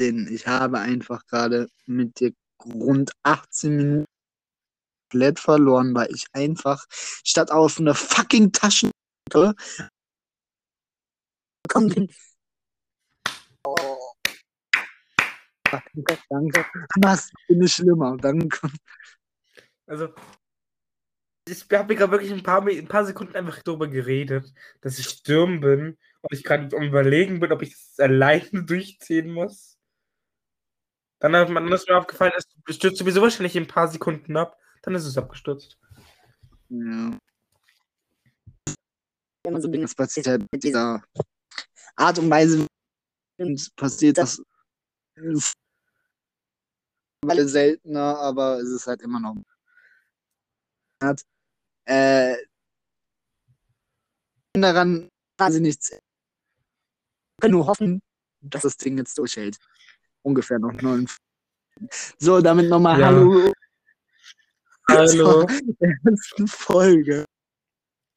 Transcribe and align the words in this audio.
Ich 0.00 0.46
habe 0.46 0.78
einfach 0.78 1.26
gerade 1.26 1.68
mit 1.86 2.20
dir 2.20 2.32
rund 2.64 3.12
18 3.22 3.76
Minuten 3.76 4.06
komplett 5.10 5.38
verloren, 5.38 5.94
weil 5.94 6.08
ich 6.14 6.26
einfach 6.32 6.84
statt 6.90 7.50
auf 7.50 7.78
eine 7.78 7.94
fucking 7.94 8.52
Taschen 8.52 8.90
komm 11.68 11.88
bin. 11.88 12.08
Oh. 13.64 14.12
Danke, 15.70 16.18
danke. 16.28 16.66
Du 16.94 17.00
machst 17.00 17.32
es 17.48 17.72
schlimmer. 17.72 18.16
Danke. 18.16 18.70
Also, 19.86 20.12
ich 21.48 21.66
habe 21.72 21.94
gerade 21.94 22.12
wirklich 22.12 22.32
ein 22.32 22.42
paar, 22.42 22.66
ein 22.66 22.88
paar 22.88 23.04
Sekunden 23.04 23.36
einfach 23.36 23.62
darüber 23.62 23.88
geredet, 23.88 24.52
dass 24.80 24.98
ich 24.98 25.08
stürm 25.08 25.60
bin 25.60 25.98
und 26.22 26.32
ich 26.32 26.42
gerade 26.42 26.76
am 26.76 26.82
überlegen 26.82 27.40
bin, 27.40 27.52
ob 27.52 27.62
ich 27.62 27.70
das 27.70 28.00
alleine 28.00 28.64
durchziehen 28.64 29.32
muss. 29.32 29.79
Dann 31.20 31.36
hat 31.36 31.48
man 31.50 31.70
ist 31.70 31.88
mir 31.88 31.96
aufgefallen, 31.96 32.32
es 32.36 32.76
stürzt 32.76 32.98
sowieso 32.98 33.20
wahrscheinlich 33.20 33.54
in 33.54 33.64
ein 33.64 33.68
paar 33.68 33.88
Sekunden 33.88 34.36
ab. 34.36 34.58
Dann 34.82 34.94
ist 34.94 35.04
es 35.04 35.18
abgestürzt. 35.18 35.78
Ja. 36.70 37.18
Immer 39.46 39.60
so 39.60 39.68
Dinge 39.68 39.86
passiert 39.88 40.26
halt 40.26 40.46
mit 40.50 40.64
dieser 40.64 41.02
Art 41.96 42.18
und 42.18 42.30
Weise 42.30 42.66
passiert 43.76 44.18
das 44.18 44.42
alle 47.26 47.48
seltener, 47.48 48.18
aber 48.18 48.58
es 48.60 48.68
ist 48.70 48.86
halt 48.86 49.02
immer 49.02 49.20
noch 49.20 49.36
hat. 51.02 51.22
Äh, 51.86 52.36
daran 54.52 55.08
quasi 55.38 55.60
nichts. 55.60 55.90
Ich 55.92 55.98
kann 57.40 57.50
nur 57.50 57.66
hoffen, 57.66 58.02
dass 58.40 58.62
das 58.62 58.76
Ding 58.76 58.98
jetzt 58.98 59.16
durchhält. 59.18 59.58
Ungefähr 60.22 60.58
noch 60.58 60.72
neun. 60.80 61.08
So, 62.18 62.40
damit 62.40 62.68
nochmal 62.68 63.00
Ja. 63.00 63.06
Hallo 63.06 63.52
Hallo. 64.88 65.46
zur 65.78 65.88
ersten 66.04 66.46
Folge 66.48 67.24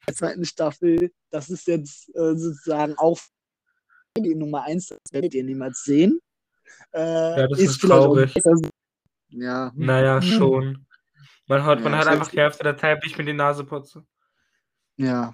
der 0.07 0.13
zweiten 0.13 0.45
Staffel. 0.45 1.11
Das 1.29 1.49
ist 1.49 1.67
jetzt 1.67 2.09
äh, 2.15 2.35
sozusagen 2.35 2.95
auch 2.97 3.19
die 4.17 4.35
Nummer 4.35 4.63
1, 4.63 4.87
das 4.87 4.99
werdet 5.11 5.33
ihr 5.33 5.43
niemals 5.43 5.83
sehen. 5.83 6.19
Äh, 6.91 7.39
Ja, 7.41 7.47
das 7.47 7.59
ist 7.59 7.83
auch 7.85 7.87
traurig. 7.89 8.35
Ja. 9.29 9.71
Naja, 9.75 10.21
schon. 10.21 10.85
Man 11.47 11.63
hat, 11.63 11.81
man 11.81 11.93
Ja, 11.93 11.99
hat 11.99 12.05
ich 12.05 12.11
einfach 12.11 12.29
die 12.29 12.39
Hälfte 12.39 12.63
der 12.63 12.77
Zeit, 12.77 13.03
wie 13.03 13.07
ich 13.07 13.17
mir 13.17 13.25
die 13.25 13.33
Nase 13.33 13.63
putze. 13.63 14.05
Ja. 14.97 15.33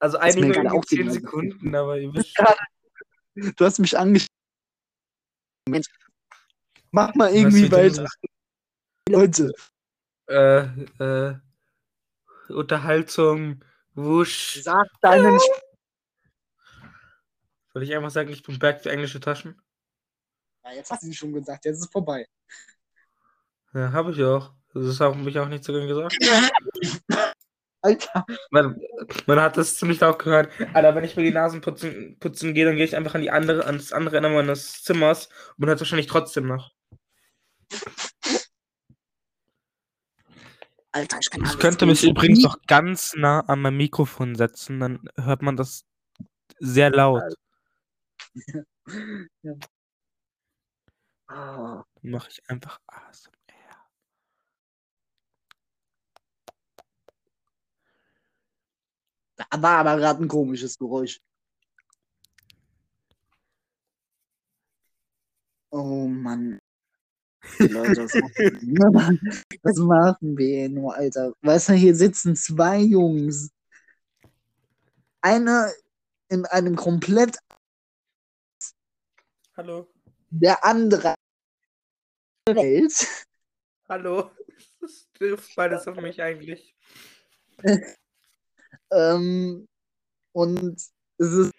Also 0.00 0.18
ist 0.18 0.36
gerade 0.36 0.46
irgendwie 0.46 0.68
auch 0.68 0.84
die 0.84 0.96
10 0.96 1.06
Nase 1.06 1.20
Sekunden, 1.20 1.74
aber 1.74 1.98
ihr 1.98 2.12
wisst 2.14 2.34
Du 3.56 3.64
hast 3.64 3.78
mich 3.78 3.96
angeschaut. 3.96 4.28
Mensch, 5.68 5.86
mach 6.90 7.14
mal 7.14 7.32
irgendwie 7.32 7.70
weiter. 7.70 8.06
Leute, 9.08 9.52
äh, 10.28 10.64
äh, 10.98 11.36
Unterhaltung, 12.48 13.64
wusch. 13.94 14.60
sag 14.62 14.86
deinen 15.00 15.36
Sp 15.40 15.56
Soll 17.72 17.82
ich 17.82 17.94
einfach 17.94 18.10
sagen, 18.10 18.30
ich 18.30 18.42
bin 18.42 18.58
back 18.58 18.80
für 18.82 18.90
englische 18.90 19.20
Taschen? 19.20 19.60
ja, 20.64 20.72
Jetzt 20.72 20.90
hast 20.90 21.02
du 21.02 21.12
schon 21.12 21.32
gesagt, 21.32 21.64
jetzt 21.64 21.76
ist 21.76 21.86
es 21.86 21.90
vorbei. 21.90 22.26
Ja, 23.74 23.92
habe 23.92 24.12
ich 24.12 24.22
auch. 24.22 24.52
Das 24.74 25.00
habe 25.00 25.28
ich 25.28 25.38
auch 25.38 25.48
nicht 25.48 25.64
so 25.64 25.72
gern 25.72 25.88
gesagt. 25.88 26.16
Alter, 27.82 28.26
Man, 28.50 28.80
man 29.26 29.40
hat 29.40 29.56
das 29.56 29.76
ziemlich 29.76 30.00
laut 30.00 30.18
gehört. 30.18 30.50
Alter, 30.74 30.94
wenn 30.94 31.04
ich 31.04 31.16
mir 31.16 31.22
die 31.22 31.30
Nasen 31.30 31.60
putzen, 31.60 32.16
putzen 32.18 32.54
gehe, 32.54 32.64
dann 32.64 32.76
gehe 32.76 32.84
ich 32.84 32.96
einfach 32.96 33.14
an 33.14 33.22
die 33.22 33.30
andere, 33.30 33.64
ans 33.66 33.92
andere 33.92 34.16
Ende 34.16 34.30
meines 34.30 34.82
Zimmers 34.82 35.26
und 35.26 35.60
man 35.60 35.68
hört 35.68 35.76
es 35.76 35.82
wahrscheinlich 35.82 36.08
trotzdem 36.08 36.46
noch. 36.46 36.72
Alter, 40.92 41.18
ich 41.20 41.30
kann 41.30 41.44
Ich 41.44 41.58
könnte 41.58 41.86
mich 41.86 42.02
übrigens 42.02 42.42
noch 42.42 42.56
ganz 42.66 43.14
nah 43.14 43.40
an 43.40 43.60
mein 43.60 43.76
Mikrofon 43.76 44.34
setzen, 44.34 44.80
dann 44.80 45.08
hört 45.16 45.42
man 45.42 45.56
das 45.56 45.84
sehr 46.58 46.90
laut. 46.90 47.22
Ah, 51.30 51.84
Dann 52.02 52.10
mache 52.12 52.30
ich 52.30 52.40
einfach 52.48 52.80
ASMR. 52.86 53.37
War 59.50 59.78
aber 59.78 59.96
gerade 59.96 60.22
ein 60.22 60.28
komisches 60.28 60.78
Geräusch. 60.78 61.20
Oh 65.70 66.06
Mann. 66.06 66.58
Leute, 67.58 68.04
was 68.04 68.14
machen 68.14 68.60
wir? 68.62 69.18
Was 69.62 69.76
machen 69.78 70.38
wir 70.38 70.68
nur, 70.68 70.94
Alter? 70.94 71.32
Weißt 71.42 71.70
du, 71.70 71.72
hier 71.74 71.94
sitzen 71.94 72.36
zwei 72.36 72.78
Jungs. 72.78 73.50
Einer 75.20 75.70
in 76.28 76.44
einem 76.46 76.76
komplett, 76.76 77.38
Hallo. 79.56 79.88
der 80.30 80.64
andere 80.64 81.14
Welt. 82.46 83.26
Hallo. 83.88 84.30
Das 84.80 85.08
trifft 85.12 85.56
beides 85.56 85.88
auf 85.88 85.96
mich 85.96 86.22
eigentlich. 86.22 86.76
Ähm, 88.92 89.66
und 90.32 90.74
es 91.18 91.32
ist 91.32 91.52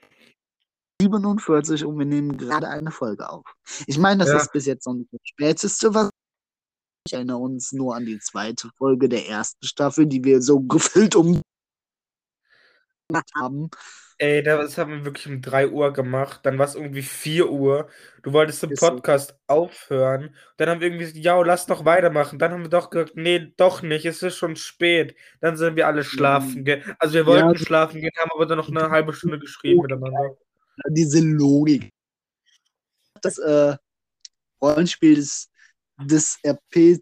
47 1.01 1.85
und 1.85 1.97
wir 1.97 2.05
nehmen 2.05 2.37
gerade 2.37 2.67
eine 2.67 2.91
Folge 2.91 3.29
auf. 3.29 3.45
Ich 3.87 3.97
meine, 3.97 4.23
das 4.23 4.29
Ja. 4.29 4.37
ist 4.37 4.51
bis 4.51 4.65
jetzt 4.65 4.85
noch 4.85 4.93
nicht 4.93 5.11
das 5.11 5.21
Späteste, 5.23 5.93
was 5.93 6.09
ich 7.07 7.13
erinnere 7.13 7.37
uns 7.37 7.71
nur 7.71 7.95
an 7.95 8.05
die 8.05 8.19
zweite 8.19 8.69
Folge 8.77 9.09
der 9.09 9.27
ersten 9.27 9.65
Staffel, 9.65 10.05
die 10.05 10.23
wir 10.23 10.41
so 10.41 10.59
gefüllt 10.67 11.15
um 11.15 11.41
haben. 13.35 13.69
Ey, 14.21 14.43
das 14.43 14.77
haben 14.77 14.91
wir 14.91 15.05
wirklich 15.05 15.27
um 15.27 15.41
3 15.41 15.69
Uhr 15.69 15.93
gemacht. 15.93 16.41
Dann 16.43 16.57
war 16.59 16.65
es 16.65 16.75
irgendwie 16.75 17.01
4 17.03 17.49
Uhr. 17.49 17.89
Du 18.21 18.33
wolltest 18.33 18.61
den 18.61 18.71
Ist 18.71 18.81
so. 18.81 18.87
Podcast 18.89 19.33
aufhören. 19.47 20.35
Dann 20.57 20.67
haben 20.69 20.81
wir 20.81 20.87
irgendwie 20.87 21.05
gesagt, 21.05 21.23
ja, 21.23 21.41
lass 21.41 21.65
doch 21.67 21.85
weitermachen. 21.85 22.37
Dann 22.37 22.51
haben 22.51 22.63
wir 22.63 22.69
doch 22.69 22.89
gesagt, 22.89 23.15
nee, 23.15 23.53
doch 23.55 23.81
nicht. 23.81 24.05
Es 24.05 24.21
ist 24.21 24.35
schon 24.35 24.57
spät. 24.57 25.15
Dann 25.39 25.55
sind 25.55 25.77
wir 25.77 25.87
alle 25.87 26.03
schlafen. 26.03 26.65
ge- 26.65 26.83
Also 26.99 27.13
wir 27.13 27.25
wollten 27.25 27.53
Ja. 27.53 27.57
schlafen 27.65 28.01
gehen, 28.01 28.11
haben 28.19 28.31
aber 28.35 28.45
dann 28.45 28.57
noch 28.57 28.67
eine 28.69 28.89
halbe 28.89 29.13
Stunde 29.13 29.39
geschrieben 29.39 29.81
miteinander. 29.83 30.37
Diese 30.89 31.21
Logik. 31.21 31.89
Das 33.21 33.37
äh, 33.37 33.77
Rollenspiel 34.61 35.15
des, 35.15 35.49
des 35.97 36.37
RP 36.45 36.99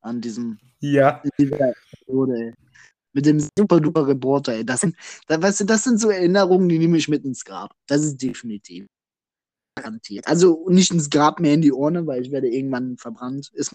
an 0.00 0.20
diesem 0.20 0.58
Ja. 0.80 1.20
in 1.22 1.30
dieser 1.38 1.70
Episode, 1.92 2.34
ey. 2.34 2.54
Mit 3.12 3.26
dem 3.26 3.40
super 3.58 3.80
duper 3.80 4.06
Reporter, 4.06 4.52
ey. 4.54 4.64
Das 4.64 4.80
sind, 4.80 4.96
da, 5.26 5.40
weißt 5.42 5.60
du, 5.60 5.64
das 5.64 5.84
sind 5.84 5.98
so 6.00 6.10
Erinnerungen, 6.10 6.68
die 6.68 6.78
nehme 6.78 6.96
ich 6.96 7.08
mit 7.08 7.24
ins 7.24 7.44
Grab. 7.44 7.74
Das 7.88 8.02
ist 8.02 8.18
definitiv. 8.22 8.86
Garantiert. 9.76 10.26
Also 10.26 10.68
nicht 10.68 10.90
ins 10.92 11.10
Grab 11.10 11.40
mehr 11.40 11.54
in 11.54 11.62
die 11.62 11.72
Urne, 11.72 12.06
weil 12.06 12.22
ich 12.22 12.30
werde 12.30 12.48
irgendwann 12.48 12.96
verbrannt. 12.98 13.50
Ist 13.54 13.74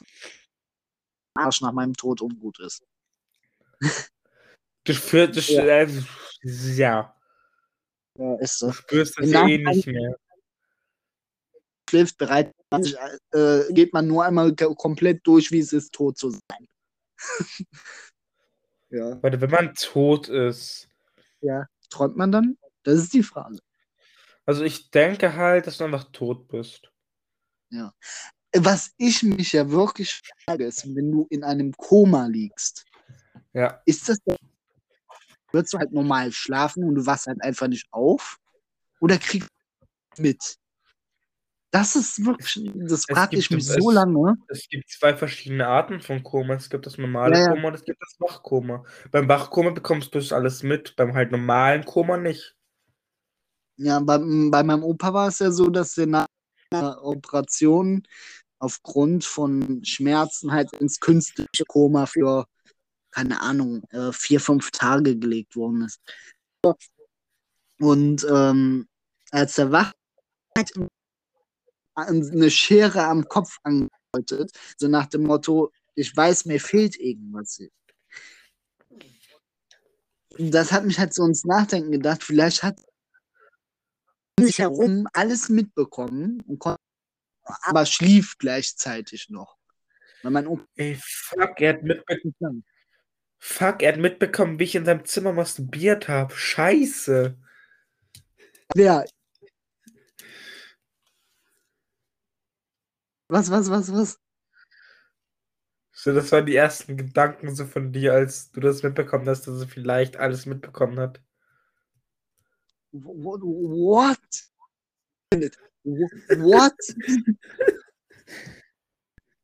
Arsch 1.38 1.62
nach 1.62 1.74
meinem 1.74 1.94
Tod 1.94 2.22
ungut 2.22 2.60
ist. 2.60 2.82
Du 4.86 4.94
spürst, 4.94 5.50
du, 5.50 5.54
Ja. 5.54 5.64
äh, 5.66 5.88
ja. 6.44 7.16
Ja, 8.18 8.36
ist 8.36 8.62
Du 8.62 8.68
so. 8.68 8.72
spürst 8.72 9.18
das 9.20 9.32
eh 9.32 9.58
nicht 9.58 9.88
mehr. 9.88 10.16
Schläft 11.90 12.18
bereit, 12.18 12.52
äh, 13.32 13.74
geht 13.74 13.94
man 13.94 14.08
nur 14.08 14.24
einmal 14.24 14.56
komplett 14.56 15.26
durch, 15.28 15.52
wie 15.52 15.60
es 15.60 15.72
ist, 15.74 15.92
tot 15.94 16.18
zu 16.18 16.32
sein. 16.32 16.68
ja. 18.90 19.22
Warte, 19.22 19.42
wenn 19.42 19.50
man 19.50 19.74
tot 19.76 20.28
ist. 20.30 20.88
ja. 21.42 21.66
Träumt 21.90 22.18
man 22.18 22.32
dann? 22.32 22.58
Das 22.84 22.96
ist 22.96 23.14
die 23.14 23.24
Frage. 23.24 23.60
Also 24.46 24.64
ich 24.64 24.90
denke 24.92 25.36
halt, 25.36 25.68
dass 25.68 25.78
du 25.78 25.84
einfach 25.84 26.06
tot 26.12 26.48
bist. 26.48 26.90
Was 28.58 28.94
ich 28.98 29.22
mich 29.24 29.52
ja 29.54 29.70
wirklich 29.70 30.22
frage, 30.46 30.66
ist, 30.66 30.86
wenn 30.96 31.12
du 31.12 31.28
in 31.30 31.44
einem 31.44 31.74
Koma 31.74 32.26
liegst, 32.28 32.86
Ja. 33.54 33.82
ist 33.86 34.08
das 34.10 34.18
würdest 35.52 35.74
du 35.74 35.78
halt 35.78 35.92
normal 35.92 36.32
schlafen 36.32 36.84
und 36.84 36.96
du 36.96 37.06
wachst 37.06 37.28
halt 37.28 37.42
einfach 37.42 37.68
nicht 37.68 37.88
auf? 37.92 38.38
Oder 39.00 39.18
kriegst 39.18 39.50
du 40.16 40.22
mit? 40.22 40.58
Das 41.76 41.94
ist 41.98 42.24
wirklich, 42.26 42.72
das 42.74 43.04
frage 43.04 43.36
ich 43.36 43.52
mich 43.52 43.68
es- 43.68 43.74
so 43.76 43.92
lange. 43.92 44.38
Es 44.48 44.66
gibt 44.70 44.90
zwei 44.90 45.14
verschiedene 45.14 45.68
Arten 45.68 46.00
von 46.00 46.24
Koma. 46.24 46.54
Es 46.54 46.70
gibt 46.70 46.86
das 46.86 46.98
normale 46.98 47.38
Ja. 47.38 47.50
Koma 47.50 47.68
und 47.68 47.74
es 47.74 47.84
gibt 47.84 48.02
das 48.02 48.16
Wachkoma. 48.18 48.86
Beim 49.12 49.28
Wachkoma 49.28 49.72
bekommst 49.72 50.16
du 50.16 50.20
das 50.20 50.32
alles 50.32 50.64
mit, 50.64 50.96
beim 50.96 51.14
halt 51.14 51.32
normalen 51.32 51.84
Koma 51.84 52.16
nicht. 52.16 52.56
Ja, 53.76 54.00
bei, 54.00 54.18
bei 54.18 54.64
meinem 54.64 54.84
Opa 54.86 55.14
war 55.14 55.28
es 55.28 55.40
ja 55.40 55.52
so, 55.52 55.68
dass 55.70 55.98
er 55.98 56.06
nach 56.08 56.28
einer 56.70 57.04
Operation 57.04 58.08
aufgrund 58.60 59.26
von 59.26 59.84
Schmerzen 59.84 60.54
halt 60.54 60.72
ins 60.78 61.02
künstliche 61.02 61.66
Koma 61.68 62.06
für, 62.06 62.46
keine 63.12 63.42
Ahnung, 63.42 63.84
äh, 63.90 64.14
vier, 64.14 64.40
fünf 64.40 64.72
Tage 64.72 65.18
gelegt 65.18 65.58
worden 65.58 65.82
ist. 65.82 66.00
Und 67.82 68.26
ähm, 68.32 68.88
als 69.32 69.58
er 69.58 69.74
wach 69.74 69.92
hat 70.58 70.72
eine 71.96 72.52
Schere 72.52 73.06
am 73.06 73.28
Kopf 73.28 73.58
angedeutet, 73.64 74.52
so 74.78 74.88
nach 74.88 75.08
dem 75.08 75.24
Motto, 75.24 75.72
ich 75.96 76.16
weiß, 76.16 76.46
mir 76.46 76.60
fehlt 76.60 77.00
irgendwas. 77.00 77.62
Das 80.38 80.72
hat 80.72 80.86
mich 80.86 81.00
halt 81.00 81.14
so 81.14 81.26
ins 81.26 81.46
Nachdenken 81.46 81.92
gedacht, 81.92 82.24
vielleicht 82.24 82.64
hat 82.64 82.80
sich 84.40 84.60
herum 84.60 85.08
alles 85.14 85.48
mitbekommen 85.50 86.42
und 86.42 86.60
konnte, 86.60 86.82
aber 87.62 87.86
schlief 87.86 88.38
gleichzeitig 88.38 89.30
noch. 89.30 89.58
Weil 90.24 90.32
mein 90.32 90.48
Opa 90.48 90.66
Ey, 90.76 91.00
fuck, 91.02 91.62
er 91.62 91.76
hat 91.76 91.84
mitbekommen. 91.84 92.66
Fuck, 93.38 93.84
er 93.84 93.94
hat 93.94 94.00
mitbekommen, 94.00 94.60
wie 94.60 94.64
ich 94.64 94.76
in 94.76 94.86
seinem 94.86 95.06
Zimmer 95.06 95.32
masturbiert 95.32 96.08
habe. 96.08 96.36
Scheiße. 96.36 97.38
Wer? 98.74 99.06
Was, 103.30 103.50
was, 103.52 103.70
was, 103.70 103.90
was? 103.92 104.18
So, 105.94 106.14
das 106.14 106.32
waren 106.32 106.46
die 106.46 106.56
ersten 106.56 106.96
Gedanken 106.96 107.56
so 107.56 107.66
von 107.66 107.92
dir, 107.92 108.14
als 108.14 108.52
du 108.52 108.60
das 108.60 108.84
mitbekommen 108.84 109.28
hast, 109.28 109.48
dass 109.48 109.62
er 109.62 109.68
vielleicht 109.68 110.16
alles 110.18 110.46
mitbekommen 110.46 111.00
hat. 111.00 111.24
What? 112.94 113.42
What? 116.30 116.76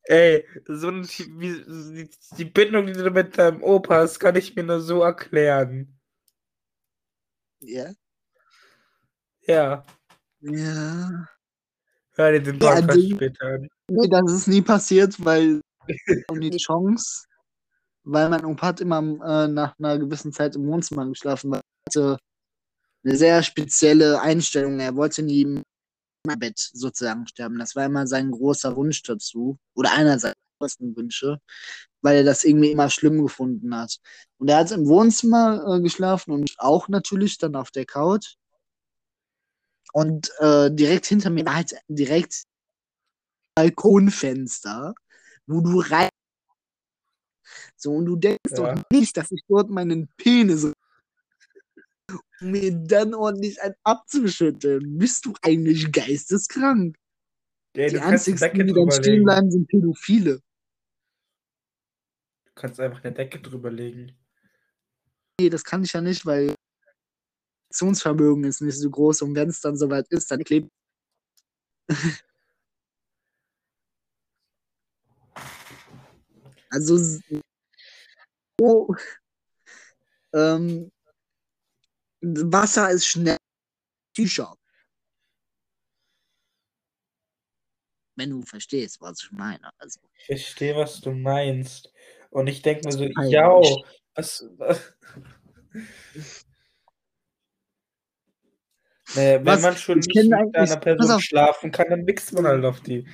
Ey, 0.08 0.44
so 0.68 0.88
ein- 0.90 1.04
wie, 1.40 1.64
die, 2.04 2.10
die 2.38 2.44
Bindung, 2.44 2.86
die 2.86 2.92
du 2.92 3.10
mit 3.10 3.36
deinem 3.38 3.62
Opa 3.64 3.96
hast, 3.96 4.20
kann 4.20 4.36
ich 4.36 4.54
mir 4.54 4.62
nur 4.64 4.80
so 4.80 5.02
erklären. 5.02 5.98
Ja. 7.60 7.94
Ja, 9.46 9.84
Ja. 10.40 11.31
Hör 12.14 12.32
dir 12.32 12.42
den 12.42 12.58
Ja, 12.60 12.74
Podcast 12.76 12.98
die- 12.98 13.10
später 13.14 13.46
an. 13.46 13.68
Nee, 13.88 14.08
das 14.08 14.32
ist 14.32 14.48
nie 14.48 14.62
passiert, 14.62 15.22
weil 15.24 15.60
um 16.28 16.40
die 16.40 16.56
Chance, 16.56 17.24
weil 18.04 18.28
mein 18.28 18.44
Opa 18.44 18.68
hat 18.68 18.80
immer 18.80 18.98
äh, 18.98 19.48
nach 19.48 19.78
einer 19.78 19.98
gewissen 19.98 20.32
Zeit 20.32 20.56
im 20.56 20.66
Wohnzimmer 20.66 21.06
geschlafen, 21.06 21.50
weil 21.52 21.60
er 21.60 21.90
hatte 22.12 22.18
eine 23.04 23.16
sehr 23.16 23.42
spezielle 23.42 24.20
Einstellung. 24.20 24.78
Er 24.80 24.94
wollte 24.94 25.22
nie 25.22 25.42
im 25.42 25.62
Bett 26.38 26.58
sozusagen 26.58 27.26
sterben. 27.26 27.58
Das 27.58 27.74
war 27.74 27.84
immer 27.86 28.06
sein 28.06 28.30
großer 28.30 28.76
Wunsch 28.76 29.02
dazu. 29.02 29.58
Oder 29.74 29.92
einer 29.92 30.18
seiner 30.20 30.34
größten 30.60 30.94
Wünsche, 30.96 31.38
weil 32.00 32.18
er 32.18 32.24
das 32.24 32.44
irgendwie 32.44 32.70
immer 32.70 32.88
schlimm 32.90 33.20
gefunden 33.22 33.76
hat. 33.76 33.96
Und 34.38 34.48
er 34.48 34.58
hat 34.58 34.70
im 34.70 34.86
Wohnzimmer 34.86 35.76
äh, 35.76 35.80
geschlafen 35.80 36.30
und 36.32 36.54
auch 36.58 36.86
natürlich 36.88 37.38
dann 37.38 37.56
auf 37.56 37.72
der 37.72 37.84
Couch. 37.86 38.36
Und 39.92 40.30
äh, 40.38 40.70
direkt 40.70 41.06
hinter 41.06 41.30
mir 41.30 41.44
war 41.44 41.56
halt 41.56 41.74
direkt 41.88 42.44
Balkonfenster, 43.54 44.94
wo 45.46 45.60
du 45.60 45.80
rein. 45.80 46.08
So, 47.76 47.92
und 47.92 48.06
du 48.06 48.16
denkst 48.16 48.38
Ja. 48.50 48.56
doch 48.56 48.82
nicht, 48.90 49.16
dass 49.16 49.30
ich 49.30 49.42
dort 49.48 49.70
meinen 49.70 50.08
Penis 50.16 50.64
um 50.64 50.72
mir 52.40 52.72
dann 52.72 53.14
ordentlich 53.14 53.60
ein 53.62 53.74
abzuschütteln. 53.84 54.98
Bist 54.98 55.26
du 55.26 55.34
eigentlich 55.42 55.92
geisteskrank? 55.92 56.96
Ey, 57.74 57.90
Die 57.90 57.94
Decke 57.94 58.64
die 58.64 58.72
dann 58.72 58.90
stehen 58.90 59.24
bleiben, 59.24 59.50
sind 59.50 59.68
Pädophile. 59.68 60.40
Du 62.44 62.52
kannst 62.54 62.80
einfach 62.80 63.02
eine 63.04 63.12
Decke 63.14 63.40
drüber 63.40 63.70
legen. 63.70 64.12
Nee, 65.40 65.48
das 65.48 65.64
kann 65.64 65.82
ich 65.82 65.92
ja 65.92 66.00
nicht, 66.00 66.26
weil 66.26 66.54
Reaktionsvermögen 67.72 68.44
ist 68.44 68.60
nicht 68.60 68.78
so 68.78 68.90
groß 68.90 69.22
und 69.22 69.34
wenn 69.34 69.48
es 69.48 69.60
dann 69.60 69.76
soweit 69.76 70.06
ist, 70.08 70.30
dann 70.30 70.44
klebt. 70.44 70.70
also 76.70 76.98
so, 78.58 78.94
ähm, 80.34 80.92
Wasser 82.20 82.90
ist 82.90 83.06
schnell 83.06 83.38
T-Shirt. 84.14 84.58
Wenn 88.14 88.28
du 88.30 88.42
verstehst, 88.42 89.00
was 89.00 89.22
ich 89.22 89.32
meine. 89.32 89.70
Also, 89.78 89.98
Ich 90.18 90.26
verstehe, 90.26 90.76
was 90.76 91.00
du 91.00 91.12
meinst. 91.12 91.90
Und 92.30 92.46
ich 92.46 92.60
denke 92.62 92.86
mir 92.86 92.92
so, 92.92 93.04
ja, 93.04 93.48
was, 94.14 94.44
was? 94.58 94.94
Naja, 99.14 99.38
wenn 99.38 99.46
Was? 99.46 99.62
man 99.62 99.76
schon 99.76 99.98
Ich 99.98 100.06
nicht 100.06 100.30
mit 100.30 100.56
einer 100.56 100.76
Person 100.76 101.20
schlafen 101.20 101.70
kann, 101.70 101.88
dann 101.90 102.04
mixt 102.04 102.32
man 102.32 102.46
halt 102.46 102.64
auf 102.64 102.80
die. 102.80 103.06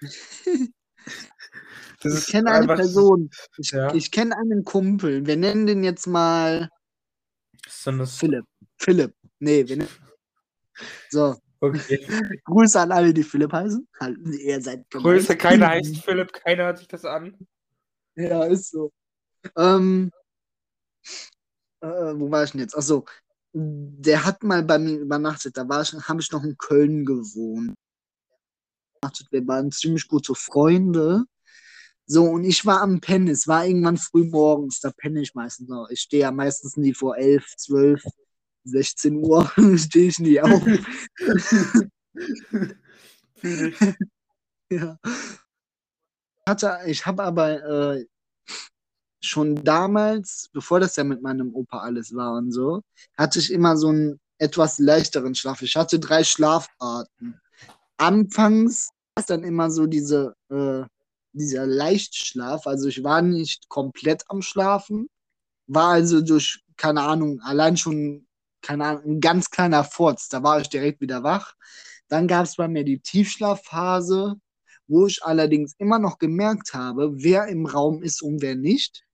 Ich 2.02 2.26
kenne 2.28 2.50
eine 2.52 2.66
Person. 2.66 3.28
Ich, 3.58 3.72
Ja. 3.72 3.92
ich 3.94 4.10
kenne 4.10 4.34
einen 4.34 4.64
Kumpel. 4.64 5.26
Wir 5.26 5.36
nennen 5.36 5.66
den 5.66 5.84
jetzt 5.84 6.06
mal 6.06 6.70
Philipp. 7.68 8.46
Philipp. 8.78 9.14
Nee, 9.38 9.68
wir 9.68 9.76
nennen. 9.76 9.90
So, 11.10 11.36
okay. 11.60 11.98
Grüße 12.46 12.80
an 12.80 12.92
alle, 12.92 13.12
die 13.12 13.22
Philipp 13.22 13.52
heißen. 13.52 13.86
Halt, 14.00 14.16
Ihr 14.26 14.62
seid. 14.62 14.88
Größe, 14.90 15.36
keiner 15.36 15.68
heißt 15.68 15.98
Philipp, 15.98 16.32
keiner 16.32 16.64
hört 16.64 16.78
sich 16.78 16.88
das 16.88 17.04
an. 17.04 17.36
Ja, 18.16 18.44
ist 18.44 18.70
so. 18.70 18.90
Ähm, 19.58 20.10
äh, 21.82 21.86
wo 21.86 22.30
war 22.30 22.44
ich 22.44 22.52
denn 22.52 22.60
jetzt? 22.60 22.74
Achso, 22.76 23.04
der 23.52 24.24
hat 24.24 24.42
mal 24.42 24.62
bei 24.62 24.78
mir 24.78 24.98
übernachtet. 24.98 25.56
Da 25.56 25.68
war 25.68 25.82
ich, 25.82 25.92
habe 25.92 26.20
ich 26.20 26.30
noch 26.30 26.44
in 26.44 26.56
Köln 26.56 27.04
gewohnt. 27.04 27.74
Wir 29.30 29.46
waren 29.46 29.70
ziemlich 29.72 30.08
gute 30.08 30.34
Freunde. 30.34 31.24
So, 32.06 32.24
und 32.24 32.44
ich 32.44 32.66
war 32.66 32.80
am 32.82 33.00
Pennen. 33.00 33.28
Es 33.28 33.48
war 33.48 33.66
irgendwann 33.66 33.96
früh 33.96 34.24
morgens. 34.24 34.80
Da 34.80 34.90
penne 34.90 35.20
ich 35.22 35.34
meistens 35.34 35.68
noch. 35.68 35.88
Ich 35.90 36.00
stehe 36.00 36.22
ja 36.22 36.32
meistens 36.32 36.76
nie 36.76 36.94
vor 36.94 37.16
11, 37.16 37.56
12, 37.56 38.02
16 38.64 39.16
Uhr. 39.16 39.50
stehe 39.76 40.08
ich 40.08 40.18
nie 40.18 40.40
auf. 40.40 40.62
Ja. 44.72 44.98
Hatte, 46.46 46.78
ich 46.86 47.04
habe 47.04 47.24
aber 47.24 47.96
äh, 47.96 48.06
schon 49.20 49.62
damals, 49.64 50.48
bevor 50.52 50.80
das 50.80 50.96
ja 50.96 51.04
mit 51.04 51.22
meinem 51.22 51.54
Opa 51.54 51.80
alles 51.80 52.14
war 52.14 52.34
und 52.34 52.52
so, 52.52 52.82
hatte 53.16 53.38
ich 53.38 53.52
immer 53.52 53.76
so 53.76 53.88
einen 53.88 54.20
etwas 54.38 54.78
leichteren 54.78 55.34
Schlaf. 55.34 55.62
Ich 55.62 55.76
hatte 55.76 55.98
drei 55.98 56.24
Schlafarten. 56.24 57.40
Anfangs 57.98 58.88
war 59.14 59.20
es 59.20 59.26
dann 59.26 59.44
immer 59.44 59.70
so 59.70 59.86
diese, 59.86 60.34
äh, 60.48 60.82
dieser 61.32 61.66
Leichtschlaf. 61.66 62.66
Also 62.66 62.88
ich 62.88 63.04
war 63.04 63.22
nicht 63.22 63.68
komplett 63.68 64.24
am 64.28 64.40
Schlafen, 64.40 65.08
war 65.66 65.90
also 65.90 66.22
durch, 66.22 66.62
keine 66.76 67.02
Ahnung, 67.02 67.40
allein 67.42 67.76
schon, 67.76 68.26
keine 68.62 68.86
Ahnung, 68.86 69.04
ein 69.04 69.20
ganz 69.20 69.50
kleiner 69.50 69.84
Furz. 69.84 70.28
Da 70.28 70.42
war 70.42 70.60
ich 70.60 70.68
direkt 70.68 71.00
wieder 71.00 71.22
wach. 71.22 71.54
Dann 72.08 72.26
gab 72.26 72.46
es 72.46 72.56
bei 72.56 72.66
mir 72.66 72.84
die 72.84 73.00
Tiefschlafphase, 73.00 74.36
wo 74.88 75.06
ich 75.06 75.22
allerdings 75.22 75.74
immer 75.78 75.98
noch 75.98 76.18
gemerkt 76.18 76.74
habe, 76.74 77.22
wer 77.22 77.46
im 77.46 77.66
Raum 77.66 78.02
ist 78.02 78.22
und 78.22 78.42
wer 78.42 78.56
nicht. 78.56 79.04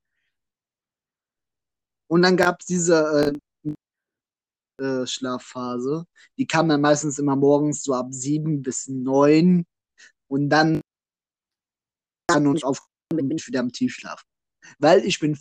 Und 2.09 2.23
dann 2.23 2.37
gab 2.37 2.61
es 2.61 2.67
diese 2.67 3.33
äh, 3.65 4.83
äh, 4.83 5.07
Schlafphase, 5.07 6.07
die 6.39 6.47
kam 6.47 6.69
dann 6.69 6.81
meistens 6.81 7.19
immer 7.19 7.37
morgens 7.37 7.83
so 7.83 7.95
ab 7.95 8.09
sieben 8.11 8.63
bis 8.63 8.89
neun 8.89 9.65
und 10.29 10.51
dann 10.51 10.81
dann 12.29 12.47
und 12.47 12.65
auf 12.65 12.87
bin 13.15 13.31
ich 13.31 13.47
wieder 13.47 13.61
im 13.61 13.73
Tiefschlaf. 13.73 14.23
Weil 14.79 15.05
ich 15.05 15.21
bin 15.21 15.39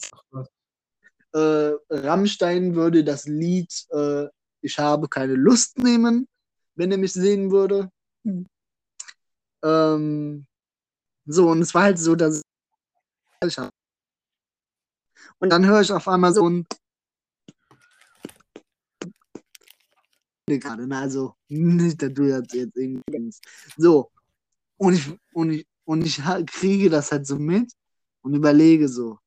äh, 1.34 1.72
Rammstein 1.90 2.76
würde 2.76 3.04
das 3.04 3.26
Lied 3.26 3.88
äh, 3.92 4.28
Ich 4.62 4.78
habe 4.80 5.10
keine 5.10 5.34
Lust 5.34 5.78
nehmen, 5.80 6.28
wenn 6.76 6.92
er 6.92 6.98
mich 6.98 7.14
sehen 7.14 7.52
würde. 7.52 7.90
Hm. 8.24 8.48
Ähm, 9.64 10.46
so, 11.26 11.50
und 11.50 11.62
es 11.62 11.74
war 11.74 11.84
halt 11.84 12.00
so, 12.00 12.16
dass 12.16 12.42
ich 13.44 13.58
und 15.39 15.50
dann 15.50 15.65
höre 15.65 15.82
ich 15.82 15.92
auf 15.92 16.08
einmal 16.08 16.34
so 16.34 16.50
ein 16.50 16.65
gerade, 20.48 20.88
also 20.96 21.36
nicht, 21.48 22.01
dass 22.01 22.13
du 22.13 22.24
jetzt, 22.24 22.54
jetzt 22.54 22.77
irgendwie 22.77 23.12
denkst. 23.12 23.39
So, 23.77 24.12
und 24.77 24.94
ich, 24.94 25.20
und 25.34 25.51
ich, 25.51 25.68
und 25.86 26.06
ich 26.06 26.22
kriege 26.48 26.89
das 26.89 27.12
halt 27.12 27.25
so 27.25 27.38
mit 27.38 27.72
und 28.22 28.36
überlege 28.36 28.88
so, 28.88 29.20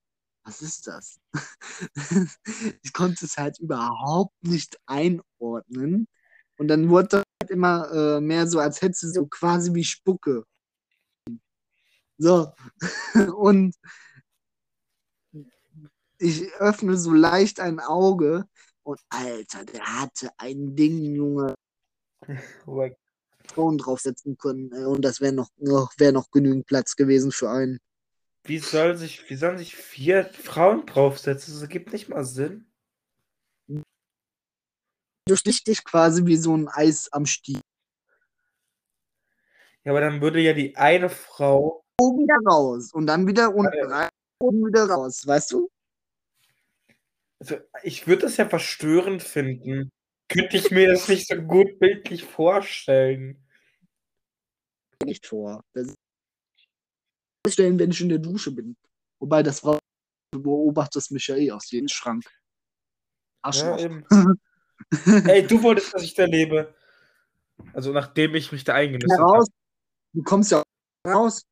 was 0.44 0.62
ist 0.62 0.86
das? 0.86 1.18
ich 2.82 2.92
konnte 2.92 3.26
es 3.26 3.36
halt 3.36 3.58
überhaupt 3.58 4.34
nicht 4.42 4.78
einordnen. 4.86 6.08
Und 6.56 6.68
dann 6.68 6.88
wurde 6.88 7.08
das 7.08 7.24
halt 7.42 7.50
immer 7.50 7.90
äh, 7.92 8.20
mehr 8.20 8.46
so, 8.46 8.58
als 8.58 8.80
hätte 8.80 8.94
sie 8.94 9.10
so 9.10 9.26
quasi 9.26 9.74
wie 9.74 9.84
Spucke. 9.84 10.44
So. 12.16 12.52
Und 13.36 13.74
ich 16.18 16.52
öffne 16.54 16.96
so 16.96 17.12
leicht 17.12 17.60
ein 17.60 17.80
Auge 17.80 18.46
und 18.82 19.00
Alter, 19.08 19.64
der 19.64 20.00
hatte 20.00 20.30
ein 20.38 20.74
Ding, 20.74 21.14
Junge. 21.14 21.54
Wobei, 22.64 22.96
Frauen 23.46 23.78
draufsetzen 23.78 24.36
können. 24.36 24.72
Und 24.86 25.04
das 25.04 25.20
wäre 25.20 25.32
noch, 25.32 25.50
noch, 25.56 25.92
wär 25.98 26.12
noch 26.12 26.30
genügend 26.30 26.66
Platz 26.66 26.96
gewesen 26.96 27.32
für 27.32 27.50
einen. 27.50 27.78
Wie, 28.44 28.58
soll 28.58 28.96
sich, 28.96 29.28
wie 29.28 29.36
sollen 29.36 29.58
sich 29.58 29.76
vier 29.76 30.24
Frauen 30.24 30.86
draufsetzen? 30.86 31.54
Das 31.54 31.62
ergibt 31.62 31.92
nicht 31.92 32.08
mal 32.08 32.24
Sinn. 32.24 32.66
Du 35.26 35.36
stichst 35.36 35.66
dich 35.66 35.84
quasi 35.84 36.24
wie 36.24 36.36
so 36.36 36.56
ein 36.56 36.68
Eis 36.68 37.12
am 37.12 37.26
Stiel. 37.26 37.60
Ja, 39.84 39.92
aber 39.92 40.00
dann 40.00 40.22
würde 40.22 40.40
ja 40.40 40.54
die 40.54 40.74
eine 40.76 41.10
Frau. 41.10 41.84
Oben 42.00 42.22
wieder 42.22 42.38
raus. 42.50 42.92
Und 42.92 43.06
dann 43.06 43.26
wieder 43.26 43.54
unten 43.54 43.92
rein, 43.92 44.08
oben 44.40 44.66
wieder 44.66 44.88
raus. 44.88 45.26
Weißt 45.26 45.52
du? 45.52 45.68
Also, 47.40 47.56
ich 47.82 48.06
würde 48.06 48.22
das 48.22 48.36
ja 48.36 48.48
verstörend 48.48 49.22
finden. 49.22 49.90
Könnte 50.28 50.56
ich 50.56 50.70
mir 50.70 50.88
das 50.88 51.08
nicht 51.08 51.26
so 51.26 51.36
gut 51.36 51.78
bildlich 51.78 52.24
vorstellen. 52.24 53.46
Nicht 55.04 55.26
vor. 55.26 55.64
Das 55.72 55.94
stellen, 57.48 57.78
wenn 57.78 57.90
ich 57.90 58.00
in 58.00 58.08
der 58.08 58.18
Dusche 58.18 58.52
bin. 58.52 58.76
Wobei 59.20 59.42
das 59.42 59.60
Frau 59.60 59.78
beobachtet 60.32 61.10
mich 61.10 61.26
ja 61.28 61.36
eh 61.36 61.50
aus 61.50 61.70
jedem 61.70 61.88
Schrank. 61.88 62.24
Ja, 62.24 62.30
Arschloch. 63.42 63.78
eben. 63.78 64.04
Ey, 65.26 65.46
du 65.46 65.62
wolltest, 65.62 65.94
dass 65.94 66.02
ich 66.02 66.14
da 66.14 66.24
lebe. 66.24 66.74
Also 67.72 67.92
nachdem 67.92 68.34
ich 68.34 68.52
mich 68.52 68.64
da 68.64 68.74
eingenistet 68.74 69.18
habe. 69.18 69.44
Du 70.12 70.22
kommst 70.22 70.50
ja 70.50 70.62
raus. 71.06 71.42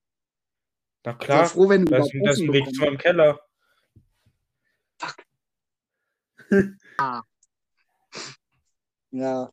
Na 1.05 1.15
klar, 1.15 1.47
froh, 1.47 1.69
wenn 1.69 1.85
du 1.85 1.93
da 1.93 1.99
ist, 1.99 2.13
ein 2.15 2.53
Weg 2.53 2.75
zu 2.75 2.81
meinem 2.83 2.99
Keller. 2.99 3.41
Ja. 9.13 9.51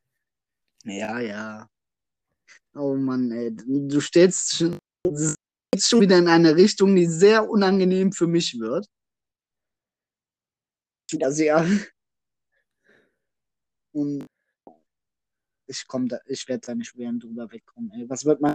Ja, 0.84 1.20
ja. 1.20 1.68
Oh 2.74 2.94
Mann, 2.96 3.30
ey. 3.30 3.54
Du 3.54 4.00
stellst 4.00 4.56
schon, 4.56 4.78
schon 5.78 6.00
wieder 6.00 6.18
in 6.18 6.28
eine 6.28 6.56
Richtung, 6.56 6.94
die 6.94 7.06
sehr 7.06 7.48
unangenehm 7.48 8.12
für 8.12 8.26
mich 8.26 8.58
wird. 8.58 8.86
Wieder 11.10 11.32
sehr. 11.32 11.66
Und 13.92 14.26
ich 15.66 15.86
komm 15.86 16.08
da, 16.08 16.18
ich 16.26 16.46
werde 16.48 16.66
da 16.66 16.74
nicht 16.74 16.96
während 16.96 17.22
drüber 17.22 17.50
wegkommen, 17.50 17.90
ey. 17.92 18.10
Was 18.10 18.24
wird 18.24 18.40
man. 18.40 18.54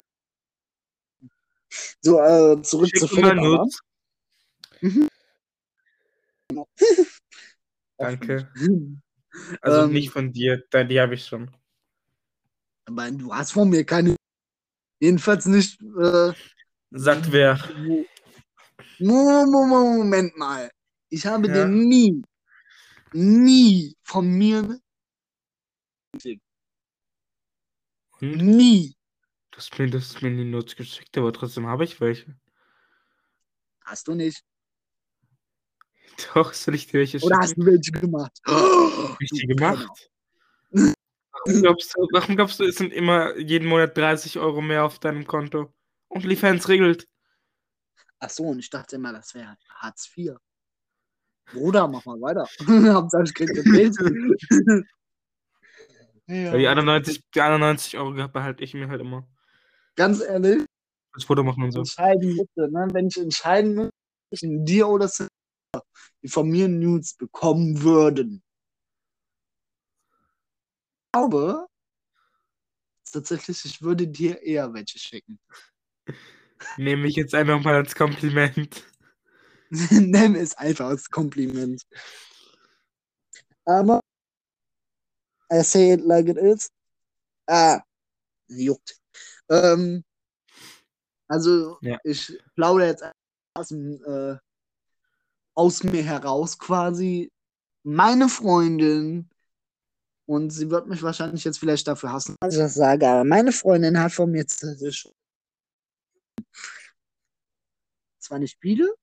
So, 2.01 2.19
äh, 2.19 2.61
zurück 2.61 2.89
zu 2.89 3.07
Schick 3.07 3.21
mal 3.21 3.37
Philipp, 3.37 3.69
aber. 4.81 5.09
Danke. 7.99 8.51
Also 9.61 9.85
Ähm, 9.85 9.93
nicht 9.93 10.09
von 10.09 10.33
dir, 10.33 10.63
die 10.73 10.99
habe 10.99 11.13
ich 11.13 11.27
schon. 11.27 11.55
Aber 12.85 13.11
du 13.11 13.31
hast 13.31 13.51
von 13.51 13.69
mir 13.69 13.85
keine. 13.85 14.15
Jedenfalls 14.99 15.45
nicht. 15.45 15.79
Äh, 15.81 16.33
Sagt 16.89 17.31
wer. 17.31 17.59
Mo- 17.77 18.07
Mo- 18.99 19.45
Mo- 19.45 19.97
Moment 19.97 20.35
mal. 20.35 20.71
Ich 21.09 21.27
habe 21.27 21.47
Ja. 21.47 21.53
dir 21.53 21.65
nie, 21.67 22.23
nie 23.13 23.95
von 24.01 24.27
mir, 24.27 24.79
Hm? 28.17 28.37
nie. 28.37 28.95
Du 29.51 29.57
hast 29.57 29.77
mir, 29.77 29.89
du 29.91 29.99
hast 29.99 30.21
mir 30.23 30.31
die 30.35 30.43
Notes 30.43 30.75
geschickt, 30.75 31.15
aber 31.19 31.31
trotzdem 31.33 31.67
habe 31.67 31.83
ich 31.83 32.01
welche. 32.01 32.35
Hast 33.81 34.07
du 34.07 34.15
nicht. 34.15 34.43
Doch, 36.33 36.53
soll 36.53 36.75
ich 36.75 36.87
dir 36.87 36.99
welche 36.99 37.19
Oder 37.19 37.37
hast 37.37 37.49
schicken? 37.49 37.61
du 37.61 37.67
welche 37.71 37.91
gemacht? 37.91 38.39
Hab 38.45 39.21
ich 39.21 39.29
die 39.29 39.47
gemacht? 39.47 40.09
Warum 40.71 41.61
glaubst, 41.61 41.95
du, 41.95 42.07
warum 42.11 42.35
glaubst 42.35 42.59
du, 42.59 42.65
es 42.65 42.75
sind 42.75 42.91
immer 42.91 43.37
jeden 43.37 43.67
Monat 43.67 43.97
30 43.97 44.39
Euro 44.39 44.61
mehr 44.61 44.83
auf 44.83 44.99
deinem 44.99 45.25
Konto? 45.25 45.73
OnlyFans 46.09 46.67
regelt. 46.67 47.07
Ach 48.19 48.29
so, 48.29 48.43
und 48.43 48.59
ich 48.59 48.69
dachte 48.69 48.97
immer, 48.97 49.13
das 49.13 49.33
wäre 49.33 49.57
Hartz 49.69 50.11
IV. 50.15 50.35
Bruder, 51.53 51.87
mach 51.87 52.05
mal 52.05 52.19
weiter. 52.19 52.45
Hauptsache, 52.93 53.23
ich 53.23 53.33
krieg 53.33 53.49
Geld. 53.53 53.95
Weil 56.27 56.59
die 56.59 56.63
ja. 56.65 56.71
91, 56.71 57.23
die 57.33 57.41
91 57.41 57.97
Euro 57.97 58.11
behalte 58.27 58.63
ich 58.63 58.73
mir 58.75 58.87
halt 58.87 59.01
immer. 59.01 59.27
Ganz 59.95 60.21
ehrlich, 60.21 60.63
Das 61.13 61.23
Foto 61.23 61.43
machen 61.43 61.63
und 61.63 61.71
so. 61.71 61.79
entscheiden 61.79 62.35
müsste, 62.35 62.71
ne? 62.71 62.87
wenn 62.91 63.07
ich 63.07 63.17
entscheiden 63.17 63.73
müsste, 63.73 63.93
zwischen 64.29 64.63
dir 64.63 64.87
oder 64.87 65.07
die 66.21 66.27
von 66.27 66.49
mir 66.49 66.67
Nudes 66.67 67.15
bekommen 67.15 67.81
würden. 67.81 68.43
Ich 71.07 71.11
glaube, 71.13 71.67
tatsächlich, 73.11 73.65
ich 73.65 73.81
würde 73.81 74.07
dir 74.07 74.41
eher 74.41 74.73
welche 74.73 74.99
schicken. 74.99 75.39
Nehme 76.77 77.07
ich 77.07 77.15
jetzt 77.15 77.33
einfach 77.33 77.61
mal 77.63 77.75
als 77.75 77.95
Kompliment. 77.95 78.85
Nenn 79.91 80.35
es 80.35 80.57
einfach 80.57 80.87
als 80.87 81.09
Kompliment. 81.09 81.81
Aber 83.65 83.99
I 85.51 85.61
say 85.63 85.91
it 85.91 86.01
like 86.01 86.27
it 86.27 86.37
is. 86.37 86.69
Ah, 87.47 87.81
juckt. 88.47 88.99
Ähm, 89.49 90.03
also, 91.27 91.77
Ja. 91.81 91.97
ich 92.03 92.37
plaudere 92.55 92.87
jetzt 92.87 93.03
aus, 93.55 93.69
dem, 93.69 94.03
äh, 94.05 94.37
aus 95.59 95.83
mir 95.83 96.01
heraus 96.03 96.57
quasi. 96.57 97.29
Meine 97.83 98.29
Freundin, 98.29 99.29
und 100.25 100.51
sie 100.51 100.69
wird 100.69 100.87
mich 100.87 101.03
wahrscheinlich 101.03 101.43
jetzt 101.43 101.59
vielleicht 101.59 101.85
dafür 101.87 102.13
hassen, 102.13 102.35
dass 102.39 102.53
ich 102.53 102.59
das 102.61 102.75
sage, 102.75 103.05
aber 103.07 103.25
meine 103.25 103.51
Freundin 103.51 103.99
hat 103.99 104.13
von 104.13 104.31
mir 104.31 104.47
zwar 104.47 104.69
nicht 108.39 108.57
viele, 108.61 108.93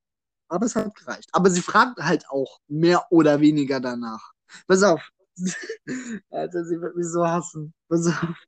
aber 0.49 0.65
es 0.67 0.77
hat 0.77 0.95
gereicht. 0.95 1.29
Aber 1.33 1.51
sie 1.51 1.61
fragt 1.61 1.99
halt 1.99 2.27
auch 2.31 2.61
mehr 2.69 3.07
oder 3.11 3.41
weniger 3.41 3.81
danach. 3.81 4.33
Pass 4.67 4.83
auf. 4.83 5.11
Alter, 6.31 6.65
sie 6.65 6.81
wird 6.81 6.97
mich 6.97 7.09
so 7.09 7.27
hassen. 7.27 7.75
Pass 7.89 8.07
auf. 8.07 8.47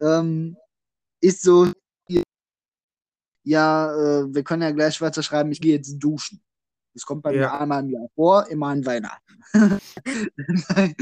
Ähm, 0.00 0.56
ist 1.20 1.42
so, 1.42 1.72
ja, 3.42 3.94
äh, 3.94 4.34
wir 4.34 4.44
können 4.44 4.62
ja 4.62 4.70
gleich 4.72 5.00
weiter 5.00 5.22
schreiben, 5.22 5.50
ich 5.52 5.60
gehe 5.60 5.76
jetzt 5.76 5.98
duschen. 5.98 6.42
Das 6.96 7.04
kommt 7.04 7.22
bei 7.22 7.32
mir 7.32 7.40
Ja. 7.42 7.60
einmal 7.60 7.82
im 7.84 7.90
Jahr 7.90 8.08
vor, 8.14 8.46
immer 8.46 8.68
an 8.68 8.86
Weihnachten. 8.86 9.44
nein, 10.68 10.94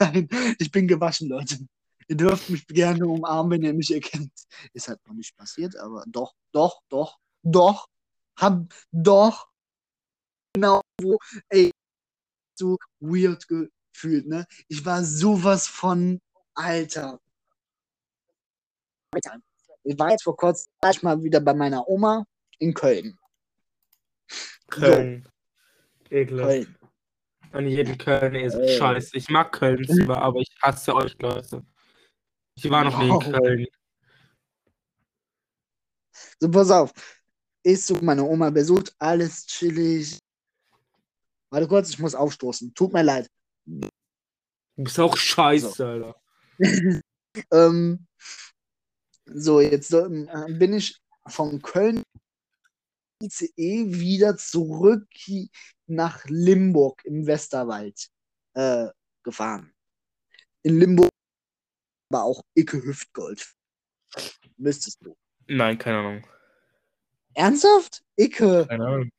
nein, 0.00 0.28
ich 0.58 0.68
bin 0.72 0.88
gewaschen, 0.88 1.28
Leute. 1.28 1.60
Ihr 2.08 2.16
dürft 2.16 2.50
mich 2.50 2.66
gerne 2.66 3.06
umarmen, 3.06 3.52
wenn 3.52 3.62
ihr 3.62 3.72
mich 3.72 3.94
erkennt. 3.94 4.32
Ist 4.72 4.88
halt 4.88 4.98
noch 5.06 5.14
nicht 5.14 5.36
passiert, 5.36 5.76
aber 5.76 6.02
doch, 6.08 6.34
doch, 6.50 6.80
doch, 6.88 7.18
doch, 7.44 7.86
hab, 8.36 8.66
doch, 8.90 9.48
genau, 10.54 10.80
wo, 11.00 11.16
ey, 11.50 11.70
so 12.58 12.76
weird 12.98 13.46
gefühlt, 13.46 14.26
ne? 14.26 14.44
Ich 14.66 14.84
war 14.84 15.04
sowas 15.04 15.68
von, 15.68 16.20
Alter. 16.54 17.20
Alter. 19.12 19.38
Ich 19.84 19.96
war 19.96 20.10
jetzt 20.10 20.24
vor 20.24 20.36
kurzem 20.36 20.66
war 20.80 20.90
ich 20.90 21.02
mal 21.04 21.22
wieder 21.22 21.38
bei 21.38 21.54
meiner 21.54 21.86
Oma 21.88 22.24
in 22.58 22.74
Köln. 22.74 23.16
Köln. 24.68 25.28
Ekelhaft. 26.10 26.48
Köln. 26.50 26.76
An 27.52 27.66
jeden 27.66 27.96
Köln 27.98 28.34
ist 28.34 28.54
Äh. 28.54 28.76
scheiße. 28.78 29.16
Ich 29.16 29.28
mag 29.28 29.52
Köln 29.52 29.86
zwar, 29.86 30.18
aber 30.18 30.40
ich 30.40 30.54
hasse 30.62 30.94
euch 30.94 31.16
Leute. 31.18 31.64
Ich 32.54 32.68
war 32.70 32.84
noch 32.84 32.98
nie 32.98 33.08
in. 33.08 33.32
Köln. 33.32 33.66
So, 36.40 36.50
pass 36.50 36.70
auf. 36.70 36.92
Ich 37.62 37.84
so 37.84 37.96
meine 38.02 38.22
Oma 38.24 38.50
besucht, 38.50 38.94
alles 38.98 39.46
chillig. 39.46 40.18
Warte 41.50 41.66
kurz, 41.66 41.90
ich 41.90 41.98
muss 41.98 42.14
aufstoßen. 42.14 42.74
Tut 42.74 42.92
mir 42.92 43.02
leid. 43.02 43.28
Du 43.64 43.88
bist 44.76 44.98
auch 45.00 45.16
scheiße, 45.16 45.86
Alter. 45.86 46.20
Ähm, 47.52 48.06
so, 49.26 49.60
jetzt 49.60 49.92
ähm, 49.92 50.28
bin 50.58 50.72
ich 50.72 50.98
von 51.28 51.62
Köln 51.62 52.02
ICE 53.22 53.92
wieder 54.00 54.36
zurück 54.36 55.08
nach 55.86 56.24
Limburg 56.26 57.04
im 57.04 57.26
Westerwald 57.26 58.08
äh, 58.54 58.88
gefahren. 59.22 59.72
In 60.62 60.78
Limburg 60.78 61.10
war 62.10 62.24
auch 62.24 62.42
Icke 62.54 62.82
Hüftgold. 62.82 63.54
Müsstest 64.56 65.04
du. 65.04 65.16
Nein, 65.46 65.78
keine 65.78 65.98
Ahnung. 65.98 66.26
Ernsthaft? 67.34 68.02
Icke, 68.16 68.66
Keine 68.68 68.86
Ahnung. 68.86 69.10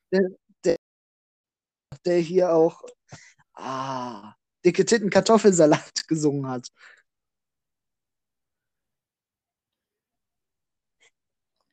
der 2.05 2.17
hier 2.19 2.53
auch 2.53 2.83
ah, 3.53 4.33
dicke 4.65 4.85
Titten 4.85 5.09
Kartoffelsalat 5.09 5.91
gesungen 6.07 6.47
hat. 6.47 6.67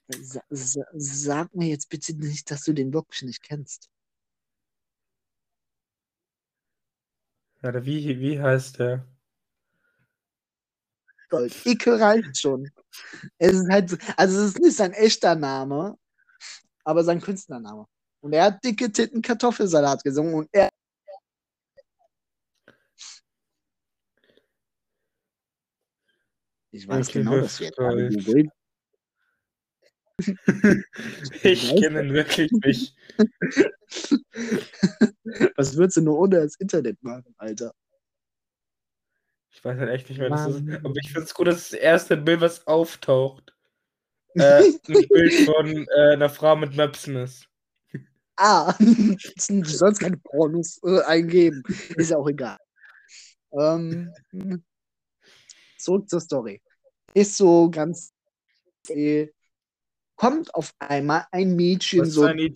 Sa 0.08 0.40
sa 0.50 0.82
sag 0.94 1.52
mir 1.54 1.68
jetzt 1.68 1.88
bitte 1.88 2.14
nicht, 2.14 2.50
dass 2.50 2.62
du 2.62 2.72
den 2.72 2.92
wirklich 2.92 3.22
nicht 3.22 3.42
kennst. 3.42 3.88
Ja, 7.62 7.84
wie, 7.84 8.20
wie 8.20 8.40
heißt 8.40 8.78
der? 8.78 9.04
Gold. 11.28 11.66
Icke 11.66 11.98
reicht 11.98 12.38
schon. 12.38 12.70
Es 13.38 13.54
ist 13.54 13.68
halt, 13.68 13.90
so- 13.90 13.96
also 14.16 14.38
es 14.40 14.50
ist 14.50 14.60
nicht 14.60 14.76
sein 14.76 14.92
echter 14.92 15.34
Name, 15.34 15.98
aber 16.84 17.02
sein 17.02 17.20
Künstlername. 17.20 17.86
Und 18.20 18.32
er 18.32 18.44
hat 18.44 18.62
dicke 18.64 18.92
Titten 18.92 19.22
Kartoffelsalat 19.22 20.04
gesungen 20.04 20.34
und 20.34 20.48
er. 20.52 20.68
Ich 26.70 26.86
weiß 26.86 27.08
Okay, 27.08 27.18
genau, 27.20 27.40
dass 27.40 27.58
wir 27.58 27.70
googeln. 27.72 28.50
Ich 31.42 31.76
kenne 31.76 32.02
ihn 32.02 32.14
wirklich 32.14 32.50
nicht. 32.52 32.96
Was 35.56 35.76
würdest 35.76 35.98
du 35.98 36.02
nur 36.02 36.18
ohne 36.18 36.40
das 36.40 36.56
Internet 36.56 37.02
machen, 37.02 37.34
Alter? 37.38 37.72
Ich 39.50 39.64
weiß 39.64 39.78
halt 39.78 39.90
echt 39.90 40.08
nicht 40.08 40.18
mehr, 40.18 40.30
was 40.30 40.44
das 40.44 40.56
ist. 40.56 40.84
Aber 40.84 40.94
ich 40.96 41.12
finde 41.12 41.24
es 41.24 41.34
gut, 41.34 41.46
dass 41.46 41.70
das 41.70 41.78
erste 41.78 42.18
Bild, 42.18 42.42
was 42.42 42.66
auftaucht, 42.66 43.54
äh, 44.34 44.62
ein 44.88 45.08
Bild 45.08 45.32
von 45.46 45.86
äh, 45.96 46.12
einer 46.12 46.28
Frau 46.28 46.56
mit 46.56 46.76
Möpsen 46.76 47.16
ist. 47.16 47.48
Ah, 48.36 48.74
du 48.78 49.64
sollst 49.64 50.00
keine 50.00 50.18
Pornos 50.18 50.78
äh, 50.84 51.00
eingeben. 51.02 51.62
Ist 51.96 52.10
ja 52.10 52.18
auch 52.18 52.28
egal. 52.28 52.58
Ähm, 53.52 54.12
zurück 55.78 56.08
zur 56.08 56.20
Story. 56.20 56.60
Ist 57.14 57.36
so 57.36 57.70
ganz. 57.70 58.12
Äh, 58.88 59.28
kommt 60.16 60.54
auf 60.54 60.74
einmal 60.78 61.26
ein 61.30 61.54
Mädchen 61.54 62.00
Was 62.00 62.10
so. 62.10 62.24
eine? 62.24 62.52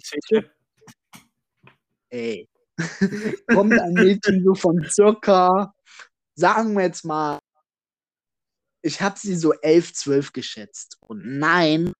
Ey. 2.08 2.48
kommt 3.48 3.78
ein 3.78 3.92
Mädchen 3.92 4.42
so 4.42 4.54
von 4.54 4.84
circa, 4.90 5.74
sagen 6.34 6.74
wir 6.74 6.84
jetzt 6.84 7.04
mal, 7.04 7.38
ich 8.82 9.00
habe 9.00 9.18
sie 9.18 9.36
so 9.36 9.52
11, 9.52 9.92
12 9.92 10.32
geschätzt. 10.32 10.96
Und 11.00 11.38
nein. 11.38 11.92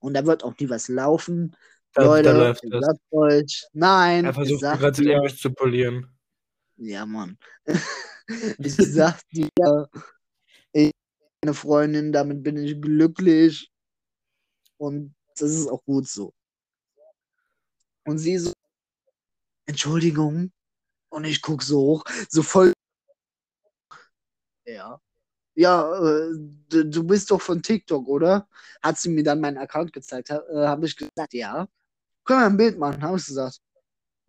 Und 0.00 0.14
da 0.14 0.26
wird 0.26 0.44
auch 0.44 0.58
nie 0.58 0.68
was 0.68 0.88
laufen. 0.88 1.56
Da, 1.92 2.04
Leute, 2.04 2.24
da 2.24 2.32
läuft 2.32 2.64
das. 2.68 2.96
euch, 3.10 3.66
nein. 3.72 4.24
Er 4.24 4.34
versucht 4.34 4.60
gerade 4.60 4.94
sein 4.94 5.36
zu 5.36 5.52
polieren. 5.52 6.06
Ja, 6.76 7.06
Mann. 7.06 7.38
ich 8.58 8.74
sag 8.76 9.20
dir, 9.30 9.88
ich 10.72 10.92
eine 11.42 11.54
Freundin, 11.54 12.12
damit 12.12 12.42
bin 12.42 12.56
ich 12.58 12.80
glücklich. 12.80 13.70
Und 14.76 15.14
das 15.36 15.50
ist 15.50 15.68
auch 15.68 15.82
gut 15.84 16.06
so. 16.08 16.34
Und 18.06 18.18
sie 18.18 18.38
so, 18.38 18.52
Entschuldigung. 19.66 20.52
Und 21.10 21.24
ich 21.24 21.42
guck 21.42 21.62
so 21.62 21.80
hoch, 21.80 22.04
so 22.28 22.42
voll. 22.42 22.72
Ja. 24.64 25.00
Ja, 25.54 25.92
äh, 25.94 26.30
du, 26.68 26.84
du 26.86 27.04
bist 27.04 27.30
doch 27.30 27.40
von 27.40 27.62
TikTok, 27.62 28.06
oder? 28.06 28.48
Hat 28.82 28.98
sie 28.98 29.08
mir 29.10 29.24
dann 29.24 29.40
meinen 29.40 29.58
Account 29.58 29.92
gezeigt. 29.92 30.30
Ha, 30.30 30.36
äh, 30.48 30.66
Habe 30.66 30.86
ich 30.86 30.96
gesagt, 30.96 31.34
ja. 31.34 31.68
Können 32.24 32.40
wir 32.40 32.46
ein 32.46 32.56
Bild 32.56 32.78
machen, 32.78 33.02
habe 33.02 33.18
ich 33.18 33.26
gesagt. 33.26 33.60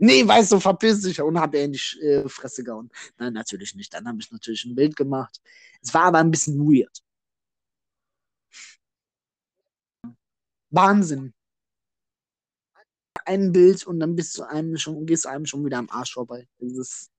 Nee, 0.04 0.28
weißt 0.28 0.52
du, 0.52 0.60
verpiss 0.60 1.02
dich 1.02 1.22
und 1.22 1.40
hab 1.40 1.54
ihr 1.54 1.64
in 1.64 1.74
die 1.74 2.00
äh, 2.02 2.28
Fresse 2.28 2.64
gehauen. 2.64 2.90
Nein, 3.18 3.34
natürlich 3.34 3.76
nicht. 3.76 3.94
Dann 3.94 4.08
habe 4.08 4.18
ich 4.20 4.32
natürlich 4.32 4.66
ein 4.66 4.74
Bild 4.74 4.96
gemacht. 4.96 5.40
Es 5.82 5.94
war 5.94 6.06
aber 6.06 6.18
ein 6.18 6.32
bisschen 6.32 6.60
weird. 6.60 7.04
Wahnsinn. 10.72 11.34
Ein 13.26 13.52
Bild 13.52 13.86
und 13.86 14.00
dann 14.00 14.16
bist 14.16 14.36
du 14.38 14.44
einem 14.44 14.76
schon, 14.78 15.06
gehst 15.06 15.28
einem 15.28 15.46
schon 15.46 15.64
wieder 15.66 15.78
am 15.78 15.90
Arsch 15.92 16.14
vorbei. 16.14 16.48
Das 16.58 16.74
ist 16.74 17.12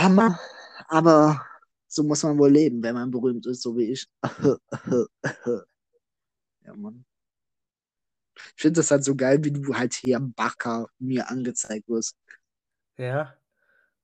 Hammer. 0.00 0.40
Aber 0.88 1.46
so 1.86 2.02
muss 2.02 2.24
man 2.24 2.38
wohl 2.38 2.50
leben, 2.50 2.82
wenn 2.82 2.94
man 2.94 3.10
berühmt 3.12 3.46
ist, 3.46 3.62
so 3.62 3.76
wie 3.76 3.92
ich. 3.92 4.08
ja, 6.64 6.74
Mann. 6.74 7.04
Ich 8.56 8.62
finde 8.62 8.80
das 8.80 8.90
halt 8.90 9.04
so 9.04 9.14
geil, 9.14 9.42
wie 9.42 9.50
du 9.50 9.74
halt 9.74 9.94
hier 9.94 10.20
Backer 10.20 10.88
mir 10.98 11.28
angezeigt 11.30 11.88
wirst. 11.88 12.16
Ja. 12.96 13.36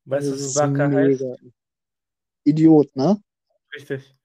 Weißt 0.04 0.28
du, 0.28 0.32
was 0.32 0.54
Baka 0.54 0.90
heißt? 0.90 1.24
Idiot, 2.44 2.94
ne? 2.96 3.22
Richtig. 3.74 4.16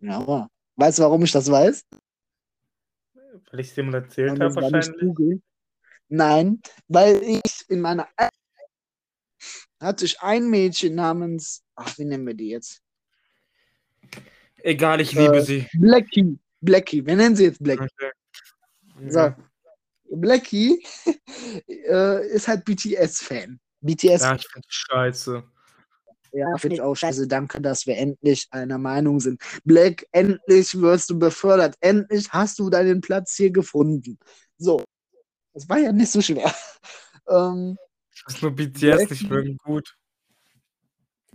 Ja, 0.00 0.18
aber 0.18 0.50
weißt 0.76 0.98
du, 0.98 1.02
warum 1.04 1.24
ich 1.24 1.32
das 1.32 1.50
weiß? 1.50 1.84
Weil 3.50 3.60
ich 3.60 3.68
es 3.68 3.74
dir 3.74 3.84
mal 3.84 3.94
erzählt 3.94 4.38
habe, 4.40 4.54
wahrscheinlich. 4.54 5.40
Nein, 6.08 6.60
weil 6.88 7.22
ich 7.22 7.64
in 7.68 7.80
meiner 7.80 8.08
hatte 9.80 10.04
ich 10.04 10.20
ein 10.20 10.48
Mädchen 10.48 10.94
namens, 10.94 11.62
ach, 11.74 11.98
wie 11.98 12.04
nennen 12.04 12.26
wir 12.26 12.34
die 12.34 12.48
jetzt? 12.48 12.82
Egal, 14.56 15.00
ich 15.00 15.12
liebe 15.12 15.38
Äh, 15.38 15.42
sie. 15.42 15.68
Blackie. 15.74 16.38
Blackie, 16.60 17.04
wir 17.04 17.16
nennen 17.16 17.36
sie 17.36 17.44
jetzt 17.44 17.62
Blackie. 17.62 17.84
Okay. 17.84 18.10
So. 19.08 19.34
Blackie 20.10 20.84
äh, 21.68 22.28
ist 22.28 22.48
halt 22.48 22.64
BTS-Fan. 22.64 23.58
BTS, 23.80 24.22
ja, 24.22 24.34
ich 24.36 24.46
finde 24.48 24.66
scheiße. 24.68 25.42
ja, 26.32 26.56
finde 26.56 26.76
ich 26.76 26.82
auch 26.82 26.94
scheiße. 26.94 27.26
Danke, 27.28 27.60
dass 27.60 27.86
wir 27.86 27.96
endlich 27.96 28.46
einer 28.50 28.78
Meinung 28.78 29.20
sind. 29.20 29.42
Black, 29.64 30.06
endlich 30.12 30.78
wirst 30.80 31.10
du 31.10 31.18
befördert. 31.18 31.74
Endlich 31.80 32.30
hast 32.30 32.58
du 32.58 32.70
deinen 32.70 33.00
Platz 33.00 33.34
hier 33.34 33.50
gefunden. 33.50 34.18
So. 34.56 34.82
Das 35.52 35.68
war 35.68 35.78
ja 35.78 35.92
nicht 35.92 36.10
so 36.12 36.20
schwer. 36.20 36.52
Ähm, 37.26 37.78
Das 38.26 38.34
ist 38.34 38.42
nur 38.42 38.50
BTS 38.54 38.80
Blackie. 38.80 39.06
nicht 39.14 39.30
mögen 39.30 39.56
gut. 39.64 39.96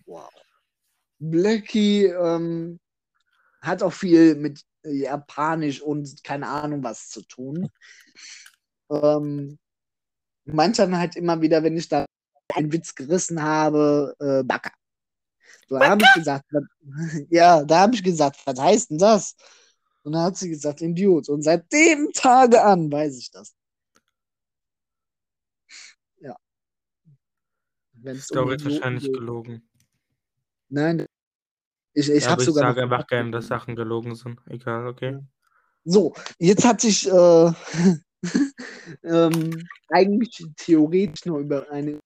Wow. 0.05 0.29
Blackie 1.17 2.05
ähm, 2.05 2.79
hat 3.61 3.81
auch 3.81 3.91
viel 3.93 4.35
mit 4.35 4.61
Japanisch 4.83 5.81
und 5.81 6.23
keine 6.23 6.47
Ahnung 6.47 6.83
was 6.83 7.09
zu 7.09 7.21
tun. 7.23 7.69
Ähm, 8.89 9.59
manchmal 10.45 10.97
halt 10.97 11.15
immer 11.15 11.41
wieder, 11.41 11.63
wenn 11.63 11.77
ich 11.77 11.89
da 11.89 12.05
einen 12.55 12.71
Witz 12.71 12.95
gerissen 12.95 13.41
habe, 13.41 14.15
äh, 14.19 14.43
Backer. 14.43 14.71
So, 15.67 15.77
da 15.77 15.89
habe 15.89 16.03
ich 16.03 16.13
gesagt, 16.13 16.45
was, 16.51 16.63
ja, 17.29 17.63
da 17.63 17.81
habe 17.81 17.95
ich 17.95 18.03
gesagt, 18.03 18.39
was 18.45 18.59
heißt 18.59 18.91
denn 18.91 18.97
das? 18.97 19.35
Und 20.03 20.13
dann 20.13 20.23
hat 20.23 20.37
sie 20.37 20.49
gesagt, 20.49 20.81
Idiot. 20.81 21.29
Und 21.29 21.43
seit 21.43 21.71
dem 21.71 22.11
Tage 22.13 22.63
an 22.63 22.91
weiß 22.91 23.17
ich 23.17 23.29
das. 23.31 23.53
Ja. 26.19 26.35
Wenn's 27.93 28.25
Story 28.25 28.55
ist 28.55 28.61
Idioten 28.61 28.75
wahrscheinlich 28.75 29.03
geht. 29.03 29.13
gelogen. 29.13 29.69
Nein, 30.69 31.05
ich, 31.99 32.09
ich 32.09 32.23
ja, 32.23 32.31
habe 32.31 32.33
aber 32.33 32.41
ich 32.41 32.45
sogar 32.47 32.73
sage 32.73 32.83
einfach 32.83 33.07
gerne, 33.07 33.31
dass 33.31 33.47
Sachen 33.47 33.75
gelogen 33.75 34.15
sind. 34.15 34.39
Egal, 34.47 34.87
okay. 34.87 35.19
So, 35.83 36.13
jetzt 36.37 36.65
hatte 36.65 36.87
ich 36.87 37.07
äh, 37.07 37.51
ähm, 39.03 39.67
eigentlich 39.89 40.45
theoretisch 40.57 41.25
nur 41.25 41.39
über 41.39 41.69
eine 41.71 41.99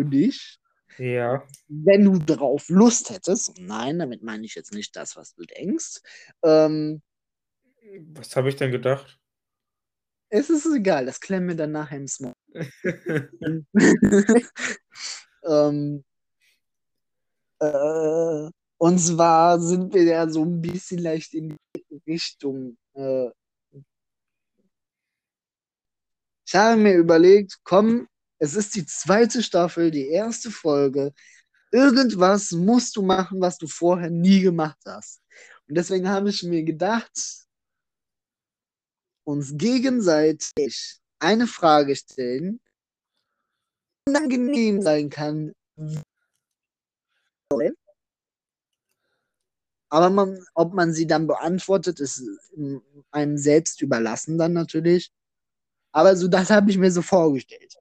für 0.00 0.06
dich, 0.06 0.58
Ja. 0.98 1.46
wenn 1.68 2.04
du 2.04 2.18
darauf 2.18 2.68
Lust 2.68 3.10
hättest. 3.10 3.58
Nein, 3.58 3.98
damit 3.98 4.22
meine 4.22 4.44
ich 4.44 4.54
jetzt 4.54 4.72
nicht 4.72 4.96
das, 4.96 5.16
was 5.16 5.34
du 5.34 5.44
denkst. 5.44 6.00
Ähm, 6.42 7.02
Was 8.14 8.34
habe 8.36 8.48
ich 8.48 8.56
denn 8.56 8.70
gedacht? 8.72 9.18
es 10.30 10.50
ist 10.50 10.66
egal, 10.66 11.06
das 11.06 11.20
klären 11.20 11.46
wir 11.46 11.54
dann 11.54 11.70
nachher 11.72 11.98
im 11.98 12.08
Small. 12.08 12.34
ähm, 15.44 16.04
äh, 17.60 18.50
und 18.84 18.98
zwar 18.98 19.58
sind 19.60 19.94
wir 19.94 20.02
ja 20.02 20.28
so 20.28 20.44
ein 20.44 20.60
bisschen 20.60 20.98
leicht 20.98 21.32
in 21.32 21.56
die 21.74 22.02
Richtung. 22.06 22.76
Äh, 22.92 23.30
ich 26.46 26.54
habe 26.54 26.76
mir 26.76 26.94
überlegt, 26.94 27.60
komm, 27.64 28.06
es 28.38 28.54
ist 28.54 28.74
die 28.74 28.84
zweite 28.84 29.42
Staffel, 29.42 29.90
die 29.90 30.08
erste 30.08 30.50
Folge. 30.50 31.14
Irgendwas 31.72 32.50
musst 32.52 32.94
du 32.96 33.00
machen, 33.00 33.40
was 33.40 33.56
du 33.56 33.66
vorher 33.66 34.10
nie 34.10 34.42
gemacht 34.42 34.82
hast. 34.84 35.22
Und 35.66 35.76
deswegen 35.76 36.06
habe 36.10 36.28
ich 36.28 36.42
mir 36.42 36.62
gedacht, 36.62 37.46
uns 39.26 39.54
gegenseitig 39.56 41.00
eine 41.20 41.46
Frage 41.46 41.96
stellen, 41.96 42.60
die 44.06 44.10
unangenehm 44.10 44.82
sein 44.82 45.08
kann. 45.08 45.54
Aber 49.94 50.10
man, 50.10 50.44
ob 50.54 50.74
man 50.74 50.92
sie 50.92 51.06
dann 51.06 51.28
beantwortet, 51.28 52.00
ist 52.00 52.24
mm, 52.56 52.78
einem 53.12 53.38
selbst 53.38 53.80
überlassen 53.80 54.38
dann 54.38 54.52
natürlich. 54.52 55.12
Aber 55.92 56.16
so 56.16 56.26
das 56.26 56.50
habe 56.50 56.68
ich 56.68 56.78
mir 56.78 56.90
so 56.90 57.00
vorgestellt. 57.00 57.76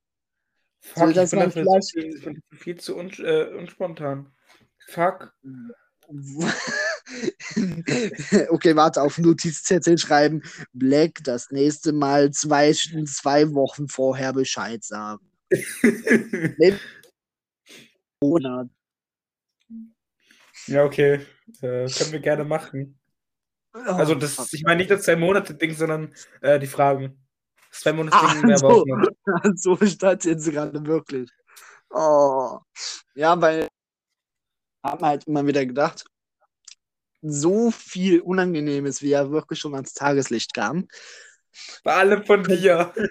Fuck, 0.80 1.10
ich 1.10 1.16
das 1.16 1.32
bin 1.32 1.40
mal 1.40 1.46
dafür 1.46 1.64
vielleicht- 1.64 1.84
so 1.86 2.00
viel, 2.00 2.16
ich 2.16 2.24
bin 2.24 2.44
viel 2.56 2.80
zu 2.80 2.98
un, 2.98 3.10
äh, 3.18 3.46
unspontan. 3.58 4.32
Fuck. 4.90 5.34
okay, 8.50 8.76
warte, 8.76 9.02
auf 9.02 9.18
Notizzettel 9.18 9.98
schreiben. 9.98 10.44
Black 10.72 11.14
das 11.24 11.50
nächste 11.50 11.94
Mal 11.94 12.30
zwei, 12.30 12.74
zwei 12.74 13.52
Wochen 13.56 13.88
vorher 13.88 14.34
Bescheid 14.34 14.84
sagen. 14.84 15.32
Monat. 18.22 18.70
Ja, 20.68 20.84
okay. 20.84 21.26
Äh, 21.62 21.88
können 21.90 22.12
wir 22.12 22.20
gerne 22.20 22.44
machen. 22.44 23.00
Also, 23.72 24.14
das, 24.14 24.54
ich 24.54 24.64
meine 24.64 24.78
nicht 24.78 24.92
das 24.92 25.04
zwei 25.04 25.16
Monate 25.16 25.56
Ding, 25.56 25.74
sondern 25.74 26.14
äh, 26.42 26.60
die 26.60 26.68
Fragen. 26.68 27.26
Das 27.70 27.82
zwei 27.82 27.94
Monate 27.94 28.18
Ding 28.18 28.52
ah, 28.52 28.58
so, 28.58 28.86
so 29.56 29.86
stand 29.86 30.26
jetzt 30.26 30.50
gerade 30.50 30.86
wirklich. 30.86 31.30
Oh. 31.90 32.60
Ja, 33.16 33.40
weil 33.42 33.68
haben 34.84 35.06
halt 35.06 35.26
immer 35.26 35.46
wieder 35.48 35.66
gedacht, 35.66 36.06
so 37.22 37.72
viel 37.72 38.20
Unangenehmes, 38.20 39.02
wie 39.02 39.14
er 39.14 39.32
wirklich 39.32 39.60
schon 39.60 39.76
ans 39.76 39.94
Tageslicht 39.94 40.54
kam. 40.54 40.88
Bei 41.84 41.96
allem 41.96 42.26
von 42.26 42.44
dir. 42.44 42.94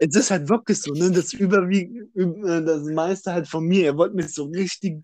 Es 0.00 0.14
ist 0.14 0.30
halt 0.30 0.48
wirklich 0.48 0.80
so, 0.80 0.92
ne? 0.92 1.10
Das 1.10 1.32
überwiegend, 1.32 2.14
äh, 2.14 2.62
das 2.62 2.82
meiste 2.84 3.32
halt 3.32 3.48
von 3.48 3.64
mir. 3.64 3.84
Er 3.84 3.96
wollte 3.96 4.14
mich 4.14 4.32
so 4.32 4.44
richtig 4.44 5.02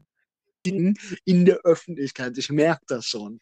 in 0.65 1.45
der 1.45 1.59
Öffentlichkeit. 1.65 2.37
Ich 2.39 2.51
merke 2.51 2.85
das 2.87 3.07
schon. 3.07 3.41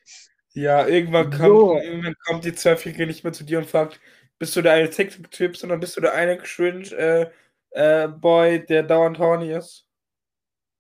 Ja, 0.55 0.87
irgendwann 0.87 1.31
kommt, 1.31 1.43
so. 1.43 1.79
irgendwann 1.79 2.17
kommt 2.27 2.45
die 2.45 2.55
Zwölfjährige 2.55 3.07
nicht 3.07 3.25
mehr 3.25 3.33
zu 3.33 3.45
dir 3.45 3.59
und 3.59 3.69
fragt, 3.69 4.01
bist 4.39 4.55
du 4.57 4.63
der 4.63 4.73
eine 4.73 4.91
TikTok-Typ, 4.91 5.57
sondern 5.57 5.81
bist 5.81 5.97
du 5.97 6.01
der 6.01 6.15
eine 6.15 6.37
cringe 6.37 6.91
äh, 6.93 7.31
äh, 7.71 8.09
Boy, 8.09 8.65
der 8.67 8.83
dauernd 8.83 9.19
horny 9.19 9.53
ist? 9.53 9.87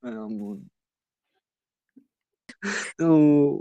Ja, 0.02 0.10
Mann. 0.10 0.68
Oh, 3.00 3.60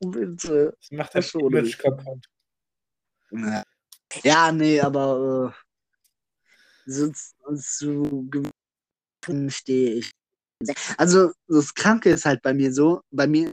bitte. 0.00 0.74
Das 0.78 0.90
macht 0.90 1.14
das 1.14 1.34
Image 1.34 1.78
kaputt. 1.78 2.26
Ja, 4.22 4.52
nee, 4.52 4.80
aber 4.80 5.54
äh, 6.86 6.90
so, 6.90 7.10
so 7.54 8.28
stehe 9.48 9.92
ich. 9.94 10.10
Also, 10.96 11.32
das 11.48 11.74
Kranke 11.74 12.10
ist 12.10 12.24
halt 12.24 12.42
bei 12.42 12.54
mir 12.54 12.72
so, 12.72 13.02
bei 13.10 13.26
mir 13.26 13.52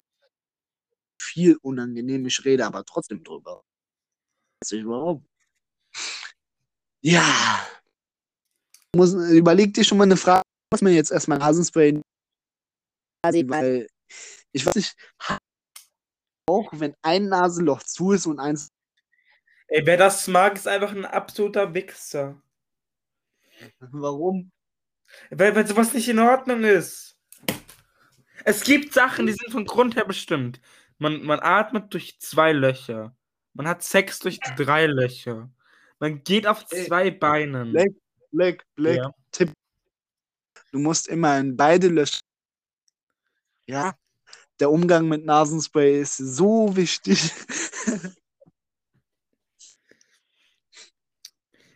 viel 1.22 1.58
unangenehm, 1.62 2.26
ich 2.26 2.44
rede 2.46 2.66
aber 2.66 2.86
trotzdem 2.86 3.24
drüber. 3.24 3.64
Weiß 4.62 4.72
ich 4.72 4.86
warum. 4.86 5.26
Ja. 7.02 7.68
Muss, 8.96 9.14
überleg 9.14 9.74
dir 9.74 9.84
schon 9.84 9.98
mal 9.98 10.06
eine 10.06 10.18
Frage, 10.18 10.44
was 10.72 10.82
mir 10.82 10.92
jetzt 10.92 11.12
erstmal 11.12 11.38
Nasenspray 11.38 12.02
weil 13.22 13.88
ich 14.52 14.66
weiß 14.66 14.76
nicht, 14.76 14.96
auch 16.48 16.72
wenn 16.74 16.96
ein 17.02 17.28
Nasenloch 17.28 17.84
zu 17.84 18.12
ist 18.12 18.26
und 18.26 18.40
eins. 18.40 18.70
Ey, 19.68 19.86
wer 19.86 19.98
das 19.98 20.28
mag, 20.28 20.56
ist 20.56 20.68
einfach 20.68 20.92
ein 20.92 21.06
absoluter 21.06 21.74
Wichser. 21.74 22.42
Warum? 23.80 24.52
Weil, 25.30 25.56
weil 25.56 25.68
sowas 25.68 25.94
nicht 25.94 26.08
in 26.10 26.20
Ordnung 26.20 26.64
ist. 26.64 27.18
Es 28.46 28.64
gibt 28.64 28.94
Sachen, 28.94 29.28
die 29.28 29.34
sind 29.34 29.52
von 29.52 29.66
Grund 29.66 29.96
her 29.96 30.06
bestimmt. 30.06 30.62
Man, 30.98 31.24
man 31.24 31.40
atmet 31.40 31.94
durch 31.94 32.20
zwei 32.20 32.52
Löcher. 32.52 33.16
Man 33.54 33.68
hat 33.68 33.84
Sex 33.84 34.20
durch 34.20 34.40
drei 34.58 34.86
Löcher. 34.88 35.50
Man 36.00 36.24
geht 36.24 36.48
auf 36.48 36.66
zwei 36.66 37.06
Ey, 37.06 37.12
Beinen. 37.12 37.72
Black, 37.72 37.92
Black, 38.32 38.66
Black, 38.76 38.98
ja. 38.98 39.14
Tipp. 39.32 39.52
Du 40.72 40.80
musst 40.80 41.08
immer 41.08 41.38
in 41.40 41.58
beide 41.58 41.88
Löcher. 41.88 42.22
Ja, 43.66 43.96
der 44.60 44.72
Umgang 44.72 45.08
mit 45.08 45.26
Nasenspray 45.26 46.02
ist 46.02 46.18
so 46.18 46.76
wichtig. 46.76 47.32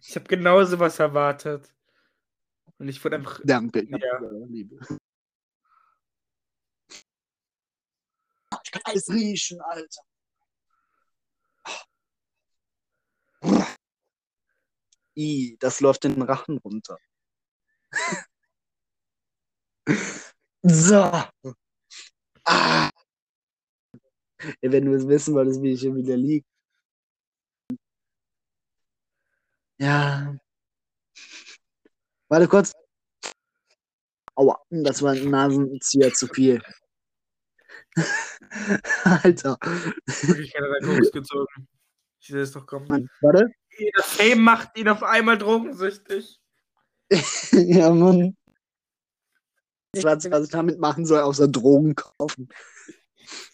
ich 0.02 0.16
habe 0.16 0.26
genau 0.28 0.64
sowas 0.64 1.00
erwartet. 1.00 1.73
Und 2.80 2.88
ich 2.88 3.04
wurde 3.04 3.18
einfach. 3.18 3.40
Danke, 3.44 3.86
ja. 3.90 4.20
Liebe. 4.48 4.78
Ich 8.64 8.72
kann 8.72 8.82
alles 8.86 9.10
riechen, 9.10 9.60
Alter. 9.62 10.02
I, 15.16 15.58
das 15.60 15.80
läuft 15.80 16.04
den 16.04 16.22
Rachen 16.22 16.58
runter. 16.60 16.98
so. 20.64 21.12
Ah. 22.46 22.90
Wenn 24.62 24.86
du 24.86 24.94
es 24.96 25.08
wissen 25.08 25.34
wolltest, 25.36 25.62
wie 25.62 25.74
ich 25.74 25.82
hier 25.82 25.96
wieder 25.96 26.18
liege. 26.18 26.46
Ja. 29.80 30.38
Warte 32.34 32.48
kurz. 32.48 32.72
Aua, 34.34 34.58
das 34.72 35.04
war 35.04 35.12
ein 35.12 35.30
Nasenzieher 35.30 36.12
zu 36.14 36.26
viel. 36.26 36.64
Alter. 39.04 39.60
Ich 40.08 40.52
hätte 40.56 40.74
da 40.82 40.84
Koks 40.84 41.12
gezogen. 41.12 41.68
Ich 42.20 42.30
sehe 42.30 42.42
es 42.42 42.52
doch 42.52 42.66
kommen. 42.66 42.88
Mann, 42.88 43.08
warte. 43.22 43.52
Das 43.98 44.08
Fame 44.08 44.42
macht 44.42 44.76
ihn 44.80 44.90
auf 44.90 45.04
einmal 45.04 45.38
drogensüchtig. 45.38 46.40
ja, 47.52 47.92
Mann. 47.92 48.36
Ich 49.94 50.04
weiß 50.04 50.24
nicht, 50.24 50.34
was 50.34 50.46
ich 50.46 50.52
damit 50.52 50.80
machen 50.80 51.06
soll, 51.06 51.20
außer 51.20 51.48
Drogen 51.48 51.94
kaufen. 51.94 52.50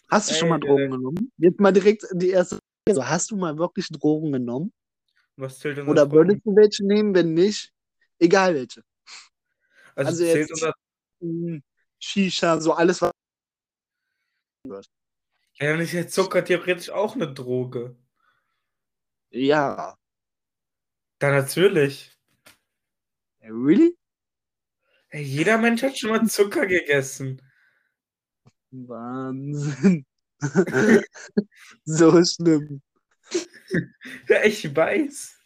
Hast 0.08 0.30
du 0.30 0.32
Ey, 0.32 0.40
schon 0.40 0.48
mal 0.48 0.58
Drogen 0.58 0.84
ey. 0.84 0.88
genommen? 0.88 1.30
Jetzt 1.36 1.60
mal 1.60 1.72
direkt 1.72 2.06
die 2.12 2.30
erste 2.30 2.54
Frage. 2.54 2.64
Also, 2.88 3.06
hast 3.06 3.30
du 3.30 3.36
mal 3.36 3.58
wirklich 3.58 3.88
Drogen 3.88 4.32
genommen? 4.32 4.72
Was 5.36 5.58
zählt 5.58 5.76
denn 5.76 5.86
Oder 5.86 6.10
würdest 6.10 6.40
du 6.46 6.56
welche 6.56 6.86
nehmen, 6.86 7.14
wenn 7.14 7.34
nicht? 7.34 7.74
Egal 8.20 8.54
welche. 8.54 8.84
Also, 9.96 10.10
also 10.10 10.24
jetzt 10.24 10.50
unser... 10.52 10.74
Shisha, 11.98 12.60
so 12.60 12.72
alles, 12.72 13.02
was. 13.02 13.12
Ja, 15.54 15.72
dann 15.72 15.80
ist 15.80 15.92
ja 15.92 16.06
Zucker 16.06 16.44
theoretisch 16.44 16.90
auch 16.90 17.14
eine 17.14 17.32
Droge. 17.32 17.96
Ja. 19.30 19.98
Da 21.18 21.30
natürlich. 21.30 22.16
Really? 23.42 23.96
Hey, 25.08 25.22
jeder 25.22 25.58
Mensch 25.58 25.82
hat 25.82 25.98
schon 25.98 26.10
mal 26.10 26.26
Zucker 26.26 26.66
gegessen. 26.66 27.42
Wahnsinn. 28.70 30.06
so 31.84 32.24
schlimm. 32.24 32.82
Ja, 34.28 34.42
ich 34.42 34.74
weiß. 34.74 35.38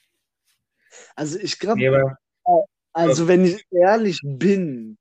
Also 1.15 1.39
ich 1.39 1.59
glaube, 1.59 1.79
nee, 1.79 1.91
also 2.95 3.29
wenn 3.29 3.45
ich 3.45 3.67
ehrlich 3.71 4.21
bin, 4.25 4.97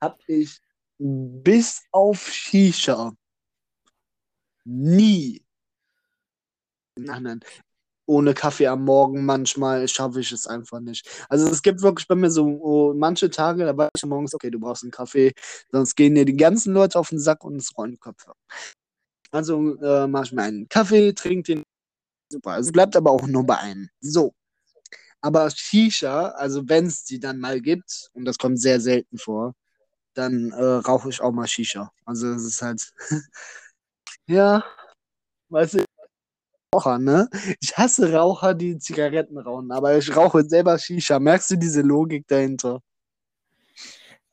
habe 0.00 0.18
ich 0.26 0.60
bis 0.98 1.82
auf 1.90 2.28
Shisha 2.30 3.12
nie 4.64 5.42
anderen 7.08 7.40
ohne 8.06 8.34
Kaffee 8.34 8.66
am 8.66 8.84
Morgen 8.84 9.24
manchmal 9.24 9.86
schaffe 9.88 10.20
ich 10.20 10.32
es 10.32 10.46
einfach 10.46 10.80
nicht. 10.80 11.08
Also 11.28 11.48
es 11.48 11.62
gibt 11.62 11.82
wirklich 11.82 12.06
bei 12.08 12.14
mir 12.14 12.30
so 12.30 12.44
oh, 12.44 12.94
manche 12.94 13.30
Tage, 13.30 13.64
da 13.64 13.76
weiß 13.76 13.90
ich 13.96 14.04
morgens, 14.04 14.34
okay, 14.34 14.50
du 14.50 14.58
brauchst 14.58 14.82
einen 14.82 14.90
Kaffee, 14.90 15.32
sonst 15.70 15.94
gehen 15.94 16.14
dir 16.14 16.24
die 16.24 16.36
ganzen 16.36 16.74
Leute 16.74 16.98
auf 16.98 17.10
den 17.10 17.18
Sack 17.20 17.44
und 17.44 17.56
es 17.56 17.76
rollen 17.76 17.98
Köpfe. 18.00 18.32
Also 19.30 19.76
äh, 19.80 20.06
mache 20.06 20.24
ich 20.24 20.32
mir 20.32 20.42
einen 20.42 20.68
Kaffee, 20.68 21.12
trinke 21.14 21.54
den. 21.54 21.62
Super. 22.30 22.58
Es 22.58 22.72
bleibt 22.72 22.96
aber 22.96 23.10
auch 23.10 23.26
nur 23.26 23.44
bei 23.46 23.58
einem. 23.58 23.88
So. 24.00 24.34
Aber 25.22 25.48
Shisha, 25.50 26.30
also 26.30 26.68
wenn 26.68 26.86
es 26.86 27.04
die 27.04 27.20
dann 27.20 27.38
mal 27.38 27.60
gibt, 27.60 28.10
und 28.12 28.24
das 28.24 28.38
kommt 28.38 28.60
sehr 28.60 28.80
selten 28.80 29.18
vor, 29.18 29.54
dann 30.14 30.50
äh, 30.52 30.62
rauche 30.62 31.08
ich 31.08 31.20
auch 31.20 31.32
mal 31.32 31.46
Shisha. 31.46 31.92
Also 32.04 32.28
es 32.28 32.44
ist 32.44 32.60
halt, 32.60 32.92
ja, 34.26 34.64
weißt 35.48 35.74
du, 35.74 35.84
Raucher, 36.74 36.98
ne? 36.98 37.28
Ich 37.60 37.76
hasse 37.76 38.12
Raucher, 38.12 38.54
die 38.54 38.78
Zigaretten 38.78 39.38
rauchen, 39.38 39.70
aber 39.72 39.96
ich 39.96 40.14
rauche 40.16 40.42
selber 40.42 40.78
Shisha. 40.78 41.18
Merkst 41.18 41.50
du 41.50 41.56
diese 41.56 41.82
Logik 41.82 42.26
dahinter? 42.26 42.80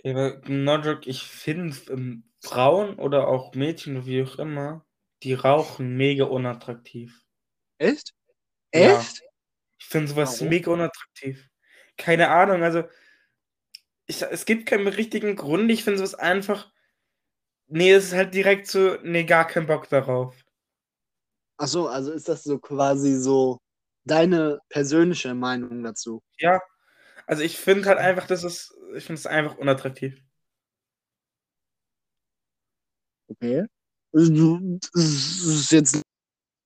Ja, 0.04 0.38
Nodrok, 0.48 1.06
ich 1.06 1.24
finde 1.24 1.76
ähm, 1.90 2.24
Frauen 2.42 2.96
oder 2.96 3.28
auch 3.28 3.54
Mädchen, 3.54 4.06
wie 4.06 4.24
auch 4.24 4.40
immer, 4.40 4.86
die 5.24 5.34
rauchen 5.34 5.98
mega 5.98 6.24
unattraktiv. 6.24 7.26
Echt? 7.78 8.14
Ja. 8.74 9.06
Ich 9.80 9.88
finde 9.88 10.08
sowas 10.10 10.40
Warum? 10.40 10.50
mega 10.50 10.72
unattraktiv. 10.72 11.50
Keine 11.98 12.30
Ahnung, 12.30 12.64
also 12.64 12.84
ich, 14.06 14.22
es 14.22 14.46
gibt 14.46 14.66
keinen 14.66 14.88
richtigen 14.88 15.36
Grund. 15.36 15.72
Ich 15.72 15.84
finde 15.84 16.00
sowas 16.00 16.16
einfach. 16.16 16.72
Nee, 17.68 17.92
es 17.92 18.06
ist 18.06 18.14
halt 18.14 18.34
direkt 18.34 18.68
so, 18.68 18.98
nee, 19.04 19.24
gar 19.24 19.48
keinen 19.48 19.68
Bock 19.68 19.88
darauf. 19.90 20.36
Ach 21.58 21.68
so, 21.68 21.88
also 21.88 22.12
ist 22.12 22.28
das 22.28 22.44
so 22.44 22.58
quasi 22.58 23.16
so 23.16 23.60
deine 24.06 24.60
persönliche 24.70 25.34
Meinung 25.36 25.84
dazu? 25.84 26.24
Ja, 26.40 26.60
also 27.28 27.44
ich 27.44 27.58
finde 27.58 27.88
halt 27.88 28.00
einfach, 28.00 28.26
das 28.28 28.44
ist, 28.44 28.74
ich 28.96 29.04
finde 29.04 29.20
es 29.20 29.28
einfach 29.28 29.58
unattraktiv. 29.58 30.24
Okay. 33.28 33.66
Das 34.12 34.30
ist 34.30 35.72
jetzt, 35.72 36.02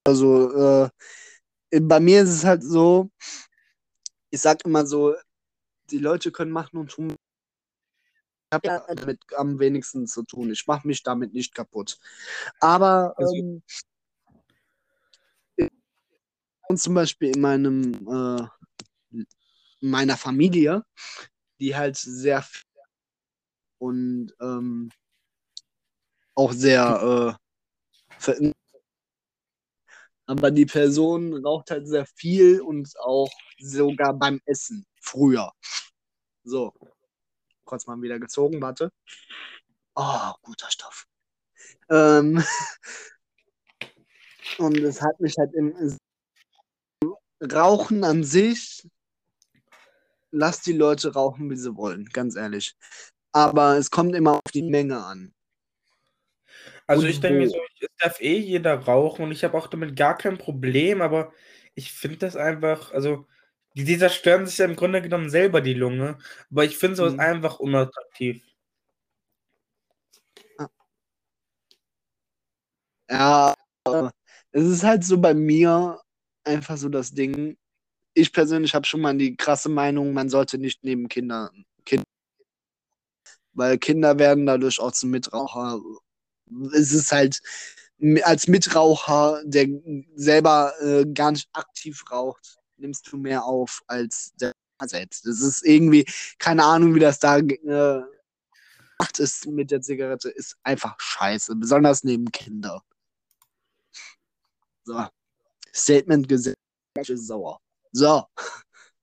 also, 0.07 0.85
äh, 0.85 0.89
bei 1.81 1.99
mir 1.99 2.21
ist 2.21 2.29
es 2.29 2.43
halt 2.43 2.63
so, 2.63 3.09
ich 4.29 4.41
sag 4.41 4.63
immer 4.65 4.85
so, 4.85 5.15
die 5.89 5.97
Leute 5.97 6.31
können 6.31 6.51
machen 6.51 6.77
und 6.77 6.91
tun, 6.91 7.15
habe 8.53 8.67
ja 8.67 8.85
damit 8.95 9.19
am 9.35 9.59
wenigsten 9.59 10.07
zu 10.07 10.23
tun. 10.23 10.51
Ich 10.51 10.67
mache 10.67 10.87
mich 10.87 11.03
damit 11.03 11.33
nicht 11.33 11.55
kaputt. 11.55 11.97
Aber 12.59 13.13
Also- 13.17 13.35
ähm, 13.35 13.63
und 16.67 16.79
zum 16.79 16.93
Beispiel 16.93 17.35
in 17.35 17.41
meinem 17.41 17.93
äh, 18.07 18.47
in 19.81 19.89
meiner 19.89 20.17
Familie, 20.17 20.83
die 21.59 21.75
halt 21.75 21.97
sehr 21.97 22.45
und 23.79 24.33
ähm, 24.39 24.89
auch 26.35 26.53
sehr 26.53 27.37
äh, 28.19 28.51
aber 30.33 30.49
die 30.49 30.65
Person 30.65 31.45
raucht 31.45 31.69
halt 31.69 31.87
sehr 31.87 32.07
viel 32.15 32.59
und 32.59 32.91
auch 32.99 33.29
sogar 33.59 34.15
beim 34.15 34.41
Essen 34.45 34.83
früher. 34.99 35.51
So, 36.43 36.73
kurz 37.65 37.85
mal 37.85 38.01
wieder 38.01 38.19
gezogen, 38.19 38.59
warte. 38.59 38.91
Oh, 39.95 40.31
guter 40.41 40.71
Stoff. 40.71 41.05
Ähm, 41.89 42.43
und 44.57 44.77
es 44.79 45.03
hat 45.03 45.19
mich 45.19 45.35
halt 45.37 45.53
im 45.53 45.99
Rauchen 47.39 48.03
an 48.03 48.23
sich, 48.23 48.89
lass 50.31 50.61
die 50.61 50.73
Leute 50.73 51.13
rauchen, 51.13 51.51
wie 51.51 51.57
sie 51.57 51.75
wollen, 51.75 52.05
ganz 52.05 52.35
ehrlich. 52.35 52.75
Aber 53.33 53.77
es 53.77 53.91
kommt 53.91 54.15
immer 54.15 54.33
auf 54.33 54.51
die 54.51 54.63
Menge 54.63 55.05
an. 55.05 55.35
Also 56.87 57.03
Und 57.03 57.09
ich 57.09 57.19
denke 57.21 57.39
mir 57.39 57.49
so, 57.49 57.57
es 57.79 57.87
darf 57.99 58.21
eh 58.21 58.37
jeder 58.37 58.75
rauchen 58.75 59.23
und 59.23 59.31
ich 59.31 59.43
habe 59.43 59.57
auch 59.57 59.67
damit 59.67 59.95
gar 59.95 60.17
kein 60.17 60.37
Problem, 60.37 61.01
aber 61.01 61.31
ich 61.75 61.91
finde 61.93 62.17
das 62.17 62.35
einfach, 62.35 62.91
also 62.93 63.27
die, 63.75 63.85
die 63.85 63.97
zerstören 63.97 64.45
sich 64.45 64.57
ja 64.57 64.65
im 64.65 64.75
Grunde 64.75 65.01
genommen 65.01 65.29
selber 65.29 65.61
die 65.61 65.73
Lunge, 65.73 66.17
aber 66.51 66.65
ich 66.65 66.77
finde 66.77 66.95
sowas 66.97 67.13
Mhm. 67.13 67.19
einfach 67.19 67.59
unattraktiv. 67.59 68.43
Ja, 73.09 73.53
es 74.51 74.63
ist 74.65 74.83
halt 74.83 75.03
so 75.03 75.19
bei 75.19 75.33
mir 75.33 75.99
einfach 76.43 76.77
so 76.77 76.89
das 76.89 77.11
Ding. 77.13 77.57
Ich 78.15 78.33
persönlich 78.33 78.75
habe 78.75 78.85
schon 78.87 79.01
mal 79.01 79.17
die 79.17 79.35
krasse 79.37 79.69
Meinung, 79.69 80.13
man 80.13 80.29
sollte 80.29 80.57
nicht 80.59 80.83
neben 80.83 81.09
Kinder, 81.09 81.51
Kinder, 81.85 82.05
weil 83.53 83.77
Kinder 83.77 84.17
werden 84.19 84.45
dadurch 84.45 84.79
auch 84.79 84.91
zum 84.91 85.11
Mitraucher. 85.11 85.79
Es 86.73 86.91
ist 86.91 87.11
halt 87.11 87.39
als 88.23 88.47
Mitraucher, 88.47 89.41
der 89.45 89.67
selber 90.15 90.73
äh, 90.81 91.05
gar 91.13 91.31
nicht 91.31 91.49
aktiv 91.53 92.03
raucht, 92.11 92.57
nimmst 92.77 93.11
du 93.11 93.17
mehr 93.17 93.45
auf 93.45 93.81
als 93.87 94.33
der 94.35 94.53
selbst. 94.85 95.25
Das 95.25 95.39
ist 95.39 95.63
irgendwie, 95.65 96.05
keine 96.39 96.65
Ahnung, 96.65 96.93
wie 96.95 96.99
das 96.99 97.19
da 97.19 97.37
äh, 97.37 98.01
ist 99.17 99.45
mit 99.47 99.71
der 99.71 99.81
Zigarette, 99.81 100.29
ist 100.29 100.57
einfach 100.63 100.99
scheiße, 100.99 101.55
besonders 101.55 102.03
neben 102.03 102.31
Kindern. 102.31 102.81
So. 104.83 105.07
Statement 105.73 106.27
gesetzt. 106.27 106.57
Bin 106.93 107.17
sauer. 107.17 107.59
So. 107.91 108.25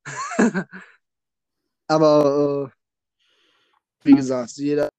Aber 1.89 2.71
äh, 2.71 4.05
wie 4.05 4.15
gesagt, 4.15 4.53
jeder 4.53 4.90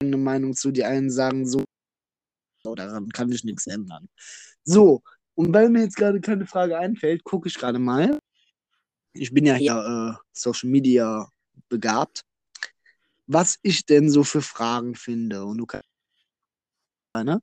eine 0.00 0.16
Meinung 0.16 0.54
zu. 0.54 0.70
Die 0.70 0.84
einen 0.84 1.10
sagen 1.10 1.46
so, 1.46 1.64
so, 2.62 2.74
daran 2.74 3.08
kann 3.10 3.30
ich 3.32 3.44
nichts 3.44 3.66
ändern. 3.66 4.08
So, 4.64 5.02
und 5.34 5.52
weil 5.52 5.68
mir 5.70 5.82
jetzt 5.82 5.96
gerade 5.96 6.20
keine 6.20 6.46
Frage 6.46 6.78
einfällt, 6.78 7.24
gucke 7.24 7.48
ich 7.48 7.54
gerade 7.54 7.78
mal. 7.78 8.18
Ich 9.12 9.32
bin 9.32 9.46
ja 9.46 9.54
hier 9.54 9.74
äh, 9.74 10.24
Social 10.32 10.68
Media 10.68 11.28
begabt, 11.68 12.24
was 13.26 13.58
ich 13.62 13.86
denn 13.86 14.10
so 14.10 14.24
für 14.24 14.42
Fragen 14.42 14.94
finde. 14.94 15.44
Und 15.44 15.58
du 15.58 15.66
kannst. 15.66 15.88
Ne? 17.14 17.40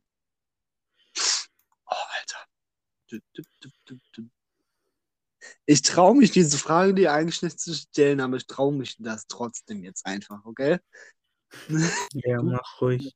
Oh, 1.86 2.06
Alter. 2.20 2.48
Ich 5.65 5.82
traue 5.82 6.15
mich, 6.15 6.32
diese 6.32 6.58
Frage 6.58 6.94
dir 6.94 7.12
eigentlich 7.12 7.41
nicht 7.41 7.60
zu 7.60 7.74
stellen, 7.74 8.22
aber 8.22 8.38
ich 8.38 8.48
traue 8.48 8.74
mich 8.74 8.96
das 9.00 9.28
trotzdem 9.28 9.84
jetzt 9.84 10.06
einfach, 10.06 10.46
okay? 10.46 10.80
Ja, 12.13 12.41
mach 12.44 12.82
ruhig. 12.82 13.13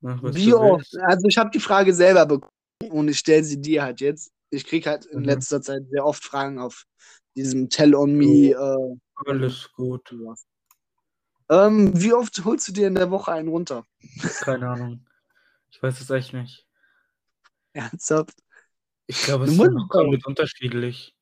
Mach, 0.00 0.22
was 0.22 0.36
Wie 0.36 0.54
oft? 0.54 0.96
Also 1.02 1.28
ich 1.28 1.36
habe 1.38 1.50
die 1.50 1.60
Frage 1.60 1.92
selber 1.94 2.26
bekommen 2.26 2.52
und 2.90 3.08
ich 3.08 3.18
stelle 3.18 3.44
sie 3.44 3.60
dir 3.60 3.82
halt 3.82 4.00
jetzt. 4.00 4.32
Ich 4.50 4.64
kriege 4.66 4.88
halt 4.90 5.04
in 5.06 5.20
Mhm. 5.20 5.26
letzter 5.26 5.62
Zeit 5.62 5.82
sehr 5.90 6.04
oft 6.04 6.24
Fragen 6.24 6.58
auf 6.58 6.84
diesem 7.36 7.68
Tell 7.68 7.94
on 7.94 8.14
Me. 8.14 8.50
Äh, 8.50 8.96
Alles 9.26 9.70
gut. 9.72 10.14
ähm, 11.48 11.92
wie 11.94 12.12
oft 12.12 12.44
holst 12.44 12.68
du 12.68 12.72
dir 12.72 12.88
in 12.88 12.94
der 12.94 13.10
Woche 13.10 13.32
einen 13.32 13.48
runter? 13.48 13.84
Keine 14.40 14.68
Ahnung. 14.68 15.06
Ich 15.70 15.82
weiß 15.82 16.00
es 16.00 16.10
echt 16.10 16.32
nicht. 16.32 16.66
Ernsthaft? 17.72 18.42
Ich 19.06 19.22
glaube, 19.22 19.44
es 19.44 19.52
ist 19.52 19.88
komplett 19.88 20.26
unterschiedlich. 20.26 21.14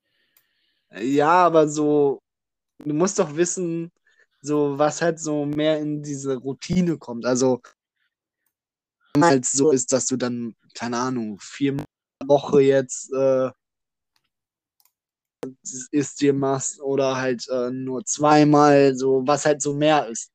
Ja, 0.90 1.46
aber 1.46 1.68
so, 1.68 2.20
du 2.78 2.94
musst 2.94 3.18
doch 3.18 3.36
wissen, 3.36 3.90
so 4.40 4.78
was 4.78 5.02
halt 5.02 5.18
so 5.20 5.44
mehr 5.46 5.78
in 5.80 6.02
diese 6.02 6.36
Routine 6.36 6.98
kommt. 6.98 7.26
Also 7.26 7.60
halt 9.20 9.44
so 9.44 9.70
ist, 9.70 9.92
dass 9.92 10.06
du 10.06 10.16
dann, 10.16 10.54
keine 10.74 10.98
Ahnung, 10.98 11.38
viermal 11.40 11.84
Woche 12.26 12.60
jetzt 12.62 13.12
äh, 13.12 13.50
ist 15.90 16.20
dir 16.20 16.32
machst 16.32 16.80
oder 16.80 17.16
halt 17.16 17.48
äh, 17.48 17.70
nur 17.70 18.04
zweimal, 18.04 18.94
so 18.96 19.22
was 19.26 19.46
halt 19.46 19.62
so 19.62 19.74
mehr 19.74 20.06
ist. 20.08 20.30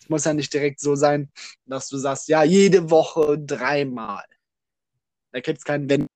Es 0.00 0.08
muss 0.08 0.24
ja 0.24 0.34
nicht 0.34 0.52
direkt 0.52 0.80
so 0.80 0.94
sein, 0.96 1.30
dass 1.66 1.88
du 1.88 1.96
sagst, 1.96 2.28
ja, 2.28 2.42
jede 2.42 2.90
Woche 2.90 3.38
dreimal. 3.38 4.24
Da 5.32 5.40
gibt 5.40 5.58
es 5.58 5.64
keinen 5.64 5.88
Wenn. 5.88 6.06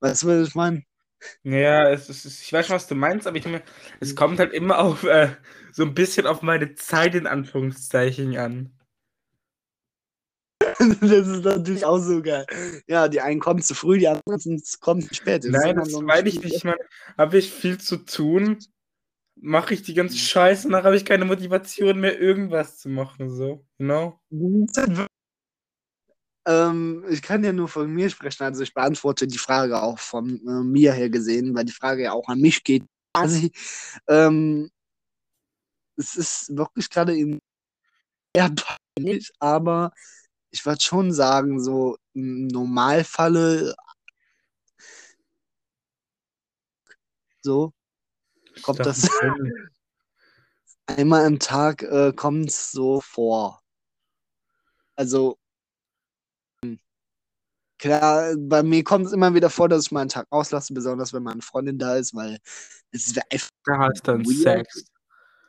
Weißt 0.00 0.22
du, 0.22 0.26
was 0.28 0.48
ich 0.48 0.54
meine? 0.54 0.84
Ja, 1.42 1.90
es 1.90 2.08
ist, 2.08 2.24
ich 2.42 2.52
weiß 2.52 2.66
schon, 2.66 2.76
was 2.76 2.86
du 2.86 2.94
meinst, 2.94 3.26
aber 3.26 3.36
ich 3.36 3.46
mir, 3.46 3.62
es 4.00 4.14
kommt 4.14 4.38
halt 4.38 4.52
immer 4.52 4.78
auf 4.78 5.04
äh, 5.04 5.30
so 5.72 5.82
ein 5.82 5.94
bisschen 5.94 6.26
auf 6.26 6.42
meine 6.42 6.74
Zeit 6.74 7.14
in 7.14 7.26
Anführungszeichen 7.26 8.36
an. 8.36 8.72
Das 11.00 11.28
ist 11.28 11.44
natürlich 11.44 11.84
auch 11.84 11.98
so 11.98 12.20
geil. 12.22 12.46
Ja, 12.86 13.08
die 13.08 13.20
einen 13.20 13.40
kommen 13.40 13.62
zu 13.62 13.74
früh, 13.74 13.98
die 13.98 14.08
anderen 14.08 14.62
kommen 14.80 15.02
zu 15.02 15.14
spät. 15.14 15.44
ist 15.44 15.52
Nein, 15.52 15.76
das 15.76 15.92
meine 15.92 16.28
ich 16.28 16.42
nicht. 16.42 16.56
Ich 16.56 16.64
meine, 16.64 16.78
habe 17.16 17.38
ich 17.38 17.50
viel 17.50 17.78
zu 17.78 17.98
tun, 17.98 18.58
mache 19.36 19.74
ich 19.74 19.82
die 19.82 19.94
ganze 19.94 20.16
Scheiße, 20.16 20.68
dann 20.68 20.84
habe 20.84 20.96
ich 20.96 21.04
keine 21.04 21.24
Motivation 21.24 22.00
mehr, 22.00 22.18
irgendwas 22.18 22.78
zu 22.78 22.88
machen, 22.88 23.30
so, 23.30 23.64
genau. 23.78 24.20
Du 24.30 24.64
bist 24.64 24.76
halt 24.76 25.08
Ähm, 26.46 27.04
ich 27.08 27.22
kann 27.22 27.42
ja 27.42 27.52
nur 27.52 27.68
von 27.68 27.90
mir 27.90 28.10
sprechen, 28.10 28.44
also 28.44 28.62
ich 28.62 28.74
beantworte 28.74 29.26
die 29.26 29.38
Frage 29.38 29.82
auch 29.82 29.98
von 29.98 30.40
äh, 30.46 30.62
mir 30.62 30.92
her 30.92 31.08
gesehen, 31.08 31.54
weil 31.54 31.64
die 31.64 31.72
Frage 31.72 32.02
ja 32.02 32.12
auch 32.12 32.28
an 32.28 32.40
mich 32.40 32.62
geht. 32.64 32.84
Quasi. 33.14 33.52
Ähm, 34.08 34.70
es 35.96 36.16
ist 36.16 36.56
wirklich 36.56 36.90
gerade 36.90 37.14
eben 37.16 37.40
eher 38.34 38.50
peinlich, 38.96 39.32
aber 39.38 39.92
ich 40.50 40.64
würde 40.66 40.80
schon 40.80 41.12
sagen, 41.12 41.62
so 41.62 41.96
im 42.12 42.46
Normalfalle 42.48 43.74
so 47.42 47.72
kommt 48.62 48.80
Doch, 48.80 48.84
das 48.86 49.08
einmal 50.86 51.26
am 51.26 51.38
Tag 51.38 51.82
äh, 51.82 52.12
kommt 52.14 52.48
es 52.48 52.70
so 52.70 53.00
vor. 53.00 53.60
Also 54.96 55.38
klar, 57.84 58.34
bei 58.38 58.62
mir 58.62 58.82
kommt 58.82 59.06
es 59.06 59.12
immer 59.12 59.34
wieder 59.34 59.50
vor, 59.50 59.68
dass 59.68 59.84
ich 59.84 59.92
mal 59.92 60.00
einen 60.00 60.08
Tag 60.08 60.26
auslasse, 60.30 60.72
besonders 60.72 61.12
wenn 61.12 61.22
meine 61.22 61.42
Freundin 61.42 61.78
da 61.78 61.96
ist, 61.96 62.14
weil 62.14 62.38
es 62.92 63.14
wäre 63.14 63.26
einfach, 63.30 63.50
Da 63.64 63.78
hast 63.78 64.08
dann 64.08 64.24
Weird. 64.24 64.70
Sex. 64.70 64.84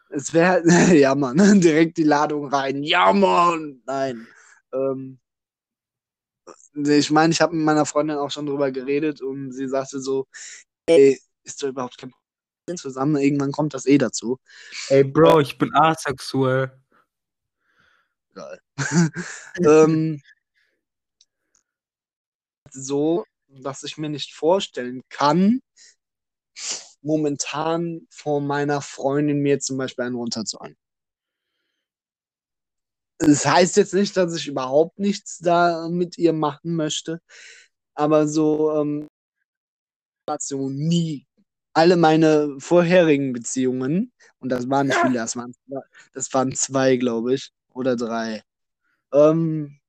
es 0.09 0.33
wäre, 0.33 0.61
ja 0.97 1.15
Mann, 1.15 1.37
direkt 1.61 1.97
die 1.97 2.03
Ladung 2.03 2.47
rein, 2.47 2.83
ja 2.83 3.13
Mann, 3.13 3.81
nein. 3.85 4.27
Ähm, 4.73 5.19
ich 6.73 7.09
meine, 7.09 7.31
ich 7.31 7.39
habe 7.39 7.55
mit 7.55 7.63
meiner 7.65 7.85
Freundin 7.85 8.17
auch 8.17 8.31
schon 8.31 8.45
drüber 8.45 8.69
geredet 8.69 9.21
und 9.21 9.53
sie 9.53 9.69
sagte 9.69 10.01
so, 10.01 10.27
ey, 10.87 11.17
ist 11.43 11.63
doch 11.63 11.69
überhaupt 11.69 11.97
kein 11.97 12.11
Problem 12.11 12.77
zusammen, 12.77 13.15
irgendwann 13.15 13.53
kommt 13.53 13.73
das 13.73 13.85
eh 13.85 13.97
dazu. 13.97 14.39
Ey, 14.89 15.05
Bro, 15.05 15.39
ich 15.39 15.57
bin 15.57 15.73
asexuell. 15.73 16.71
Geil. 18.33 18.59
ähm, 19.63 20.21
so, 22.75 23.25
dass 23.47 23.83
ich 23.83 23.97
mir 23.97 24.09
nicht 24.09 24.33
vorstellen 24.33 25.01
kann, 25.09 25.61
momentan 27.01 28.07
von 28.09 28.45
meiner 28.47 28.81
Freundin 28.81 29.39
mir 29.39 29.59
zum 29.59 29.77
Beispiel 29.77 30.05
einen 30.05 30.15
runterzuholen. 30.15 30.75
Das 33.19 33.45
heißt 33.45 33.77
jetzt 33.77 33.93
nicht, 33.93 34.17
dass 34.17 34.35
ich 34.35 34.47
überhaupt 34.47 34.99
nichts 34.99 35.37
da 35.39 35.87
mit 35.89 36.17
ihr 36.17 36.33
machen 36.33 36.75
möchte, 36.75 37.21
aber 37.93 38.27
so 38.27 38.75
ähm, 38.81 39.07
nie 40.49 41.27
alle 41.73 41.97
meine 41.97 42.55
vorherigen 42.59 43.33
Beziehungen, 43.33 44.11
und 44.39 44.49
das 44.49 44.69
waren 44.69 44.87
nicht 44.87 44.97
viele, 44.99 45.15
das 45.15 45.35
waren, 45.35 45.53
das 46.13 46.33
waren 46.33 46.53
zwei, 46.53 46.97
glaube 46.97 47.35
ich, 47.35 47.51
oder 47.73 47.95
drei, 47.95 48.41
ähm, 49.13 49.79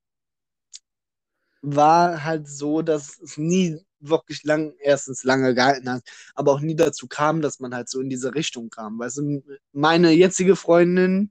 war 1.66 2.24
halt 2.24 2.48
so, 2.48 2.82
dass 2.82 3.18
es 3.20 3.36
nie 3.36 3.80
wirklich 4.00 4.44
lang, 4.44 4.74
erstens 4.80 5.24
lange 5.24 5.54
gehalten 5.54 5.90
hat, 5.90 6.02
aber 6.34 6.52
auch 6.52 6.60
nie 6.60 6.76
dazu 6.76 7.08
kam, 7.08 7.40
dass 7.42 7.60
man 7.60 7.74
halt 7.74 7.88
so 7.88 8.00
in 8.00 8.08
diese 8.10 8.34
Richtung 8.34 8.70
kam. 8.70 8.98
Weißt 8.98 9.18
du, 9.18 9.42
meine 9.72 10.12
jetzige 10.12 10.54
Freundin 10.56 11.30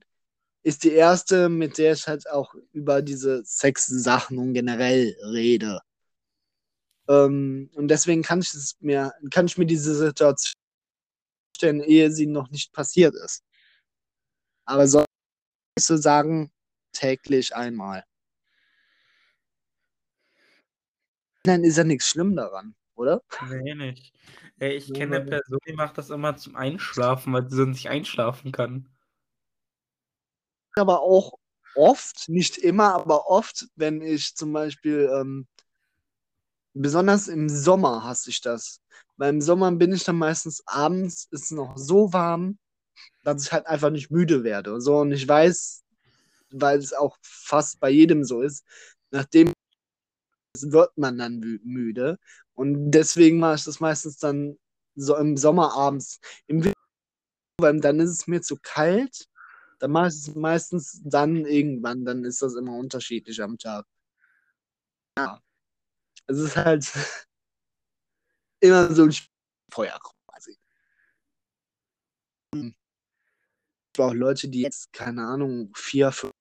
ist 0.62 0.84
die 0.84 0.92
erste, 0.92 1.48
mit 1.48 1.78
der 1.78 1.92
ich 1.94 2.06
halt 2.08 2.28
auch 2.30 2.54
über 2.72 3.02
diese 3.02 3.42
Sex-Sachen 3.44 4.38
und 4.38 4.52
generell 4.54 5.16
rede. 5.32 5.80
Ähm, 7.08 7.70
und 7.74 7.88
deswegen 7.88 8.22
kann 8.22 8.40
ich 8.40 8.52
es 8.52 8.76
mir, 8.80 9.12
kann 9.30 9.46
ich 9.46 9.58
mir 9.58 9.66
diese 9.66 9.94
Situation 9.94 10.54
stellen, 11.56 11.80
ehe 11.82 12.10
sie 12.10 12.26
noch 12.26 12.50
nicht 12.50 12.72
passiert 12.72 13.14
ist. 13.14 13.42
Aber 14.66 14.86
soll 14.88 15.04
ich 15.78 15.84
so 15.84 15.96
sagen, 15.96 16.50
täglich 16.92 17.54
einmal. 17.54 18.04
Dann 21.46 21.64
ist 21.64 21.78
ja 21.78 21.84
nichts 21.84 22.08
schlimm 22.08 22.36
daran, 22.36 22.74
oder? 22.94 23.22
Nee, 23.40 23.74
nicht. 23.74 24.12
Ey, 24.58 24.76
ich 24.76 24.92
Ja, 24.94 24.94
kenne 24.94 25.16
eine 25.16 25.24
Person, 25.26 25.58
die 25.66 25.72
macht 25.74 25.96
das 25.98 26.10
immer 26.10 26.36
zum 26.36 26.54
Einschlafen, 26.56 27.32
weil 27.32 27.48
sie 27.48 27.56
sonst 27.56 27.76
nicht 27.76 27.88
einschlafen 27.90 28.52
kann. 28.52 28.88
Aber 30.76 31.00
auch 31.02 31.34
oft, 31.74 32.28
nicht 32.28 32.58
immer, 32.58 32.94
aber 32.94 33.26
oft, 33.28 33.66
wenn 33.76 34.00
ich 34.02 34.34
zum 34.36 34.52
Beispiel, 34.52 35.10
ähm, 35.12 35.46
besonders 36.74 37.28
im 37.28 37.48
Sommer 37.48 38.04
hasse 38.04 38.30
ich 38.30 38.40
das. 38.40 38.80
Weil 39.16 39.30
im 39.30 39.40
Sommer 39.40 39.72
bin 39.72 39.92
ich 39.92 40.04
dann 40.04 40.16
meistens 40.18 40.62
abends, 40.66 41.28
ist 41.30 41.44
es 41.46 41.50
noch 41.50 41.76
so 41.76 42.12
warm, 42.12 42.58
dass 43.24 43.44
ich 43.46 43.52
halt 43.52 43.66
einfach 43.66 43.90
nicht 43.90 44.10
müde 44.10 44.44
werde. 44.44 44.80
So, 44.80 44.98
und 44.98 45.12
ich 45.12 45.26
weiß, 45.28 45.84
weil 46.52 46.78
es 46.78 46.92
auch 46.94 47.18
fast 47.22 47.80
bei 47.80 47.90
jedem 47.90 48.24
so 48.24 48.42
ist, 48.42 48.64
nachdem 49.12 49.52
wird 50.72 50.96
man 50.98 51.18
dann 51.18 51.40
mü- 51.40 51.60
müde. 51.64 52.18
Und 52.54 52.90
deswegen 52.90 53.38
mache 53.38 53.56
ich 53.56 53.64
das 53.64 53.80
meistens 53.80 54.18
dann 54.18 54.58
so 54.94 55.16
im 55.16 55.36
Sommer 55.36 55.74
abends. 55.74 56.20
Im 56.46 56.64
Winter, 56.64 56.74
weil 57.60 57.80
dann 57.80 58.00
ist 58.00 58.10
es 58.10 58.26
mir 58.26 58.42
zu 58.42 58.56
kalt. 58.62 59.28
Dann 59.78 59.92
mache 59.92 60.08
ich 60.08 60.14
es 60.14 60.34
meistens 60.34 61.00
dann 61.04 61.44
irgendwann, 61.46 62.04
dann 62.04 62.24
ist 62.24 62.42
das 62.42 62.54
immer 62.54 62.76
unterschiedlich 62.76 63.42
am 63.42 63.58
Tag. 63.58 63.86
Ja. 65.18 65.40
Es 66.26 66.38
ist 66.38 66.56
halt 66.56 66.84
immer 68.60 68.94
so 68.94 69.04
ein 69.04 69.14
Feuer 69.72 69.98
quasi. 70.26 70.58
Hm. 72.54 72.70
Gibt 73.92 74.00
auch 74.00 74.14
Leute, 74.14 74.48
die 74.48 74.60
jetzt, 74.62 74.92
keine 74.92 75.26
Ahnung, 75.26 75.72
vier, 75.74 76.12
fünf 76.12 76.32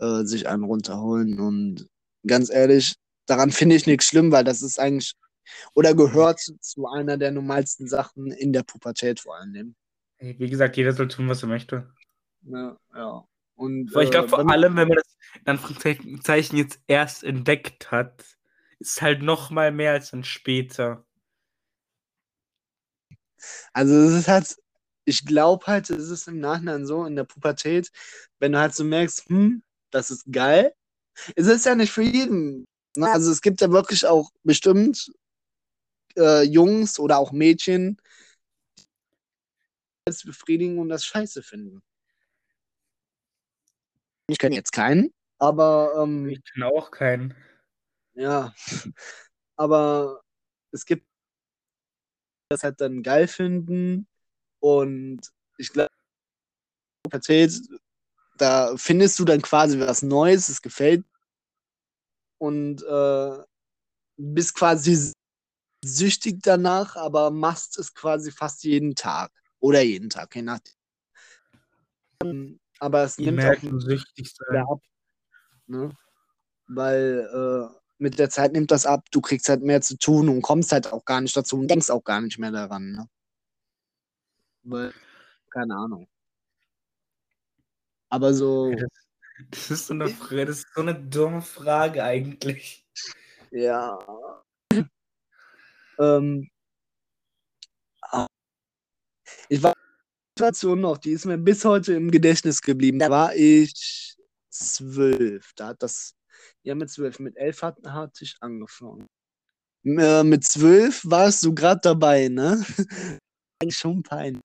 äh, 0.00 0.24
sich 0.24 0.48
einen 0.48 0.64
runterholen. 0.64 1.38
Und 1.40 1.88
ganz 2.26 2.50
ehrlich, 2.50 2.94
daran 3.26 3.50
finde 3.50 3.76
ich 3.76 3.86
nichts 3.86 4.06
schlimm, 4.06 4.32
weil 4.32 4.44
das 4.44 4.62
ist 4.62 4.78
eigentlich 4.78 5.14
oder 5.74 5.94
gehört 5.94 6.40
zu 6.40 6.86
einer 6.88 7.16
der 7.16 7.30
normalsten 7.30 7.88
Sachen 7.88 8.30
in 8.32 8.52
der 8.52 8.62
Pubertät 8.62 9.20
vor 9.20 9.36
allem. 9.36 9.74
Wie 10.18 10.50
gesagt, 10.50 10.76
jeder 10.76 10.92
soll 10.92 11.08
tun, 11.08 11.28
was 11.28 11.42
er 11.42 11.48
möchte. 11.48 11.90
Ja, 12.42 12.76
ja. 12.94 13.24
Und 13.54 13.90
Aber 13.92 14.02
ich 14.02 14.10
glaube 14.10 14.26
äh, 14.26 14.30
vor 14.30 14.50
allem, 14.50 14.76
wenn 14.76 14.88
man 14.88 14.96
das 14.96 15.16
in 15.40 15.46
Anführungszeichen 15.46 16.58
jetzt 16.58 16.80
erst 16.86 17.24
entdeckt 17.24 17.90
hat, 17.90 18.24
ist 18.78 19.02
halt 19.02 19.22
noch 19.22 19.50
mal 19.50 19.72
mehr 19.72 19.92
als 19.92 20.10
dann 20.10 20.24
später. 20.24 21.04
Also 23.72 23.94
es 23.94 24.12
ist 24.12 24.28
halt, 24.28 24.56
ich 25.04 25.24
glaube 25.24 25.66
halt, 25.66 25.90
es 25.90 26.10
ist 26.10 26.28
im 26.28 26.38
Nachhinein 26.38 26.86
so 26.86 27.04
in 27.04 27.16
der 27.16 27.24
Pubertät, 27.24 27.90
wenn 28.38 28.52
du 28.52 28.58
halt 28.58 28.74
so 28.74 28.84
merkst, 28.84 29.28
hm, 29.28 29.62
das 29.90 30.10
ist 30.10 30.24
geil. 30.30 30.72
Es 31.36 31.46
ist 31.46 31.66
ja 31.66 31.74
nicht 31.74 31.92
für 31.92 32.02
jeden. 32.02 32.64
Ne? 32.96 33.10
Also 33.10 33.30
es 33.30 33.40
gibt 33.40 33.60
ja 33.60 33.70
wirklich 33.70 34.06
auch 34.06 34.30
bestimmt 34.42 35.10
äh, 36.16 36.42
Jungs 36.42 36.98
oder 36.98 37.18
auch 37.18 37.32
Mädchen, 37.32 37.96
die 38.78 38.84
das 40.06 40.22
befriedigen 40.22 40.78
und 40.78 40.88
das 40.88 41.04
scheiße 41.04 41.42
finden. 41.42 41.82
Ich 44.30 44.38
kenne 44.38 44.56
jetzt 44.56 44.72
keinen, 44.72 45.12
aber 45.38 45.94
ähm, 46.02 46.28
Ich 46.28 46.42
kenne 46.44 46.66
auch 46.66 46.90
keinen. 46.90 47.34
ja, 48.14 48.54
aber 49.56 50.22
es 50.72 50.84
gibt 50.84 51.06
das 52.50 52.62
halt 52.62 52.80
dann 52.80 53.02
geil 53.02 53.28
finden 53.28 54.06
und 54.60 55.20
ich 55.58 55.72
glaube, 55.72 55.90
Pubertät, 57.02 57.52
da 58.40 58.76
findest 58.76 59.18
du 59.18 59.24
dann 59.24 59.42
quasi 59.42 59.78
was 59.80 60.02
Neues, 60.02 60.48
es 60.48 60.62
gefällt 60.62 61.04
und 62.38 62.82
äh, 62.82 63.38
bist 64.16 64.54
quasi 64.54 65.12
süchtig 65.84 66.40
danach, 66.42 66.96
aber 66.96 67.30
machst 67.30 67.78
es 67.78 67.94
quasi 67.94 68.32
fast 68.32 68.64
jeden 68.64 68.94
Tag 68.94 69.30
oder 69.60 69.82
jeden 69.82 70.10
Tag, 70.10 70.34
je 70.34 70.42
nachdem. 70.42 70.74
Ähm, 72.24 72.60
Aber 72.80 73.02
es 73.04 73.16
Die 73.16 73.26
nimmt 73.26 73.40
auch 73.40 73.44
merken 73.44 73.80
süchtig 73.80 74.34
sein. 74.34 74.64
ab. 74.68 74.80
Ne? 75.66 75.90
Weil 76.66 77.28
äh, 77.72 77.74
mit 77.98 78.18
der 78.18 78.30
Zeit 78.30 78.52
nimmt 78.52 78.70
das 78.70 78.86
ab, 78.86 79.06
du 79.10 79.20
kriegst 79.20 79.48
halt 79.48 79.62
mehr 79.62 79.80
zu 79.80 79.96
tun 79.98 80.28
und 80.28 80.42
kommst 80.42 80.72
halt 80.72 80.92
auch 80.92 81.04
gar 81.04 81.20
nicht 81.20 81.36
dazu 81.36 81.56
und 81.56 81.68
denkst 81.68 81.90
auch 81.90 82.04
gar 82.04 82.20
nicht 82.20 82.38
mehr 82.38 82.52
daran. 82.52 82.92
Ne? 82.92 83.08
Weil, 84.62 84.92
keine 85.50 85.76
Ahnung. 85.76 86.08
Aber 88.10 88.34
so, 88.34 88.72
Das, 89.50 89.70
ist 89.70 89.86
so 89.86 89.94
eine 89.94 90.06
das 90.06 90.48
ist 90.58 90.66
so 90.74 90.80
eine 90.80 90.94
dumme 90.94 91.42
Frage 91.42 92.02
eigentlich. 92.02 92.84
ja. 93.50 93.98
ähm, 95.98 96.48
ich 99.48 99.62
war 99.62 99.74
Situation 100.38 100.80
noch, 100.80 100.98
die 100.98 101.10
ist 101.12 101.24
mir 101.24 101.36
bis 101.36 101.64
heute 101.64 101.94
im 101.94 102.10
Gedächtnis 102.10 102.62
geblieben. 102.62 102.98
Da 103.00 103.10
war 103.10 103.34
ich 103.34 104.16
zwölf. 104.50 105.52
Da 105.56 105.68
hat 105.68 105.82
das, 105.82 106.14
ja, 106.62 106.76
mit 106.76 106.90
zwölf, 106.90 107.18
mit 107.18 107.36
elf 107.36 107.62
hat, 107.62 107.78
hatte 107.84 108.24
ich 108.24 108.36
angefangen. 108.40 109.08
Äh, 109.84 110.22
mit 110.22 110.44
zwölf 110.44 111.02
warst 111.04 111.44
du 111.44 111.54
gerade 111.54 111.80
dabei, 111.82 112.28
ne? 112.28 112.64
Schon 113.68 114.02
peinlich. 114.02 114.42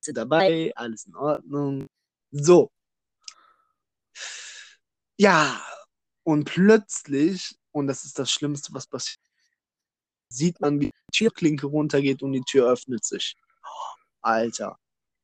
Bist 0.00 0.08
du 0.08 0.12
dabei, 0.12 0.72
alles 0.74 1.04
in 1.04 1.14
Ordnung. 1.14 1.86
So. 2.32 2.70
Ja, 5.20 5.60
und 6.24 6.44
plötzlich, 6.44 7.56
und 7.72 7.86
das 7.88 8.04
ist 8.04 8.18
das 8.18 8.30
Schlimmste, 8.30 8.72
was 8.72 8.86
passiert, 8.86 9.20
sieht 10.28 10.60
man, 10.60 10.80
wie 10.80 10.86
die 10.86 11.12
Türklinke 11.12 11.66
runtergeht 11.66 12.22
und 12.22 12.32
die 12.32 12.42
Tür 12.42 12.70
öffnet 12.72 13.04
sich. 13.04 13.36
Alter. 14.22 14.78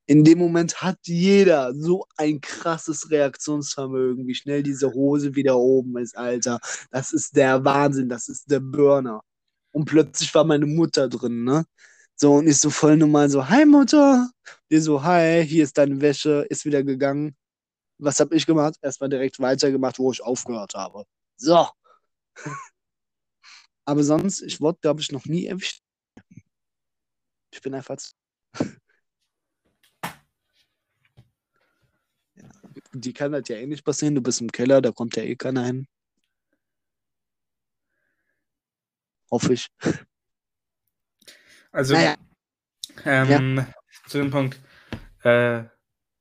In 0.07 0.25
dem 0.25 0.39
Moment 0.39 0.83
hat 0.83 0.99
jeder 1.05 1.75
so 1.75 2.07
ein 2.17 2.41
krasses 2.41 3.11
Reaktionsvermögen, 3.11 4.27
wie 4.27 4.35
schnell 4.35 4.63
diese 4.63 4.93
Hose 4.93 5.35
wieder 5.35 5.57
oben 5.59 5.99
ist, 5.99 6.17
Alter. 6.17 6.61
Das 6.91 7.13
ist 7.13 7.37
der 7.37 7.65
Wahnsinn, 7.65 8.09
das 8.09 8.29
ist 8.29 8.51
der 8.51 8.61
Burner. 8.61 9.23
Und 9.73 9.87
plötzlich 9.87 10.35
war 10.35 10.45
meine 10.45 10.67
Mutter 10.67 11.09
drin, 11.09 11.45
ne? 11.45 11.65
So, 12.17 12.35
und 12.35 12.47
ich 12.47 12.59
so 12.59 12.71
voll 12.71 12.97
normal 12.97 13.29
so, 13.29 13.49
hi 13.49 13.65
Mutter. 13.67 14.31
Die 14.71 14.79
so, 14.79 15.03
hi, 15.03 15.45
hier 15.47 15.65
ist 15.65 15.77
deine 15.79 16.01
Wäsche, 16.01 16.47
ist 16.49 16.65
wieder 16.65 16.83
gegangen. 16.83 17.37
Was 17.99 18.21
hab 18.21 18.33
ich 18.33 18.47
gemacht? 18.47 18.77
Erstmal 18.83 19.11
direkt 19.11 19.41
weitergemacht, 19.41 19.99
wo 19.99 20.13
ich 20.13 20.23
aufgehört 20.23 20.75
habe. 20.75 21.05
So. 21.37 21.69
Aber 23.87 24.03
sonst, 24.05 24.43
ich 24.43 24.61
wurde, 24.61 24.79
glaube 24.81 25.01
ich, 25.01 25.13
noch 25.13 25.25
nie 25.27 25.47
erwischt. 25.47 25.83
Ich 27.53 27.61
bin 27.63 27.75
einfach 27.75 27.97
zu 27.97 28.13
die 32.95 33.13
kann 33.13 33.33
halt 33.33 33.49
ja 33.49 33.57
eh 33.57 33.67
nicht 33.67 33.85
passieren. 33.85 34.15
Du 34.15 34.23
bist 34.23 34.41
im 34.41 34.51
Keller, 34.53 34.81
da 34.83 34.93
kommt 34.93 35.17
ja 35.17 35.23
eh 35.23 35.37
keiner 35.37 35.65
hin. 35.65 35.87
Hoffe 39.31 39.53
ich. 39.55 39.69
Also, 41.75 41.95
Naja. 41.95 42.15
ähm, 43.05 43.67
zu 44.07 44.19
dem 44.19 44.31
Punkt. 44.31 44.61
Äh, 45.25 45.65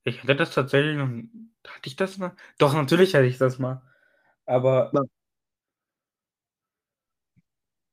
ich 0.03 0.23
hatte 0.23 0.35
das 0.35 0.51
tatsächlich 0.51 0.97
noch. 0.97 1.07
Hatte 1.07 1.87
ich 1.87 1.95
das 1.95 2.17
mal? 2.17 2.35
Doch, 2.57 2.73
natürlich 2.73 3.13
hatte 3.13 3.27
ich 3.27 3.37
das 3.37 3.59
mal. 3.59 3.83
Aber. 4.45 4.91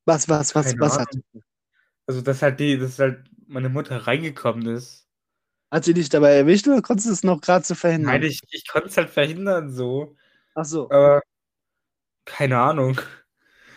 Was? 0.07 0.27
Was, 0.29 0.55
was, 0.55 0.75
was, 0.79 0.99
hat. 0.99 1.09
Also, 2.07 2.23
dass 2.23 2.41
halt 2.41 2.59
die, 2.59 2.79
dass 2.79 2.99
halt 2.99 3.29
meine 3.47 3.69
Mutter 3.69 4.07
reingekommen 4.07 4.67
ist. 4.75 5.07
hat 5.71 5.85
sie 5.85 5.93
dich 5.93 6.09
dabei 6.09 6.37
erwischt 6.37 6.67
oder 6.67 6.81
konntest 6.81 7.09
du 7.09 7.13
es 7.13 7.23
noch 7.23 7.43
gerade 7.43 7.65
so 7.65 7.75
verhindern? 7.75 8.15
Nein, 8.15 8.23
ich, 8.23 8.41
ich 8.51 8.67
konnte 8.67 8.89
es 8.89 8.97
halt 8.97 9.11
verhindern 9.11 9.71
so. 9.71 10.17
Ach 10.55 10.65
so. 10.65 10.91
Aber 10.91 11.21
keine 12.25 12.59
Ahnung. 12.59 12.99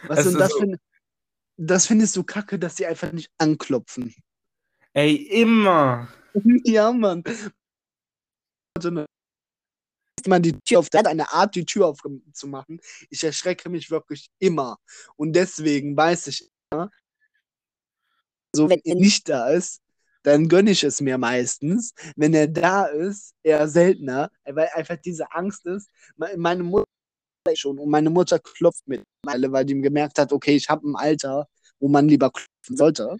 Was 0.08 0.20
also 0.20 0.30
sind 0.30 0.40
das 0.40 0.52
so- 0.52 0.60
für, 0.60 0.78
das 1.66 1.88
findest 1.88 2.16
du 2.16 2.24
kacke, 2.24 2.58
dass 2.60 2.76
die 2.76 2.86
einfach 2.86 3.12
nicht 3.12 3.30
anklopfen. 3.38 4.14
Ey, 4.94 5.16
immer. 5.16 6.08
ja, 6.66 6.92
Mann. 6.92 7.24
Also, 8.78 8.90
ne- 8.90 9.06
man 10.28 10.42
die 10.42 10.58
Tür 10.66 10.80
auf, 10.80 10.90
der 10.90 11.00
hat 11.00 11.08
eine 11.08 11.32
Art, 11.34 11.54
die 11.56 11.66
Tür 11.66 11.88
aufzumachen. 11.88 12.80
Ich 13.10 13.24
erschrecke 13.24 13.70
mich 13.70 13.92
wirklich 13.92 14.28
immer. 14.40 14.78
Und 15.18 15.34
deswegen 15.34 15.98
weiß 15.98 16.28
ich 16.28 16.50
immer, 16.72 16.90
so 18.56 18.70
wenn 18.70 18.80
er 18.84 18.96
nicht 18.96 19.28
da 19.28 19.50
ist, 19.50 19.82
dann 20.24 20.48
gönne 20.48 20.72
ich 20.72 20.84
es 20.84 21.02
mir 21.02 21.18
meistens. 21.18 21.94
Wenn 22.16 22.34
er 22.34 22.48
da 22.48 22.86
ist, 22.86 23.34
eher 23.44 23.68
seltener, 23.68 24.32
weil 24.46 24.70
einfach 24.74 24.96
diese 24.98 25.30
Angst 25.34 25.66
ist. 25.66 25.90
Me- 26.16 26.38
Meine 26.38 26.64
Mutter 26.64 26.86
schon 27.56 27.78
und 27.80 27.90
meine 27.90 28.10
Mutter 28.10 28.40
klopft 28.40 28.84
mittlerweile, 28.88 29.52
weil 29.52 29.66
die 29.66 29.82
gemerkt 29.82 30.18
hat, 30.20 30.32
okay, 30.32 30.56
ich 30.56 30.70
habe 30.70 30.88
ein 30.90 30.96
Alter, 30.96 31.50
wo 31.84 31.90
man 31.90 32.08
lieber 32.08 32.32
klopfen 32.32 32.78
sollte. 32.78 33.18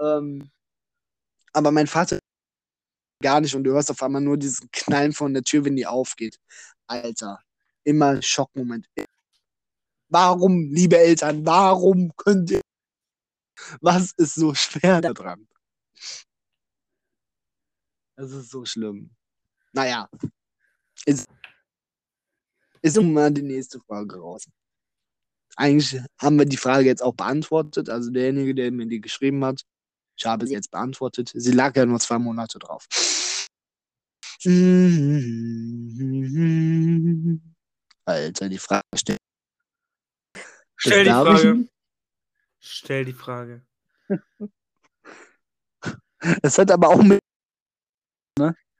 Ähm, 0.00 0.50
aber 1.52 1.70
mein 1.70 1.86
Vater 1.86 2.18
gar 3.22 3.38
nicht 3.42 3.54
und 3.54 3.64
du 3.64 3.72
hörst 3.72 3.90
auf 3.90 4.02
einmal 4.02 4.22
nur 4.22 4.38
diesen 4.38 4.70
Knallen 4.72 5.12
von 5.12 5.34
der 5.34 5.42
Tür, 5.44 5.66
wenn 5.66 5.76
die 5.76 5.86
aufgeht. 5.86 6.38
Alter, 6.86 7.38
immer 7.84 8.22
Schockmoment. 8.22 8.88
Warum, 10.08 10.70
liebe 10.72 10.96
Eltern, 10.96 11.44
warum 11.44 12.16
könnt 12.16 12.50
ihr. 12.50 12.62
Was 13.82 14.12
ist 14.16 14.36
so 14.36 14.54
schwer 14.54 15.02
daran? 15.02 15.46
Das 18.16 18.32
ist 18.32 18.48
so 18.48 18.64
schlimm. 18.64 19.10
Naja. 19.72 20.08
Ist, 21.04 21.26
ist 22.80 22.96
um 22.96 23.12
mal 23.12 23.30
die 23.30 23.42
nächste 23.42 23.80
Frage 23.80 24.16
raus. 24.16 24.48
Eigentlich 25.56 26.00
haben 26.20 26.38
wir 26.38 26.46
die 26.46 26.56
Frage 26.56 26.86
jetzt 26.86 27.02
auch 27.02 27.14
beantwortet. 27.14 27.88
Also 27.88 28.10
derjenige, 28.10 28.54
der 28.54 28.70
mir 28.72 28.86
die 28.86 29.00
geschrieben 29.00 29.44
hat, 29.44 29.62
ich 30.16 30.26
habe 30.26 30.44
es 30.44 30.50
jetzt 30.50 30.70
beantwortet. 30.70 31.32
Sie 31.34 31.52
lag 31.52 31.76
ja 31.76 31.86
nur 31.86 32.00
zwei 32.00 32.18
Monate 32.18 32.58
drauf. 32.58 32.86
Alter, 38.04 38.48
die 38.48 38.58
Frage 38.58 38.82
stellt. 38.96 39.18
Stell 40.76 41.04
die 41.04 41.10
Frage. 41.10 41.68
Stell 42.60 43.04
die 43.04 43.12
Frage. 43.12 43.66
Es 46.40 46.56
hat 46.56 46.70
aber 46.70 46.88
auch 46.88 47.02
mit. 47.02 47.18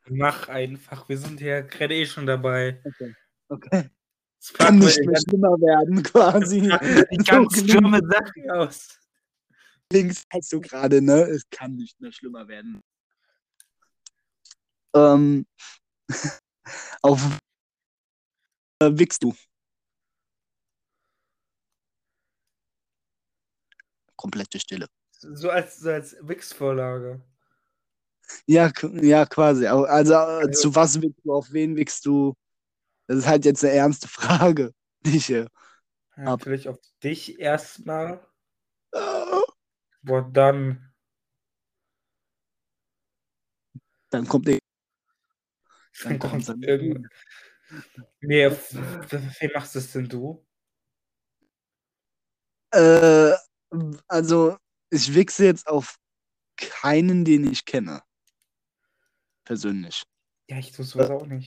Mach 0.09 0.49
einfach. 0.49 1.09
Wir 1.09 1.19
sind 1.19 1.41
ja 1.41 1.61
gerade 1.61 1.95
eh 1.95 2.07
schon 2.07 2.25
dabei. 2.25 2.81
Okay. 3.49 3.91
Es 4.43 4.53
Kann 4.55 4.79
nicht 4.79 4.99
mehr 5.07 5.21
schlimmer 5.21 5.57
werden, 5.61 6.03
quasi. 6.03 6.61
die 6.63 7.17
ganz 7.25 7.57
So 7.57 7.65
schlimme 7.65 8.01
Sachen 8.11 8.51
aus. 8.51 8.99
links 9.93 10.25
hast 10.33 10.53
du 10.53 10.61
gerade, 10.61 11.01
ne? 11.01 11.23
Es 11.23 11.49
kann 11.49 11.77
nicht 11.77 12.01
mehr 12.01 12.11
schlimmer 12.13 12.49
werden. 12.49 12.81
Ähm, 14.97 15.47
auf 17.03 17.39
äh, 18.83 18.91
wickst 18.93 19.23
du. 19.23 19.33
Komplette 24.17 24.59
Stille. 24.61 24.87
So 25.19 25.51
als, 25.51 25.79
so 25.79 25.91
als 25.91 26.17
Wix-Vorlage. 26.21 27.21
Ja, 28.47 28.73
ja, 28.95 29.25
quasi. 29.27 29.67
Also, 29.67 29.85
äh, 29.85 29.89
Also- 29.89 30.51
zu 30.71 30.75
was 30.75 31.01
wickst 31.01 31.25
du, 31.25 31.33
auf 31.33 31.53
wen 31.53 31.77
wickst 31.77 32.05
du? 32.07 32.35
Das 33.13 33.19
ist 33.25 33.27
halt 33.29 33.45
jetzt 33.45 33.63
eine 33.63 33.75
ernste 33.75 34.09
Frage. 34.09 34.73
Nicht, 35.05 35.29
äh, 35.29 35.47
Ja, 36.17 36.25
Ab. 36.33 36.41
vielleicht 36.45 36.67
auf 36.67 36.79
dich 37.05 37.39
erstmal. 37.39 38.27
äh, 38.93 39.41
Boah, 40.01 40.23
dann. 40.33 40.95
dann 44.09 44.27
kommt 44.27 44.49
der. 44.49 44.59
Dann 46.05 46.19
kommt 46.19 46.33
kommt 46.33 46.49
dann- 46.49 46.63
irgendwann. 46.63 47.09
Nee, 48.21 48.51
wie 48.51 49.53
machst 49.53 49.75
du 49.75 49.79
es 49.79 49.93
denn 49.93 50.09
du? 50.09 50.47
Äh, 52.71 53.33
also, 54.09 54.57
ich 54.89 55.15
wichse 55.15 55.45
jetzt 55.45 55.67
auf 55.67 55.97
keinen, 56.57 57.27
den 57.27 57.51
ich 57.53 57.67
kenne. 57.67 58.03
Persönlich. 59.45 60.03
Ja, 60.49 60.57
ich 60.57 60.73
tue 60.73 60.85
sowas 60.87 61.11
auch 61.11 61.27
nicht. 61.27 61.47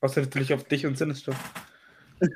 Außer 0.00 0.20
natürlich 0.20 0.54
auf 0.54 0.64
dich 0.64 0.86
und 0.86 0.96
Sinnesstoff. 0.96 1.36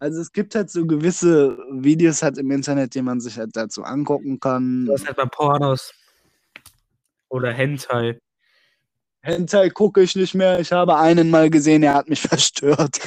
Also 0.00 0.20
es 0.20 0.30
gibt 0.30 0.54
halt 0.54 0.70
so 0.70 0.86
gewisse 0.86 1.58
Videos 1.72 2.22
halt 2.22 2.38
im 2.38 2.52
Internet, 2.52 2.94
die 2.94 3.02
man 3.02 3.20
sich 3.20 3.36
halt 3.36 3.56
dazu 3.56 3.82
angucken 3.82 4.38
kann. 4.38 4.86
Du 4.86 4.92
hast 4.92 5.06
halt 5.06 5.16
bei 5.16 5.24
Pornos. 5.24 5.92
Oder 7.28 7.52
Hentai. 7.52 8.18
Hentai 9.22 9.70
gucke 9.70 10.00
ich 10.00 10.14
nicht 10.14 10.34
mehr. 10.34 10.60
Ich 10.60 10.70
habe 10.70 10.96
einen 10.96 11.30
mal 11.30 11.50
gesehen, 11.50 11.82
er 11.82 11.94
hat 11.94 12.08
mich 12.08 12.20
verstört. 12.28 13.00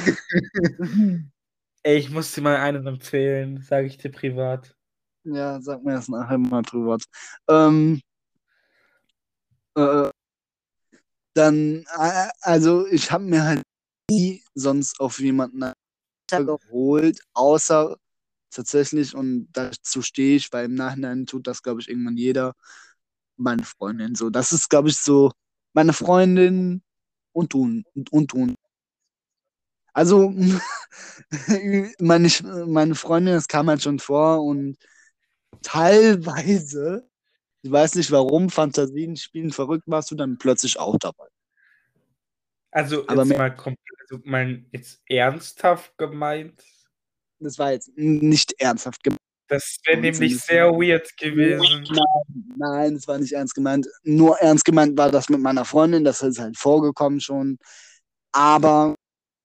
Ey, 1.82 1.96
ich 1.96 2.10
muss 2.10 2.32
dir 2.32 2.42
mal 2.42 2.56
einen 2.56 2.86
empfehlen, 2.86 3.62
sage 3.62 3.86
ich 3.86 3.96
dir 3.96 4.12
privat. 4.12 4.76
ja, 5.24 5.60
sag 5.62 5.82
mir 5.82 5.94
das 5.94 6.08
nachher 6.08 6.38
mal 6.38 6.62
privat. 6.62 7.02
Ähm, 7.48 8.02
äh, 9.76 10.10
dann, 11.34 11.84
äh, 11.98 12.28
also 12.42 12.86
ich 12.86 13.10
habe 13.10 13.24
mir 13.24 13.44
halt 13.44 13.62
nie 14.16 14.44
sonst 14.54 15.00
auf 15.00 15.18
jemanden 15.20 15.72
geholt, 16.28 17.20
außer 17.34 17.96
tatsächlich, 18.50 19.14
und 19.14 19.48
dazu 19.52 20.02
stehe 20.02 20.36
ich, 20.36 20.52
weil 20.52 20.66
im 20.66 20.74
Nachhinein 20.74 21.26
tut 21.26 21.46
das, 21.46 21.62
glaube 21.62 21.80
ich, 21.80 21.88
irgendwann 21.88 22.16
jeder, 22.16 22.54
meine 23.36 23.64
Freundin. 23.64 24.14
So, 24.14 24.30
das 24.30 24.52
ist, 24.52 24.70
glaube 24.70 24.88
ich, 24.90 24.96
so 24.98 25.32
meine 25.74 25.92
Freundin 25.92 26.82
und 27.32 27.54
du 27.54 27.82
und, 27.94 28.12
und 28.12 28.32
du. 28.32 28.54
Also, 29.94 30.30
meine, 31.98 32.28
meine 32.66 32.94
Freundin, 32.94 33.34
das 33.34 33.48
kam 33.48 33.68
halt 33.68 33.82
schon 33.82 33.98
vor 33.98 34.42
und 34.44 34.76
teilweise, 35.62 37.08
ich 37.62 37.72
weiß 37.72 37.96
nicht 37.96 38.10
warum, 38.12 38.50
Fantasien 38.50 39.16
spielen 39.16 39.52
verrückt, 39.52 39.84
warst 39.88 40.10
du 40.10 40.16
dann 40.16 40.38
plötzlich 40.38 40.78
auch 40.80 40.98
dabei. 40.98 41.31
Also, 42.72 43.06
Aber 43.06 43.24
jetzt 43.24 43.36
mal 43.38 43.54
komplett, 43.54 44.00
also 44.00 44.22
mein, 44.24 44.66
jetzt 44.72 45.02
ernsthaft 45.06 45.96
gemeint. 45.98 46.64
Das 47.38 47.58
war 47.58 47.72
jetzt 47.72 47.90
nicht 47.96 48.54
ernsthaft 48.60 49.02
gemeint. 49.02 49.20
Das 49.48 49.78
wäre 49.84 50.00
nämlich 50.00 50.40
sehr 50.40 50.70
weird 50.70 51.14
gewesen. 51.18 51.84
Nein, 51.90 52.56
nein, 52.56 52.94
es 52.94 53.06
war 53.06 53.18
nicht 53.18 53.32
ernst 53.32 53.54
gemeint. 53.54 53.86
Nur 54.02 54.38
ernst 54.38 54.64
gemeint 54.64 54.96
war 54.96 55.10
das 55.10 55.28
mit 55.28 55.40
meiner 55.40 55.66
Freundin, 55.66 56.04
das 56.04 56.22
ist 56.22 56.38
halt 56.38 56.56
vorgekommen 56.56 57.20
schon. 57.20 57.58
Aber 58.32 58.94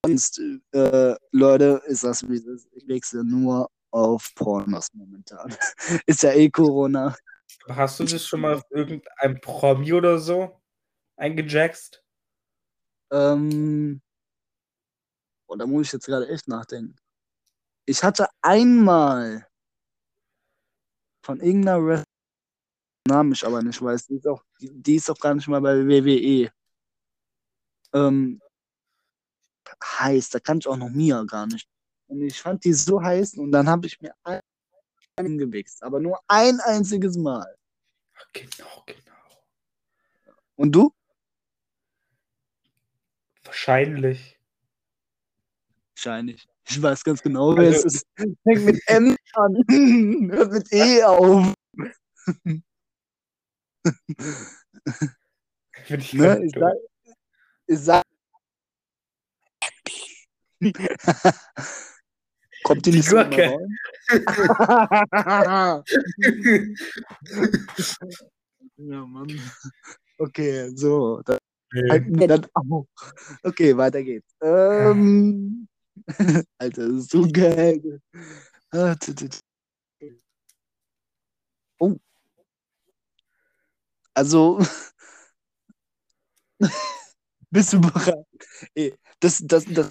sonst, 0.05 0.41
äh, 0.71 1.15
Leute, 1.31 1.81
ist 1.87 2.05
das 2.05 2.27
wie 2.29 2.37
ist. 2.37 2.69
Ich 2.71 2.87
wechsle 2.87 3.25
nur 3.25 3.69
auf 3.91 4.33
Pornos 4.35 4.87
momentan. 4.93 5.53
ist 6.05 6.23
ja 6.23 6.31
eh 6.31 6.49
Corona. 6.49 7.13
Hast 7.67 7.99
du 7.99 8.05
das 8.05 8.25
schon 8.25 8.41
mal 8.41 8.55
auf 8.55 8.63
irgendein 8.69 9.41
Promi 9.41 9.91
oder 9.91 10.19
so 10.19 10.61
eingejackst? 11.17 12.01
Ähm, 13.11 14.01
oh, 15.47 15.55
da 15.55 15.65
muss 15.65 15.87
ich 15.87 15.93
jetzt 15.93 16.05
gerade 16.05 16.27
echt 16.27 16.47
nachdenken. 16.47 16.95
Ich 17.85 18.03
hatte 18.03 18.27
einmal 18.41 19.47
von 21.23 21.39
irgendeiner 21.39 21.85
Wrestler, 21.85 22.03
Namen 23.07 23.31
ich 23.31 23.45
aber 23.45 23.61
nicht 23.63 23.81
weiß, 23.81 24.07
die 24.07 24.15
ist 24.15 24.27
auch, 24.27 24.43
die, 24.59 24.69
die 24.71 24.95
ist 24.95 25.09
auch 25.09 25.19
gar 25.19 25.33
nicht 25.33 25.47
mal 25.47 25.61
bei 25.61 25.87
WWE. 25.87 26.51
Ähm, 27.93 28.41
heiß, 29.83 30.29
da 30.29 30.39
kann 30.39 30.59
ich 30.59 30.67
auch 30.67 30.77
noch 30.77 30.89
Mia 30.89 31.23
gar 31.23 31.47
nicht. 31.47 31.67
Und 32.07 32.21
ich 32.21 32.39
fand 32.39 32.63
die 32.63 32.73
so 32.73 33.01
heiß 33.01 33.35
und 33.35 33.51
dann 33.51 33.67
habe 33.67 33.87
ich 33.87 33.99
mir 34.01 34.13
einen 35.15 35.37
gewichst, 35.37 35.83
aber 35.83 35.99
nur 35.99 36.19
ein 36.27 36.59
einziges 36.61 37.17
Mal. 37.17 37.55
Genau, 38.33 38.83
genau. 38.85 39.43
Und 40.55 40.71
du? 40.71 40.93
Wahrscheinlich. 43.47 44.37
Wahrscheinlich. 45.95 46.47
Ich 46.69 46.81
weiß 46.81 47.03
ganz 47.03 47.21
genau, 47.23 47.55
wer 47.57 47.67
Also- 47.67 47.87
es 47.87 47.95
ist. 47.95 48.05
Fängt 48.43 48.65
mit 48.65 48.81
M 48.87 49.15
an. 49.33 49.55
Hört 50.31 50.51
mit 50.51 50.71
E 50.73 51.03
auf. 51.03 51.53
Ich 55.89 56.13
Ne? 56.13 56.43
Ich 56.43 56.51
sag, 56.53 56.73
ich 57.67 57.79
sag. 57.79 58.03
Kommt 62.63 62.85
die 62.85 62.91
Die 62.91 62.97
nicht 62.97 63.09
Gurke. 63.09 63.57
ja, 68.77 69.05
Mann. 69.05 69.39
Okay, 70.17 70.69
so. 70.75 71.21
Dann 71.23 71.37
äh, 71.73 71.89
halt 71.89 72.49
okay, 73.43 73.75
weiter 73.75 74.03
geht's. 74.03 74.33
Ähm, 74.41 75.67
Alter, 76.57 76.87
das 76.87 76.97
ist 76.97 77.11
so 77.11 77.27
geil. 77.31 78.01
Ah, 78.71 78.95
oh. 81.79 81.95
Also, 84.13 84.59
bist 87.51 87.73
du 87.73 87.81
bereit? 87.81 88.25
Ey, 88.73 88.93
das, 89.19 89.43
das, 89.45 89.65
das. 89.65 89.89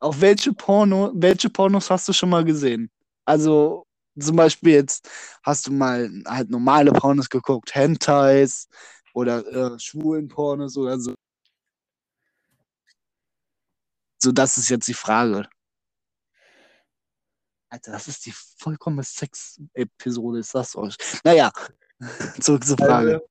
Auf 0.00 0.20
welche 0.20 0.52
Porno, 0.52 1.12
welche 1.14 1.48
Pornos 1.48 1.90
hast 1.90 2.08
du 2.08 2.12
schon 2.12 2.30
mal 2.30 2.44
gesehen? 2.44 2.90
Also, 3.24 3.86
zum 4.18 4.36
Beispiel 4.36 4.72
jetzt 4.74 5.08
hast 5.44 5.66
du 5.66 5.72
mal 5.72 6.10
halt 6.26 6.50
normale 6.50 6.92
Pornos 6.92 7.28
geguckt, 7.28 7.74
Hentais, 7.74 8.68
oder 9.12 9.46
äh, 9.46 9.78
schwulen 9.78 10.28
Pornos 10.28 10.76
oder 10.76 10.98
so. 10.98 11.14
So, 14.22 14.32
das 14.32 14.56
ist 14.56 14.68
jetzt 14.68 14.86
die 14.88 14.94
Frage. 14.94 15.48
Alter, 17.68 17.92
das 17.92 18.06
ist 18.06 18.26
die 18.26 18.32
vollkommene 18.58 19.02
Sex-Episode, 19.02 20.40
ist 20.40 20.54
das 20.54 20.76
euch? 20.76 20.96
Naja, 21.24 21.50
zurück 22.40 22.64
zur 22.64 22.76
Frage. 22.76 23.14
Also, 23.14 23.28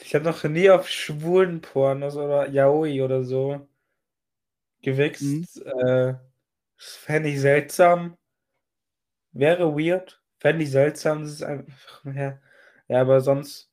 ich 0.00 0.14
habe 0.14 0.24
noch 0.24 0.42
nie 0.44 0.68
auf 0.68 0.88
schwulen 0.88 1.60
Pornos 1.60 2.16
oder 2.16 2.48
Yaoi 2.50 3.02
oder 3.02 3.24
so 3.24 3.68
gewichst. 4.82 5.22
Mhm. 5.22 5.46
Äh, 5.86 6.14
Fände 6.76 7.30
ich 7.30 7.40
seltsam. 7.40 8.16
Wäre 9.32 9.74
weird. 9.74 10.22
Fände 10.38 10.64
ich 10.64 10.70
seltsam. 10.70 11.22
Das 11.22 11.32
ist 11.32 11.42
einfach. 11.42 12.04
Ja, 12.04 12.40
ja 12.88 13.00
aber 13.00 13.20
sonst. 13.20 13.70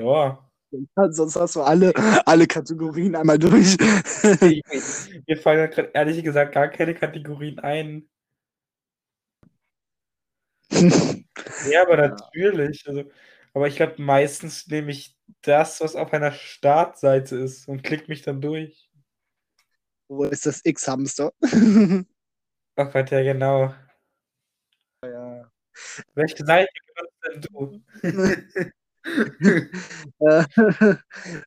Ja. 0.00 0.50
Sonst 0.94 1.36
hast 1.36 1.56
du 1.56 1.62
alle, 1.62 1.92
alle 2.26 2.46
Kategorien 2.46 3.16
einmal 3.16 3.38
durch. 3.38 3.76
Mir 5.26 5.36
fallen 5.36 5.58
ja 5.58 5.66
grad 5.66 5.90
ehrlich 5.94 6.22
gesagt 6.22 6.54
gar 6.54 6.68
keine 6.68 6.94
Kategorien 6.94 7.58
ein. 7.58 8.08
Ja, 10.70 11.82
aber 11.82 11.96
natürlich. 11.96 12.86
Also, 12.86 13.10
aber 13.52 13.66
ich 13.66 13.76
glaube, 13.76 14.00
meistens 14.00 14.68
nehme 14.68 14.92
ich 14.92 15.18
das, 15.42 15.80
was 15.80 15.96
auf 15.96 16.12
einer 16.12 16.32
Startseite 16.32 17.36
ist 17.36 17.66
und 17.68 17.82
klick 17.82 18.08
mich 18.08 18.22
dann 18.22 18.40
durch. 18.40 18.88
Wo 20.08 20.24
ist 20.24 20.46
das 20.46 20.64
X-Hamster? 20.64 21.32
Ach, 22.76 22.94
warte, 22.94 23.16
ja, 23.16 23.32
genau. 23.32 23.74
ja. 25.04 25.50
Welche 26.14 26.44
Seite 26.44 26.70
benutzt 26.94 27.18
denn 27.24 27.40
du? 27.42 28.70
Äh, 30.20 30.44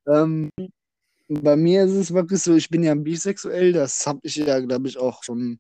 ähm, 0.08 0.50
bei 1.28 1.56
mir 1.56 1.84
ist 1.84 1.92
es 1.92 2.14
wirklich 2.14 2.42
so, 2.42 2.56
ich 2.56 2.70
bin 2.70 2.84
ja 2.84 2.96
bisexuell, 2.96 3.72
das 3.72 4.06
habe 4.08 4.20
ich 4.24 4.36
ja, 4.36 4.60
glaube 4.60 4.88
ich, 4.88 4.98
auch 4.98 5.24
schon 5.24 5.60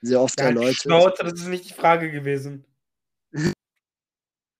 sehr 0.00 0.20
oft 0.20 0.38
Ja, 0.38 0.46
erläutert. 0.46 0.76
Schnauze, 0.76 1.24
das 1.24 1.40
ist 1.40 1.48
nicht 1.48 1.68
die 1.68 1.74
Frage 1.74 2.10
gewesen. 2.10 2.64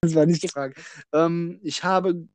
Das 0.03 0.15
war 0.15 0.27
nicht 0.27 0.43
die 0.43 0.49
Frage. 0.49 0.75
Ähm, 1.13 1.61
ich 1.63 1.85
habe 1.85 2.29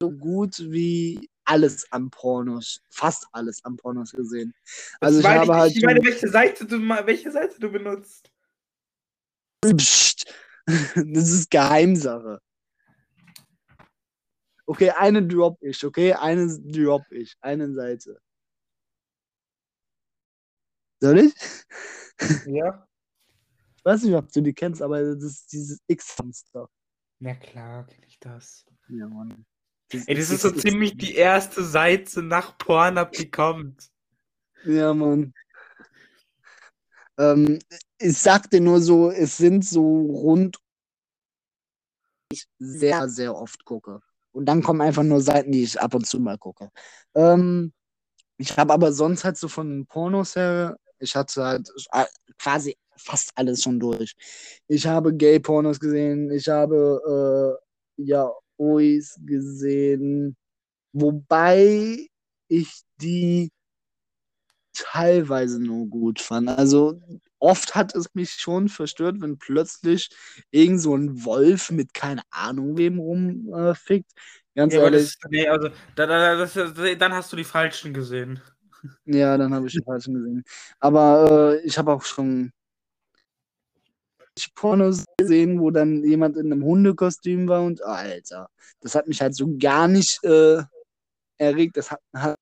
so 0.00 0.10
gut 0.10 0.58
wie 0.58 1.30
alles 1.44 1.90
an 1.92 2.10
Pornos, 2.10 2.82
fast 2.90 3.26
alles 3.32 3.64
an 3.64 3.76
Pornos 3.76 4.12
gesehen. 4.12 4.54
Also 5.00 5.20
ich 5.20 5.26
habe 5.26 5.44
ich, 5.44 5.50
halt 5.50 5.76
ich 5.76 5.82
meine, 5.82 6.04
welche 6.04 6.28
Seite 6.28 6.66
du 6.66 6.78
welche 6.78 7.30
Seite 7.30 7.58
du 7.58 7.70
benutzt. 7.70 8.30
Psst. 9.62 10.34
das 10.66 11.30
ist 11.30 11.50
Geheimsache. 11.50 12.40
Okay, 14.68 14.90
eine 14.90 15.26
drop 15.26 15.56
ich, 15.62 15.82
okay? 15.82 16.12
Eine 16.12 16.46
drop 16.60 17.10
ich, 17.10 17.34
eine 17.40 17.72
Seite. 17.72 18.20
Soll 21.00 21.18
ich? 21.20 21.34
Ja. 22.46 22.84
Ich 23.76 23.84
weiß 23.84 24.02
nicht, 24.02 24.14
ob 24.14 24.30
du 24.32 24.40
die 24.40 24.52
kennst, 24.52 24.82
aber 24.82 25.00
das 25.00 25.22
ist 25.22 25.52
dieses 25.52 25.78
X-Hamster. 25.86 26.68
Na 27.20 27.34
klar, 27.36 27.86
kenne 27.86 28.04
ich 28.08 28.18
das. 28.18 28.66
Ja, 28.88 29.06
Mann. 29.06 29.46
Das 29.90 30.08
Ey, 30.08 30.16
das 30.16 30.30
ist 30.30 30.42
so 30.42 30.50
ziemlich 30.50 30.96
die 30.96 31.14
erste 31.14 31.62
Seite 31.62 32.22
nach 32.22 32.58
Pornhub, 32.58 33.12
die 33.12 33.30
kommt. 33.30 33.88
Ja, 34.64 34.92
Mann. 34.92 35.32
Ähm, 37.18 37.60
ich 37.98 38.18
sag 38.18 38.50
dir 38.50 38.60
nur 38.60 38.80
so, 38.80 39.12
es 39.12 39.36
sind 39.36 39.64
so 39.64 39.82
rund 39.82 40.58
ich 42.32 42.46
sehr, 42.58 43.08
sehr 43.08 43.34
oft 43.36 43.64
gucke. 43.64 44.02
Und 44.38 44.46
dann 44.46 44.62
kommen 44.62 44.80
einfach 44.82 45.02
nur 45.02 45.20
Seiten, 45.20 45.50
die 45.50 45.64
ich 45.64 45.80
ab 45.80 45.96
und 45.96 46.06
zu 46.06 46.20
mal 46.20 46.38
gucke. 46.38 46.70
Ähm, 47.16 47.72
ich 48.36 48.56
habe 48.56 48.72
aber 48.72 48.92
sonst 48.92 49.24
halt 49.24 49.36
so 49.36 49.48
von 49.48 49.84
Pornos 49.86 50.36
her, 50.36 50.78
ich 51.00 51.16
hatte 51.16 51.42
halt 51.42 51.68
äh, 51.90 52.04
quasi 52.38 52.76
fast 52.96 53.32
alles 53.34 53.64
schon 53.64 53.80
durch. 53.80 54.14
Ich 54.68 54.86
habe 54.86 55.12
Gay-Pornos 55.12 55.80
gesehen, 55.80 56.30
ich 56.30 56.46
habe 56.46 57.58
äh, 57.98 58.02
ja 58.04 58.30
Ois 58.58 59.16
gesehen, 59.26 60.36
wobei 60.92 62.06
ich 62.46 62.82
die 63.00 63.50
teilweise 64.72 65.60
nur 65.60 65.86
gut 65.88 66.20
fand. 66.20 66.48
Also 66.48 67.00
oft 67.38 67.74
hat 67.74 67.94
es 67.94 68.14
mich 68.14 68.32
schon 68.32 68.68
verstört, 68.68 69.20
wenn 69.20 69.38
plötzlich 69.38 70.10
irgend 70.50 70.80
so 70.80 70.96
ein 70.96 71.24
Wolf 71.24 71.70
mit 71.70 71.94
keine 71.94 72.22
Ahnung 72.30 72.76
wem 72.76 72.98
rumfickt. 72.98 74.12
Ganz 74.54 74.74
Ja, 74.74 74.82
ehrlich, 74.82 75.16
das, 75.20 75.30
nee, 75.30 75.46
also, 75.48 75.68
da, 75.94 76.06
da, 76.06 76.36
das, 76.36 76.54
dann 76.54 77.12
hast 77.12 77.32
du 77.32 77.36
die 77.36 77.44
falschen 77.44 77.94
gesehen. 77.94 78.40
ja, 79.04 79.36
dann 79.36 79.54
habe 79.54 79.66
ich 79.66 79.72
die 79.72 79.82
falschen 79.84 80.14
gesehen. 80.14 80.44
Aber 80.80 81.54
äh, 81.54 81.66
ich 81.66 81.78
habe 81.78 81.92
auch 81.92 82.02
schon 82.02 82.52
Pornos 84.54 85.04
gesehen, 85.18 85.60
wo 85.60 85.70
dann 85.70 86.04
jemand 86.04 86.36
in 86.36 86.52
einem 86.52 86.64
Hundekostüm 86.64 87.48
war 87.48 87.62
und 87.62 87.82
Alter, 87.82 88.48
das 88.80 88.94
hat 88.94 89.08
mich 89.08 89.20
halt 89.20 89.34
so 89.34 89.56
gar 89.58 89.88
nicht 89.88 90.22
äh, 90.24 90.62
erregt. 91.38 91.76
Das 91.76 91.90
hat, 91.90 92.00
hat 92.14 92.36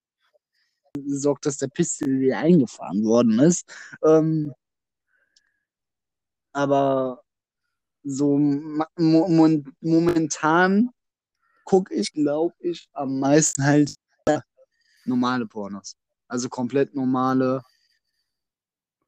gesorgt, 0.94 1.46
dass 1.46 1.58
der 1.58 1.68
Pistel 1.68 2.20
wieder 2.20 2.38
eingefahren 2.38 3.04
worden 3.04 3.38
ist. 3.38 3.70
Ähm, 4.04 4.52
aber 6.56 7.22
so 8.02 8.38
momentan 9.80 10.90
gucke 11.64 11.94
ich, 11.94 12.12
glaube 12.12 12.54
ich, 12.60 12.88
am 12.92 13.20
meisten 13.20 13.62
halt 13.62 13.94
normale 15.04 15.46
Pornos. 15.46 15.96
Also 16.28 16.48
komplett 16.48 16.94
normale, 16.94 17.62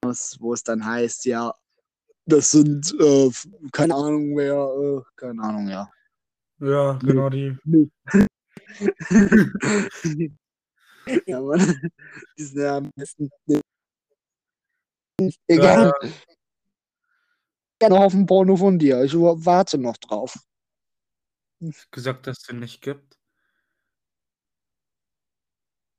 Pornos, 0.01 0.37
wo 0.41 0.53
es 0.53 0.63
dann 0.63 0.85
heißt, 0.85 1.25
ja, 1.25 1.55
das 2.27 2.51
sind, 2.51 2.95
äh, 3.01 3.31
keine 3.73 3.95
Ahnung 3.95 4.37
wer, 4.37 4.55
äh, 4.55 5.01
keine 5.17 5.43
Ahnung, 5.43 5.69
ja. 5.69 5.91
Ja, 6.61 6.99
genau 7.03 7.31
die. 7.31 7.57
ja, 11.27 11.41
Mann. 11.41 11.91
Die 12.37 12.45
sind 12.45 12.61
ja 12.61 12.77
am 12.77 12.91
besten. 12.95 13.31
Egal. 15.47 15.93
Ja, 16.03 16.11
Gerne 17.79 17.99
auf 17.99 18.13
ein 18.15 18.27
Porno 18.27 18.57
von 18.57 18.79
dir. 18.79 19.03
Ich 19.05 19.15
warte 19.15 19.79
noch 19.79 19.97
drauf. 19.97 20.39
gesagt, 21.91 22.27
dass 22.27 22.39
es 22.39 22.45
den 22.45 22.61
nicht 22.61 22.83
gibt. 22.83 23.19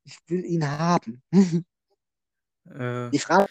Ich 0.04 0.18
will 0.28 0.46
ihn 0.46 0.68
haben. 0.68 1.22
Äh, 2.66 3.10
Die 3.10 3.18
Frage 3.18 3.50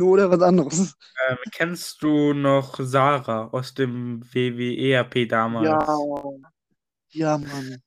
nur 0.00 0.12
oder 0.12 0.30
was 0.30 0.40
anderes. 0.42 0.96
ähm, 1.28 1.38
kennst 1.52 2.02
du 2.02 2.32
noch 2.32 2.78
Sarah 2.80 3.48
aus 3.48 3.74
dem 3.74 4.22
WWERP 4.32 5.28
damals? 5.28 5.66
Ja, 5.68 5.78
ja, 7.10 7.38
Mann. 7.38 7.82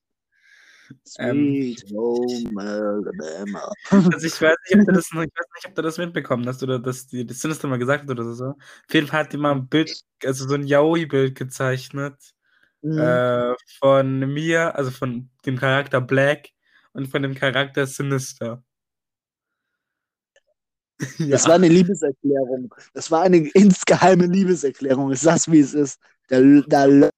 Ähm. 1.19 1.75
Home 1.91 2.61
Alabama. 2.61 3.71
Also 3.89 4.27
ich 4.27 4.41
weiß 4.41 4.55
nicht, 4.69 4.79
ob 4.79 4.85
du 4.85 4.91
das, 4.93 5.07
ich 5.11 5.17
weiß 5.17 5.25
nicht, 5.25 5.67
ob 5.67 5.75
du 5.75 5.81
das 5.81 5.97
mitbekommen 5.97 6.47
hast 6.47 6.63
oder 6.63 6.79
dass 6.79 7.07
die 7.07 7.25
das 7.25 7.39
Sinister 7.39 7.67
mal 7.67 7.79
gesagt 7.79 8.03
hat 8.03 8.09
oder 8.09 8.33
so. 8.33 8.45
Auf 8.49 8.93
jeden 8.93 9.07
Fall 9.07 9.21
hat 9.21 9.33
die 9.33 9.37
mal 9.37 9.53
ein 9.53 9.67
Bild, 9.67 10.01
also 10.23 10.47
so 10.47 10.55
ein 10.55 10.65
Yaoi-Bild 10.65 11.35
gezeichnet 11.35 12.15
Mhm. 12.81 12.99
äh, 12.99 13.55
von 13.79 14.19
mir, 14.33 14.75
also 14.75 14.91
von 14.91 15.29
dem 15.45 15.57
Charakter 15.57 16.01
Black 16.01 16.49
und 16.93 17.07
von 17.07 17.21
dem 17.21 17.35
Charakter 17.35 17.85
Sinister. 17.85 18.63
Das 21.17 21.47
war 21.47 21.55
eine 21.55 21.67
Liebeserklärung. 21.67 22.73
Das 22.93 23.09
war 23.09 23.23
eine 23.23 23.37
insgeheime 23.37 24.27
Liebeserklärung. 24.27 25.11
Ich 25.11 25.19
sag's, 25.19 25.49
wie 25.49 25.59
es 25.59 25.73
ist. 25.73 25.99
Der, 26.29 26.41
der, 26.61 27.09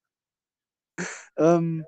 ähm, 1.38 1.86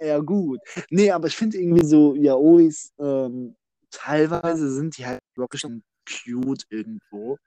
ja, 0.00 0.18
gut. 0.18 0.60
Nee, 0.90 1.10
aber 1.10 1.28
ich 1.28 1.36
finde 1.36 1.58
irgendwie 1.58 1.84
so 1.84 2.14
Yaois, 2.14 2.92
ähm, 2.98 3.56
teilweise 3.90 4.70
sind 4.70 4.96
die 4.98 5.06
halt 5.06 5.20
wirklich 5.34 5.60
schon 5.60 5.82
cute 6.06 6.64
irgendwo. 6.70 7.38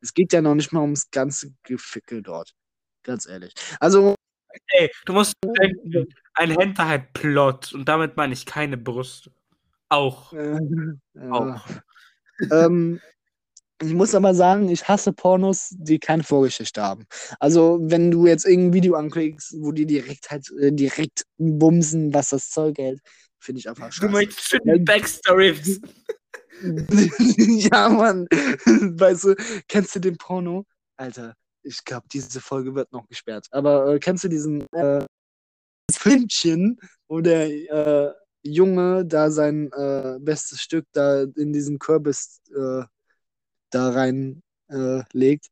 Es 0.00 0.14
geht 0.14 0.32
ja 0.32 0.42
noch 0.42 0.54
nicht 0.54 0.72
mal 0.72 0.82
ums 0.82 1.10
ganze 1.10 1.52
Gefickel 1.62 2.22
dort. 2.22 2.54
Ganz 3.02 3.26
ehrlich. 3.26 3.54
Also, 3.80 4.14
Ey, 4.68 4.90
du 5.04 5.12
musst 5.12 5.34
denken, 5.60 6.06
ein 6.34 6.50
Hentai 6.50 6.86
hat 6.86 7.12
Plot 7.12 7.72
und 7.72 7.88
damit 7.88 8.16
meine 8.16 8.32
ich 8.32 8.46
keine 8.46 8.76
Brüste. 8.76 9.30
Auch. 9.88 10.32
äh. 10.32 10.58
Auch. 11.30 11.66
ähm, 12.50 13.00
Ich 13.82 13.92
muss 13.92 14.14
aber 14.14 14.34
sagen, 14.34 14.68
ich 14.68 14.86
hasse 14.88 15.12
Pornos, 15.12 15.70
die 15.76 15.98
keine 15.98 16.22
Vorgeschichte 16.22 16.80
haben. 16.82 17.06
Also, 17.40 17.78
wenn 17.82 18.10
du 18.10 18.26
jetzt 18.26 18.46
irgendein 18.46 18.72
Video 18.72 18.94
anklickst, 18.94 19.56
wo 19.58 19.72
die 19.72 19.84
direkt 19.86 20.30
halt 20.30 20.48
äh, 20.60 20.72
direkt 20.72 21.24
bumsen, 21.38 22.14
was 22.14 22.28
das 22.30 22.50
Zeug 22.50 22.78
hält, 22.78 23.00
finde 23.40 23.58
ich 23.58 23.68
einfach 23.68 23.86
Du 23.88 23.92
scheiße. 23.92 24.12
möchtest 24.12 24.48
schon 24.48 24.60
die 24.64 24.78
Backstory 24.78 25.58
wissen. 25.58 25.82
ja, 27.72 27.88
Mann. 27.88 28.26
Weißt 28.30 29.24
du, 29.24 29.34
kennst 29.68 29.94
du 29.96 30.00
den 30.00 30.16
Porno? 30.16 30.64
Alter, 30.96 31.34
ich 31.62 31.84
glaube, 31.84 32.06
diese 32.12 32.40
Folge 32.40 32.74
wird 32.74 32.92
noch 32.92 33.08
gesperrt. 33.08 33.48
Aber 33.50 33.92
äh, 33.94 33.98
kennst 33.98 34.22
du 34.24 34.28
diesen 34.28 34.66
äh, 34.72 35.04
Filmchen, 35.92 36.78
wo 37.08 37.20
der 37.20 37.48
äh, 37.50 38.12
Junge 38.42 39.04
da 39.04 39.30
sein 39.30 39.70
äh, 39.72 40.18
bestes 40.20 40.60
Stück 40.60 40.86
da 40.92 41.22
in 41.22 41.52
diesen 41.52 41.78
Kürbis 41.78 42.40
äh, 42.54 42.84
da 43.74 43.90
rein 43.90 44.42
äh, 44.68 45.02
legt? 45.12 45.48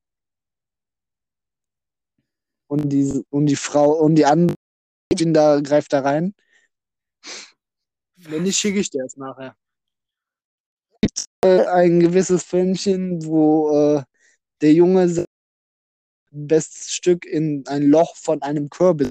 Und 2.68 2.88
die, 2.88 3.24
und 3.30 3.46
die 3.46 3.56
Frau 3.56 3.92
und 3.92 4.14
die 4.14 4.24
andere 4.24 4.56
da 5.14 5.60
greift 5.60 5.92
da 5.92 6.00
rein. 6.00 6.34
Wenn 8.16 8.44
nicht, 8.44 8.58
schicke 8.58 8.80
ich 8.80 8.88
dir 8.88 9.04
es 9.04 9.16
nachher 9.16 9.54
äh, 11.44 11.66
ein 11.66 12.00
gewisses 12.00 12.42
Filmchen, 12.42 13.24
wo 13.24 13.96
äh, 13.96 14.02
der 14.60 14.72
Junge 14.72 15.24
bestes 16.30 16.92
Stück 16.92 17.24
in 17.26 17.66
ein 17.66 17.82
Loch 17.82 18.16
von 18.16 18.42
einem 18.42 18.70
Kürbis. 18.70 19.10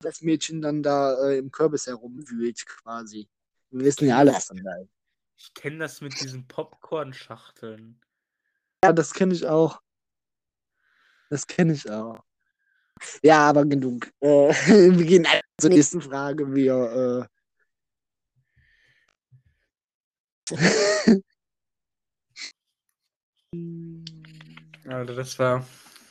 Das 0.00 0.20
Mädchen 0.20 0.60
dann 0.60 0.82
da 0.82 1.14
äh, 1.28 1.38
im 1.38 1.50
Kürbis 1.50 1.86
herumwühlt, 1.86 2.64
quasi. 2.66 3.28
Wir 3.70 3.86
wissen 3.86 4.08
ja 4.08 4.18
alle, 4.18 4.32
was 4.32 4.48
dann 4.48 4.62
da 4.62 4.76
ist. 4.76 4.90
Ich 5.36 5.54
kenne 5.54 5.78
das 5.78 6.00
mit 6.00 6.20
diesen 6.20 6.46
Popcorn-Schachteln. 6.46 8.00
Ja, 8.84 8.92
das 8.92 9.12
kenne 9.12 9.34
ich 9.34 9.46
auch. 9.46 9.80
Das 11.30 11.46
kenne 11.46 11.72
ich 11.72 11.90
auch. 11.90 12.22
Ja, 13.22 13.48
aber 13.48 13.64
genug. 13.64 14.10
Äh, 14.20 14.28
wir 14.98 15.06
gehen 15.06 15.26
zur 15.58 15.70
nächsten 15.70 16.00
Frage. 16.00 16.54
Wir, 16.54 17.28
äh, 20.50 20.52
Alter, 24.86 25.14
das 25.14 25.38
war. 25.38 25.66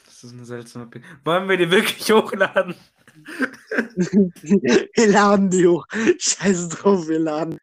Das 0.06 0.24
ist 0.24 0.34
eine 0.34 0.46
seltsame 0.46 0.86
Bild. 0.88 1.04
Wollen 1.24 1.50
wir 1.50 1.58
die 1.58 1.70
wirklich 1.70 2.12
hochladen? 2.12 2.76
wir 3.96 5.08
laden 5.08 5.50
die 5.50 5.68
hoch. 5.68 5.86
Scheiß 6.18 6.70
drauf, 6.70 7.08
wir 7.08 7.20
laden. 7.20 7.60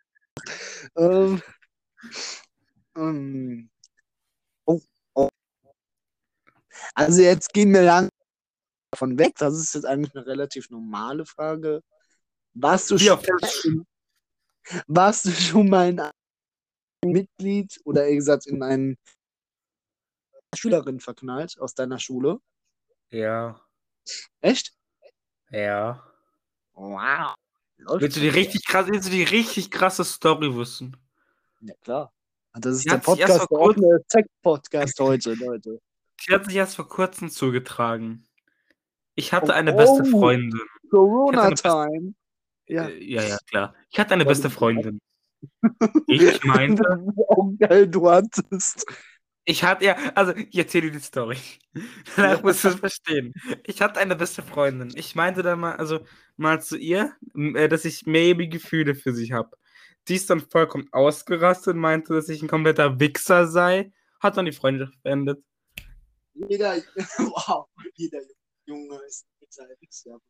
Ähm, 0.98 1.40
ähm, 2.96 3.70
oh, 4.66 4.80
oh. 5.14 5.28
Also 6.94 7.22
jetzt 7.22 7.52
gehen 7.52 7.72
wir 7.72 7.82
lang 7.82 8.08
davon 8.90 9.16
weg. 9.18 9.34
Das 9.38 9.54
ist 9.54 9.74
jetzt 9.74 9.84
eigentlich 9.84 10.14
eine 10.16 10.26
relativ 10.26 10.70
normale 10.70 11.24
Frage. 11.24 11.82
Warst 12.54 12.90
du, 12.90 12.96
auf 12.96 13.24
schon, 13.48 13.86
warst 14.88 15.24
du 15.26 15.30
schon 15.30 15.68
mal 15.68 15.96
ein 16.00 16.10
Mitglied 17.04 17.80
oder 17.84 18.04
eher 18.04 18.16
gesagt 18.16 18.46
in 18.46 18.62
eine 18.62 18.96
Schülerin 20.56 20.98
verknallt 20.98 21.60
aus 21.60 21.74
deiner 21.74 22.00
Schule? 22.00 22.40
Ja. 23.10 23.60
Echt? 24.40 24.74
Ja. 25.50 26.02
Wow. 26.72 27.36
Läuft 27.78 28.02
Willst 28.02 28.16
du 28.16 28.20
die 28.20 28.28
richtig 28.28 28.66
krass, 28.66 28.86
willst 28.88 29.08
du 29.08 29.12
die 29.12 29.22
richtig 29.22 29.70
krasse 29.70 30.04
Story 30.04 30.54
wissen? 30.56 30.96
Ja, 31.60 31.74
klar. 31.80 32.12
Das 32.54 32.74
ist 32.76 32.84
Die 32.84 32.90
der 32.90 32.98
Podcast, 32.98 33.50
der 33.50 33.52
offene 33.52 34.00
Tech-Podcast 34.08 34.98
heute, 35.00 35.34
Leute. 35.34 35.80
Die 36.28 36.34
hat 36.34 36.46
sich 36.46 36.56
erst 36.56 36.74
vor 36.74 36.88
kurzem 36.88 37.30
zugetragen. 37.30 38.26
Ich 39.14 39.32
hatte 39.32 39.52
Oh, 39.52 39.54
eine 39.54 39.72
beste. 39.72 40.04
Freundin. 40.04 40.60
Corona-Time. 40.90 42.14
Ja. 42.66 42.88
Äh, 42.88 43.04
ja, 43.04 43.22
ja, 43.22 43.38
klar. 43.48 43.74
Ich 43.90 44.00
hatte 44.00 44.14
eine 44.14 44.24
beste 44.24 44.50
Freundin. 44.50 45.00
Ich 46.08 46.42
meinte, 46.42 46.82
auch 47.28 47.52
geil, 47.60 47.86
du 47.86 48.10
hattest. 48.10 48.84
Ich 49.48 49.64
hatte 49.64 49.86
ja, 49.86 49.96
also 50.14 50.32
ich 50.36 50.58
erzähle 50.58 50.90
dir 50.90 50.98
die 50.98 51.04
Story. 51.04 51.38
Danach 52.16 52.42
musst 52.42 52.64
du 52.64 52.68
es 52.68 52.74
verstehen. 52.74 53.32
Ich 53.64 53.80
hatte 53.80 53.98
eine 53.98 54.14
beste 54.14 54.42
Freundin. 54.42 54.92
Ich 54.94 55.14
meinte 55.14 55.42
dann 55.42 55.60
mal, 55.60 55.76
also 55.76 56.00
mal 56.36 56.60
zu 56.60 56.76
ihr, 56.76 57.16
äh, 57.34 57.68
dass 57.68 57.86
ich 57.86 58.04
maybe 58.04 58.46
Gefühle 58.48 58.94
für 58.94 59.14
sie 59.14 59.32
habe. 59.32 59.56
Die 60.06 60.16
ist 60.16 60.28
dann 60.28 60.40
vollkommen 60.40 60.88
ausgerastet 60.92 61.74
und 61.74 61.80
meinte, 61.80 62.12
dass 62.12 62.28
ich 62.28 62.42
ein 62.42 62.48
kompletter 62.48 63.00
Wichser 63.00 63.46
sei. 63.46 63.90
Hat 64.20 64.36
dann 64.36 64.44
die 64.44 64.52
Freundschaft 64.52 65.02
beendet. 65.02 65.42
Jeder, 66.34 66.76
wow, 67.18 67.68
jeder 67.94 68.20
Junge 68.66 69.00
ist 69.06 69.26
seinem 69.48 69.76
Wichser. 69.80 70.20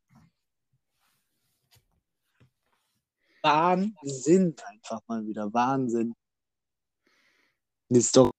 Wahnsinn, 3.42 4.54
einfach 4.66 5.00
mal 5.08 5.26
wieder. 5.26 5.52
Wahnsinn. 5.52 6.14
Die 7.90 8.00
Story, 8.00 8.30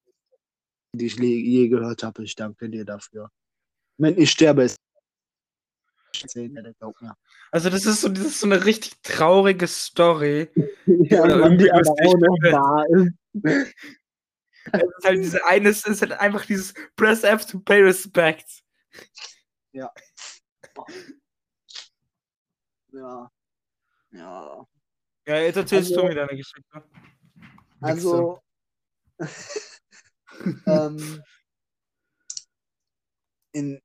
die 0.93 1.05
ich 1.05 1.17
je 1.17 1.67
gehört 1.67 2.03
habe, 2.03 2.23
ich 2.23 2.35
danke 2.35 2.69
dir 2.69 2.85
dafür. 2.85 3.31
Wenn 3.97 4.17
ich 4.17 4.31
sterbe, 4.31 4.63
ist. 4.63 4.77
Also 7.51 7.69
das 7.69 7.85
ist 7.85 8.01
so, 8.01 8.09
das 8.09 8.25
ist 8.25 8.39
so 8.39 8.47
eine 8.47 8.65
richtig 8.65 8.93
traurige 9.03 9.67
Story. 9.67 10.49
Ja, 10.85 11.23
Mann, 11.37 11.57
die 11.57 11.71
aber 11.71 11.91
auch 11.91 12.17
noch 12.17 12.83
ist. 12.89 13.13
Es 14.71 14.81
ist 14.81 15.05
halt 15.05 15.19
diese 15.19 15.45
eine, 15.45 15.69
es 15.69 15.85
ist 15.85 16.01
halt 16.01 16.13
einfach 16.13 16.45
dieses 16.45 16.73
Press 16.95 17.23
F 17.23 17.45
to 17.45 17.59
pay 17.59 17.81
respect. 17.83 18.63
Ja. 19.71 19.91
Ja. 22.91 23.31
Ja. 24.11 24.67
Ja, 25.27 25.39
jetzt 25.41 25.57
erzählst 25.57 25.91
Also- 25.91 26.01
du 26.01 26.07
mir 26.07 26.15
deine 26.15 26.35
Geschichte. 26.35 26.83
Also. 27.81 28.41
ähm, 30.65 31.23
in, 33.53 33.79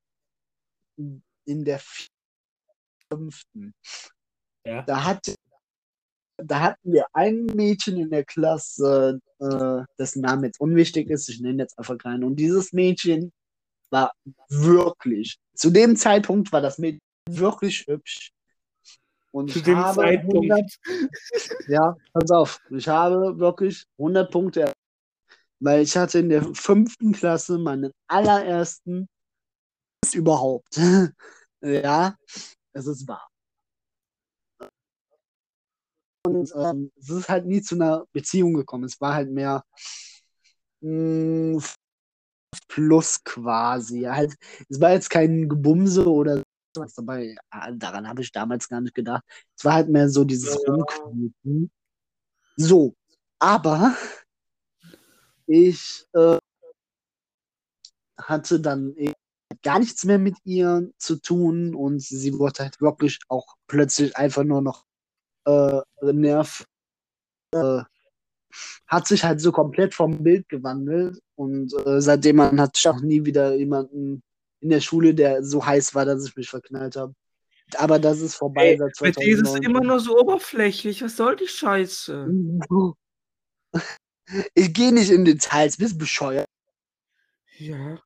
in 1.47 1.65
der 1.65 1.81
fünften, 3.11 3.75
Ja. 4.67 4.83
da 4.83 5.05
hat 5.05 5.35
da 6.37 6.61
hatten 6.61 6.93
wir 6.93 7.07
ein 7.13 7.47
Mädchen 7.47 7.97
in 7.97 8.11
der 8.11 8.25
Klasse, 8.25 9.21
äh, 9.39 9.83
dessen 9.99 10.23
Name 10.23 10.47
jetzt 10.47 10.61
unwichtig 10.61 11.09
ist, 11.09 11.29
ich 11.29 11.41
nenne 11.41 11.63
jetzt 11.63 11.79
einfach 11.79 11.97
keinen. 11.97 12.25
Und 12.25 12.37
dieses 12.37 12.73
Mädchen 12.73 13.33
war 13.91 14.13
wirklich, 14.49 15.39
zu 15.55 15.71
dem 15.71 15.97
Zeitpunkt 15.97 16.53
war 16.53 16.61
das 16.61 16.79
Mädchen 16.79 17.01
wirklich 17.29 17.87
hübsch. 17.87 18.33
Und 19.31 19.53
Zu 19.53 19.59
ich 19.61 19.65
dem 19.65 19.79
habe 19.79 20.01
Zeitpunkt. 20.01 20.51
100 20.51 21.69
ja, 21.69 21.97
pass 22.13 22.31
auf, 22.31 22.61
ich 22.71 22.89
habe 22.89 23.39
wirklich 23.39 23.85
100 23.99 24.31
Punkte, 24.31 24.73
weil 25.61 25.83
ich 25.83 25.97
hatte 25.97 26.19
in 26.19 26.29
der 26.29 26.43
fünften 26.55 27.13
Klasse 27.13 27.59
meinen 27.59 27.93
allerersten 28.09 29.09
überhaupt. 30.13 30.77
ja, 31.63 32.17
es 32.73 32.87
ist 32.87 33.09
wahr. 33.09 33.29
Und 36.27 36.53
ähm, 36.57 36.91
es 36.99 37.11
ist 37.11 37.29
halt 37.29 37.47
nie 37.47 37.61
zu 37.61 37.75
einer 37.75 38.07
Beziehung 38.13 38.55
gekommen. 38.55 38.85
Es 38.85 39.01
war 39.01 39.15
halt 39.15 39.31
mehr 39.31 39.63
mh, 40.81 41.63
plus 42.69 43.23
quasi. 43.25 44.03
Halt, 44.03 44.35
es 44.69 44.81
war 44.81 44.93
jetzt 44.93 45.11
kein 45.11 45.49
Gebumse 45.49 46.07
oder 46.07 46.43
was 46.77 46.95
dabei. 46.95 47.37
Daran 47.75 48.09
habe 48.09 48.23
ich 48.23 48.33
damals 48.33 48.69
gar 48.69 48.81
nicht 48.81 48.95
gedacht. 48.95 49.23
Es 49.57 49.65
war 49.65 49.75
halt 49.75 49.89
mehr 49.89 50.09
so 50.09 50.25
dieses 50.25 50.55
Ja. 50.67 50.73
Rumknuten. 50.73 51.71
So, 52.57 52.95
aber 53.39 53.97
ich 55.47 56.07
äh, 56.13 56.39
hatte 58.19 58.61
dann 58.61 58.95
eh 58.97 59.13
gar 59.63 59.79
nichts 59.79 60.05
mehr 60.05 60.19
mit 60.19 60.37
ihr 60.45 60.91
zu 60.99 61.17
tun 61.17 61.75
und 61.75 62.01
sie 62.03 62.39
wurde 62.39 62.65
halt 62.65 62.81
wirklich 62.81 63.19
auch 63.29 63.55
plötzlich 63.67 64.17
einfach 64.17 64.45
nur 64.45 64.63
noch 64.63 64.85
äh, 65.47 65.81
nerv. 66.03 66.65
Äh, 67.53 67.83
hat 68.87 69.09
sich 69.09 69.25
halt 69.25 69.41
so 69.41 69.51
komplett 69.51 69.95
vom 69.95 70.23
Bild 70.23 70.49
gewandelt 70.49 71.19
und 71.35 71.75
äh, 71.87 72.01
seitdem 72.01 72.37
man 72.37 72.61
hatte 72.61 72.73
ich 72.77 72.89
auch 72.89 73.01
nie 73.01 73.25
wieder 73.25 73.55
jemanden 73.55 74.23
in 74.61 74.71
der 74.71 74.81
Schule, 74.81 75.15
der 75.15 75.43
so 75.43 75.65
heiß 75.65 75.95
war, 75.95 76.05
dass 76.05 76.27
ich 76.27 76.37
mich 76.37 76.49
verknallt 76.49 76.97
habe. 76.97 77.15
Aber 77.77 77.99
das 77.99 78.21
ist 78.21 78.37
vorbei 78.37 78.73
Ey, 78.73 78.79
seit 78.79 79.01
Mit 79.01 79.17
dir 79.19 79.35
ist 79.35 79.41
es 79.41 79.53
2019. 79.53 79.71
immer 79.71 79.81
nur 79.83 80.01
so 80.01 80.19
oberflächlich. 80.19 81.03
Was 81.03 81.17
soll 81.17 81.37
die 81.37 81.49
Scheiße? 81.49 82.29
Ich 84.55 84.73
gehe 84.73 84.93
nicht 84.93 85.11
in 85.11 85.25
Details, 85.25 85.77
bist 85.77 85.99
bescheuert. 85.99 86.47
Ja. 87.59 88.01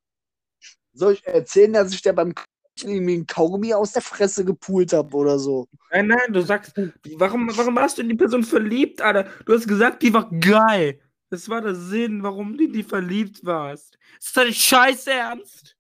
Soll 0.93 1.15
ich 1.15 1.27
erzählen, 1.27 1.73
dass 1.73 1.93
ich 1.93 2.03
da 2.03 2.13
beim 2.13 2.35
irgendwie 2.83 3.15
einen 3.15 3.27
Kaugummi 3.27 3.75
aus 3.75 3.93
der 3.93 4.03
Fresse 4.03 4.45
gepult 4.45 4.93
habe 4.93 5.17
oder 5.17 5.39
so? 5.39 5.69
Nein, 5.91 6.09
nein, 6.09 6.33
du 6.33 6.43
sagst, 6.43 6.73
warum, 7.17 7.51
warum 7.57 7.77
warst 7.77 7.99
du 7.99 8.03
in 8.03 8.09
die 8.09 8.15
Person 8.15 8.45
verliebt, 8.45 9.01
Alter? 9.01 9.25
Du 9.45 9.55
hast 9.55 9.67
gesagt, 9.67 10.03
die 10.03 10.13
war 10.13 10.31
geil. 10.31 11.01
Das 11.31 11.49
war 11.49 11.61
der 11.61 11.75
Sinn, 11.75 12.23
warum 12.23 12.57
du 12.57 12.65
in 12.65 12.73
die 12.73 12.83
verliebt 12.83 13.45
warst. 13.45 13.99
Ist 14.19 14.37
das 14.37 14.45
dein 14.45 14.55
Scheiß 14.55 15.07
Ernst? 15.09 15.77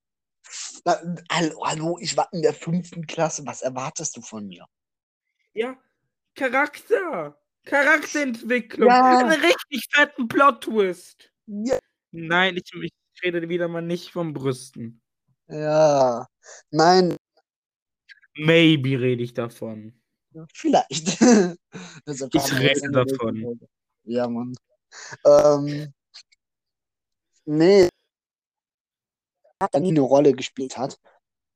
Na, 0.84 1.00
Hallo, 1.30 1.64
hallo, 1.64 1.98
ich 2.00 2.16
war 2.16 2.28
in 2.32 2.42
der 2.42 2.54
fünften 2.54 3.06
Klasse. 3.06 3.46
Was 3.46 3.62
erwartest 3.62 4.16
du 4.16 4.20
von 4.20 4.46
mir? 4.46 4.66
Ja, 5.54 5.76
Charakter. 6.34 7.38
Charakterentwicklung. 7.68 8.88
Ja. 8.88 9.18
Einen 9.18 9.40
richtig 9.40 9.86
fetten 9.90 10.28
Plot-Twist. 10.28 11.30
Ja. 11.46 11.78
Nein, 12.10 12.56
ich, 12.56 12.70
ich 12.82 12.92
rede 13.22 13.48
wieder 13.48 13.68
mal 13.68 13.82
nicht 13.82 14.10
von 14.10 14.32
Brüsten. 14.32 15.00
Ja. 15.48 16.26
Nein, 16.70 17.16
Maybe 18.38 19.00
rede 19.00 19.22
ich 19.22 19.34
davon. 19.34 19.92
vielleicht. 20.54 21.18
Ich 22.06 22.52
rede 22.58 22.90
davon. 22.90 23.60
Ja, 24.04 24.28
Mann. 24.28 24.54
Ähm, 25.24 25.92
nee. 27.44 27.88
Hat 29.60 29.74
da 29.74 29.80
nie 29.80 29.90
eine 29.90 30.00
Rolle 30.00 30.32
gespielt 30.32 30.78
hat. 30.78 30.98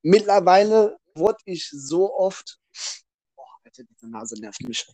Mittlerweile 0.02 0.98
wurde 1.14 1.38
ich 1.44 1.68
so 1.70 2.12
oft. 2.14 2.58
Boah, 3.36 3.46
Alter, 3.64 3.84
diese 3.84 4.10
Nase 4.10 4.40
nervt 4.40 4.62
mich. 4.62 4.86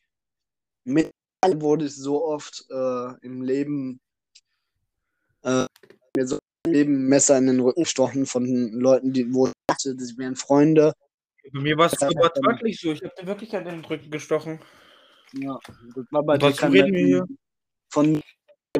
Mittlerweile 0.89 1.61
wurde 1.61 1.85
ich 1.85 1.95
so 1.95 2.25
oft 2.25 2.65
äh, 2.71 3.27
im 3.27 3.43
Leben 3.43 4.01
äh, 5.43 5.67
mir 6.17 6.27
so 6.27 6.39
im 6.65 6.73
Leben 6.73 7.09
Messer 7.09 7.39
in 7.39 7.47
den 7.47 7.61
Rücken 7.61 7.83
gestochen 7.83 8.27
von 8.27 8.45
Leuten, 8.73 9.13
die 9.13 9.33
wo 9.33 9.47
ich 9.47 9.53
dachte, 9.67 9.95
das 9.95 10.17
wären 10.19 10.37
Freunde. 10.37 10.93
Bei 11.53 11.61
mir 11.61 11.77
war 11.77 11.87
es 11.87 12.01
wirklich 12.01 12.81
so. 12.81 12.93
Ich 12.93 13.03
habe 13.03 13.15
dir 13.21 13.27
wirklich 13.27 13.57
an 13.57 13.65
den 13.65 13.85
Rücken 13.85 14.11
gestochen. 14.11 14.61
Ja, 15.33 15.59
das 15.95 16.05
war 16.11 16.23
bei 16.23 16.41
Was 16.41 16.63
reden 16.63 16.93
wir 16.93 17.07
hier? 17.07 17.27
Von 17.91 18.13
mir 18.13 18.23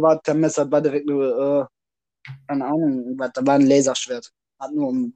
war 0.01 0.21
kein 0.21 0.41
Messer, 0.41 0.71
war 0.71 0.81
direkt 0.81 1.07
nur, 1.07 1.69
äh, 2.27 2.33
keine 2.47 2.65
Ahnung, 2.67 3.17
da 3.17 3.47
war 3.47 3.55
ein 3.55 3.67
Laserschwert. 3.67 4.33
Hat 4.59 4.73
nur 4.73 4.89
um 4.89 5.15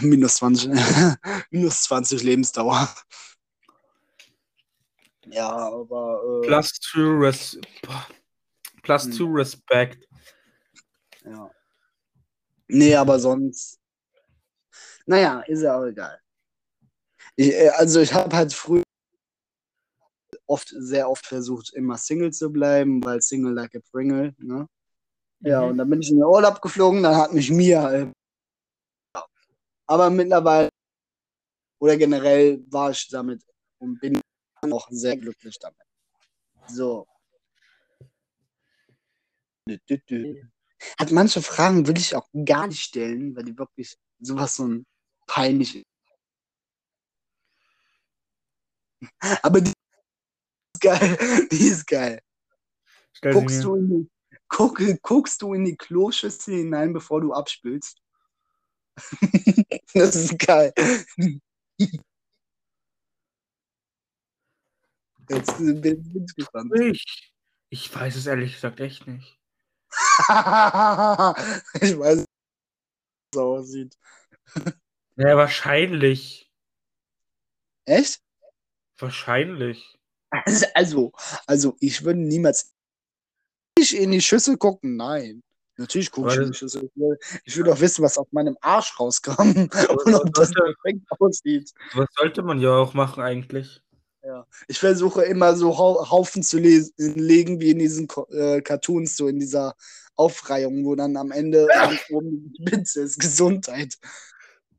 minus 0.00 0.34
20, 0.34 0.70
minus 1.50 1.82
20 1.82 2.22
Lebensdauer. 2.22 2.88
Ja, 5.26 5.50
aber, 5.50 6.22
äh, 6.42 6.46
Plus 6.46 6.72
two, 6.80 7.18
res. 7.18 7.58
Plus 8.82 9.04
Hm. 9.04 9.12
two 9.12 9.26
respect. 9.32 10.06
ja. 11.24 11.50
Nee, 12.68 12.94
aber 12.94 13.18
sonst, 13.18 13.78
naja, 15.06 15.40
ist 15.40 15.62
ja 15.62 15.76
auch 15.76 15.84
egal. 15.84 16.20
Ich, 17.36 17.52
äh, 17.52 17.68
also 17.70 18.00
ich 18.00 18.14
habe 18.14 18.34
halt 18.34 18.52
früher 18.52 18.84
oft, 20.46 20.68
sehr 20.68 21.08
oft 21.10 21.26
versucht, 21.26 21.72
immer 21.74 21.96
Single 21.98 22.32
zu 22.32 22.50
bleiben, 22.50 23.02
weil 23.04 23.20
Single 23.20 23.52
like 23.54 23.74
a 23.74 23.80
Pringle, 23.90 24.34
ne? 24.38 24.66
Ja, 25.40 25.62
Mhm. 25.62 25.68
und 25.70 25.78
dann 25.78 25.90
bin 25.90 26.00
ich 26.02 26.10
in 26.10 26.16
den 26.16 26.24
Urlaub 26.24 26.60
geflogen, 26.62 27.02
dann 27.02 27.16
hat 27.16 27.32
mich 27.32 27.50
Mia. 27.50 27.92
Äh, 27.92 28.12
aber 29.86 30.10
mittlerweile 30.10 30.68
oder 31.80 31.96
generell 31.96 32.62
war 32.70 32.90
ich 32.90 33.08
damit 33.08 33.42
und 33.78 33.98
bin 34.00 34.20
auch 34.72 34.88
sehr 34.90 35.16
glücklich 35.16 35.58
damit. 35.58 35.78
So. 36.68 37.06
Hat 40.98 41.10
manche 41.10 41.42
Fragen 41.42 41.86
will 41.86 41.98
ich 41.98 42.14
auch 42.14 42.28
gar 42.44 42.66
nicht 42.66 42.80
stellen, 42.80 43.36
weil 43.36 43.44
die 43.44 43.56
wirklich 43.56 43.96
sowas 44.18 44.56
so 44.56 44.66
ein 44.66 44.86
peinlich 45.26 45.76
ist. 45.76 45.84
Aber 49.42 49.60
die 49.60 49.70
ist 49.70 50.80
geil. 50.80 51.48
Die 51.50 51.68
ist 51.68 51.86
geil. 51.86 52.20
Stell 53.12 53.32
Guckst 53.32 53.64
du, 53.64 53.74
in 53.76 53.88
die, 53.88 54.10
guck, 54.48 54.80
guckst 55.02 55.42
du 55.42 55.54
in 55.54 55.64
die 55.64 55.76
Kloschüssel 55.76 56.56
hinein, 56.56 56.92
bevor 56.92 57.20
du 57.20 57.32
abspülst? 57.32 58.00
das 59.94 60.16
ist 60.16 60.38
geil. 60.38 60.72
Jetzt 65.30 65.58
bin 65.58 66.26
ich 66.26 66.34
gespannt. 66.34 66.72
Ich, 66.80 67.32
ich 67.68 67.94
weiß 67.94 68.16
es 68.16 68.26
ehrlich 68.26 68.54
gesagt 68.54 68.80
echt 68.80 69.06
nicht. 69.06 69.38
ich 71.80 71.98
weiß, 71.98 72.18
wie 72.18 72.24
es 73.32 73.38
aussieht. 73.38 73.96
Ja, 75.16 75.36
wahrscheinlich. 75.36 76.50
Echt? 77.84 78.20
Wahrscheinlich. 78.98 79.96
Also, 80.30 80.66
also, 80.74 81.12
also 81.46 81.76
ich 81.78 82.04
würde 82.04 82.20
niemals 82.20 82.74
nicht 83.78 83.94
in 83.94 84.10
die 84.10 84.20
Schüssel 84.20 84.56
gucken. 84.56 84.96
Nein. 84.96 85.42
Natürlich 85.76 86.10
gucke 86.10 86.32
ich 86.32 86.40
in 86.40 86.50
die 86.50 86.58
Schüssel. 86.58 86.90
Ich 87.44 87.56
will, 87.56 87.64
doch 87.64 87.80
wissen, 87.80 88.02
was 88.02 88.18
auf 88.18 88.26
meinem 88.32 88.56
Arsch 88.60 88.98
rauskam 88.98 89.48
und 89.70 90.14
ob 90.14 90.34
das 90.34 90.52
perfekt 90.52 91.06
aussieht. 91.20 91.72
Was 91.94 92.08
sollte 92.16 92.42
man 92.42 92.60
ja 92.60 92.76
auch 92.76 92.94
machen 92.94 93.22
eigentlich? 93.22 93.80
Ja. 94.22 94.46
Ich 94.68 94.78
versuche 94.78 95.22
immer 95.22 95.56
so 95.56 95.78
Hau 95.78 96.10
Haufen 96.10 96.42
zu 96.42 96.58
legen, 96.58 97.60
wie 97.60 97.70
in 97.70 97.78
diesen 97.78 98.08
äh, 98.30 98.60
Cartoons, 98.60 99.16
so 99.16 99.28
in 99.28 99.38
dieser 99.38 99.74
Aufreihung, 100.14 100.84
wo 100.84 100.94
dann 100.94 101.16
am 101.16 101.30
Ende 101.30 101.66
ganz 101.72 102.00
oben 102.10 102.52
die 102.52 102.66
Spitze 102.66 103.02
ist. 103.02 103.18
Gesundheit. 103.18 103.96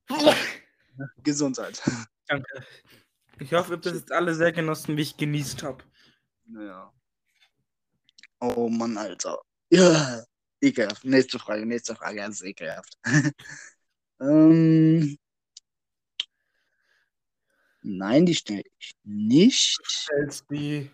Gesundheit. 1.24 1.82
Danke. 2.28 2.66
Ich 3.40 3.52
hoffe, 3.54 3.72
ihr 3.72 3.76
habt 3.78 3.86
das 3.88 3.94
jetzt 3.94 4.12
alle 4.12 4.36
sehr 4.36 4.52
genossen, 4.52 4.98
wie 4.98 5.02
ich 5.02 5.18
genießt 5.18 5.64
habe. 5.64 5.84
Naja. 6.46 6.94
Oh 8.40 8.70
Mann, 8.70 8.98
Alter. 8.98 9.40
Ja. 9.72 10.24
Ekelhaft. 10.62 11.04
Nächste 11.04 11.40
Frage, 11.40 11.66
nächste 11.66 11.96
Frage, 11.96 12.18
ganz 12.18 12.44
ekelhaft. 12.44 12.98
ähm. 14.22 15.18
Nein, 17.84 18.26
die 18.26 18.36
stelle 18.36 18.64
ich 18.80 18.94
nicht. 19.04 19.80
Als 20.20 20.46
die, 20.48 20.90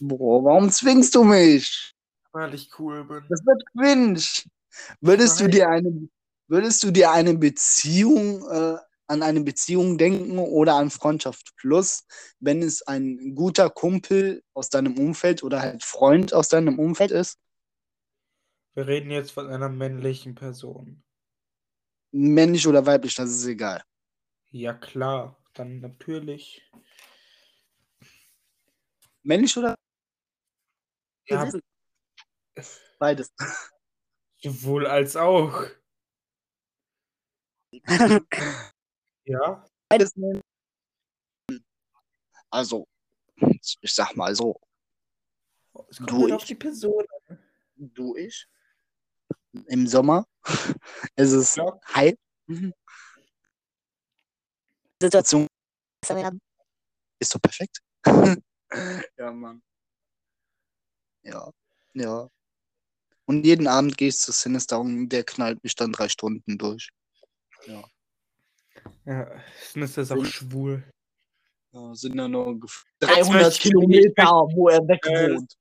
Boah, 0.00 0.44
warum 0.44 0.70
zwingst 0.70 1.14
du 1.14 1.24
mich? 1.24 1.94
weil 2.32 2.54
ich 2.54 2.70
cool 2.78 3.04
bin. 3.04 3.24
Das 3.28 3.44
wird 3.44 3.62
cringe. 3.76 4.22
Würdest 5.00 5.40
du 5.40 5.48
dir 5.48 5.68
eine, 5.68 6.08
würdest 6.46 6.82
du 6.84 6.90
dir 6.90 7.10
eine 7.10 7.34
Beziehung, 7.34 8.48
äh, 8.48 8.76
an 9.08 9.22
eine 9.22 9.40
Beziehung 9.40 9.96
denken 9.98 10.38
oder 10.38 10.74
an 10.74 10.90
Freundschaft 10.90 11.56
plus, 11.56 12.04
wenn 12.38 12.62
es 12.62 12.82
ein 12.82 13.34
guter 13.34 13.70
Kumpel 13.70 14.42
aus 14.54 14.68
deinem 14.68 14.98
Umfeld 14.98 15.42
oder 15.42 15.62
halt 15.62 15.82
Freund 15.82 16.32
aus 16.34 16.48
deinem 16.48 16.78
Umfeld 16.78 17.10
ist? 17.10 17.38
Wir 18.74 18.86
reden 18.86 19.10
jetzt 19.10 19.32
von 19.32 19.48
einer 19.48 19.70
männlichen 19.70 20.34
Person. 20.34 21.02
Männlich 22.12 22.66
oder 22.68 22.86
weiblich, 22.86 23.14
das 23.14 23.30
ist 23.30 23.46
egal. 23.46 23.82
Ja, 24.50 24.74
klar. 24.74 25.36
Dann 25.54 25.80
natürlich. 25.80 26.62
Männlich 29.22 29.56
oder 29.56 29.74
Ja, 31.26 31.50
beides? 32.98 33.30
sowohl 34.38 34.86
als 34.86 35.16
auch. 35.16 35.64
Ja. 39.24 39.62
beides. 39.90 40.14
Also, 42.50 42.88
ich 43.36 43.92
sag 43.92 44.16
mal 44.16 44.34
so, 44.34 44.58
Es 45.90 45.98
kommt 45.98 46.10
Du, 46.10 46.22
halt 46.22 46.32
auf 46.32 46.42
ich- 46.42 46.48
die 46.48 46.54
Person 46.54 47.04
du, 47.76 48.16
ich, 48.16 48.48
im 49.66 49.86
Sommer 49.86 50.26
ist 51.16 51.32
es 51.32 51.56
Ja. 51.56 51.78
heiß. 51.94 52.14
Situation 55.00 55.46
ist 57.20 57.34
doch 57.34 57.40
perfekt. 57.40 57.78
ja, 59.16 59.32
Mann. 59.32 59.62
Ja, 61.22 61.50
ja. 61.94 62.28
Und 63.26 63.44
jeden 63.44 63.66
Abend 63.66 63.96
gehe 63.98 64.08
ich 64.08 64.18
zu 64.18 64.32
Sinister 64.32 64.80
und 64.80 65.08
der 65.10 65.24
knallt 65.24 65.62
mich 65.62 65.74
dann 65.74 65.92
drei 65.92 66.08
Stunden 66.08 66.56
durch. 66.58 66.88
Ja, 67.66 67.84
dann 69.04 69.82
ist 69.82 69.96
das 69.96 70.10
auch 70.10 70.16
Sind- 70.16 70.26
schwul. 70.28 70.90
Ja, 71.72 71.94
sind 71.94 72.14
ja 72.16 72.26
nur 72.28 72.46
gef- 72.54 72.84
Jetzt 73.00 73.10
300 73.10 73.42
möchte 73.42 73.48
ich- 73.54 73.60
Kilometer, 73.60 74.24
wo 74.54 74.68
er 74.68 74.86
weg 74.88 75.04
Äh, 75.06 75.34
wohnt. 75.34 75.54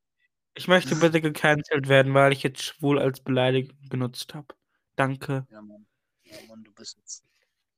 Ich 0.53 0.67
möchte 0.67 0.95
bitte 0.95 1.19
gecancelt 1.21 1.87
werden, 1.89 2.13
weil 2.13 2.31
ich 2.31 2.43
jetzt 2.43 2.63
schwul 2.63 2.97
als 2.99 3.19
Beleidigung 3.19 3.77
benutzt 3.89 4.33
habe. 4.33 4.47
Danke. 4.95 5.45
Ja, 5.51 5.61
Mann. 5.61 5.85
Ja, 6.23 6.37
Mann, 6.47 6.63
du 6.63 6.71
bist 6.73 6.97
jetzt, 6.97 7.25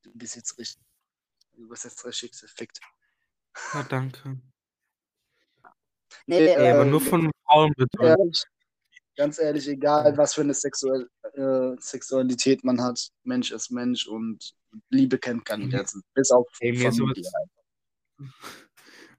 du 0.04 0.12
bist 0.14 0.36
jetzt 0.36 0.58
richtig, 0.60 0.82
du 1.60 1.68
bist 1.70 1.84
jetzt 1.84 2.04
richtig 2.06 2.32
gefickt. 2.40 2.80
Ja, 3.74 3.84
danke. 3.84 4.40
Nee, 6.26 6.56
aber 6.56 6.82
äh, 6.82 6.86
nur 6.86 7.02
von 7.02 7.32
Frauen 7.46 7.74
bitte. 7.76 7.98
ehrlich, 8.02 8.44
ganz 9.16 9.40
ehrlich, 9.40 9.68
egal 9.68 10.18
was 10.18 10.34
für 10.34 10.42
eine 10.42 10.54
Sexual 10.54 11.10
äh, 11.34 11.76
Sexualität 11.80 12.64
man 12.64 12.82
hat, 12.82 13.10
Mensch 13.24 13.52
ist 13.52 13.70
Mensch 13.72 14.08
und 14.08 14.54
Liebe 14.90 15.18
kennt 15.18 15.46
keine 15.46 15.66
Mhm. 15.66 15.70
Grenzen. 15.72 16.04
Bis 16.14 16.32
auf 16.32 16.48
Ey, 16.60 16.72
mir 16.72 16.90
ist 16.90 16.98
Familie. 16.98 17.24
sowas- 17.24 18.20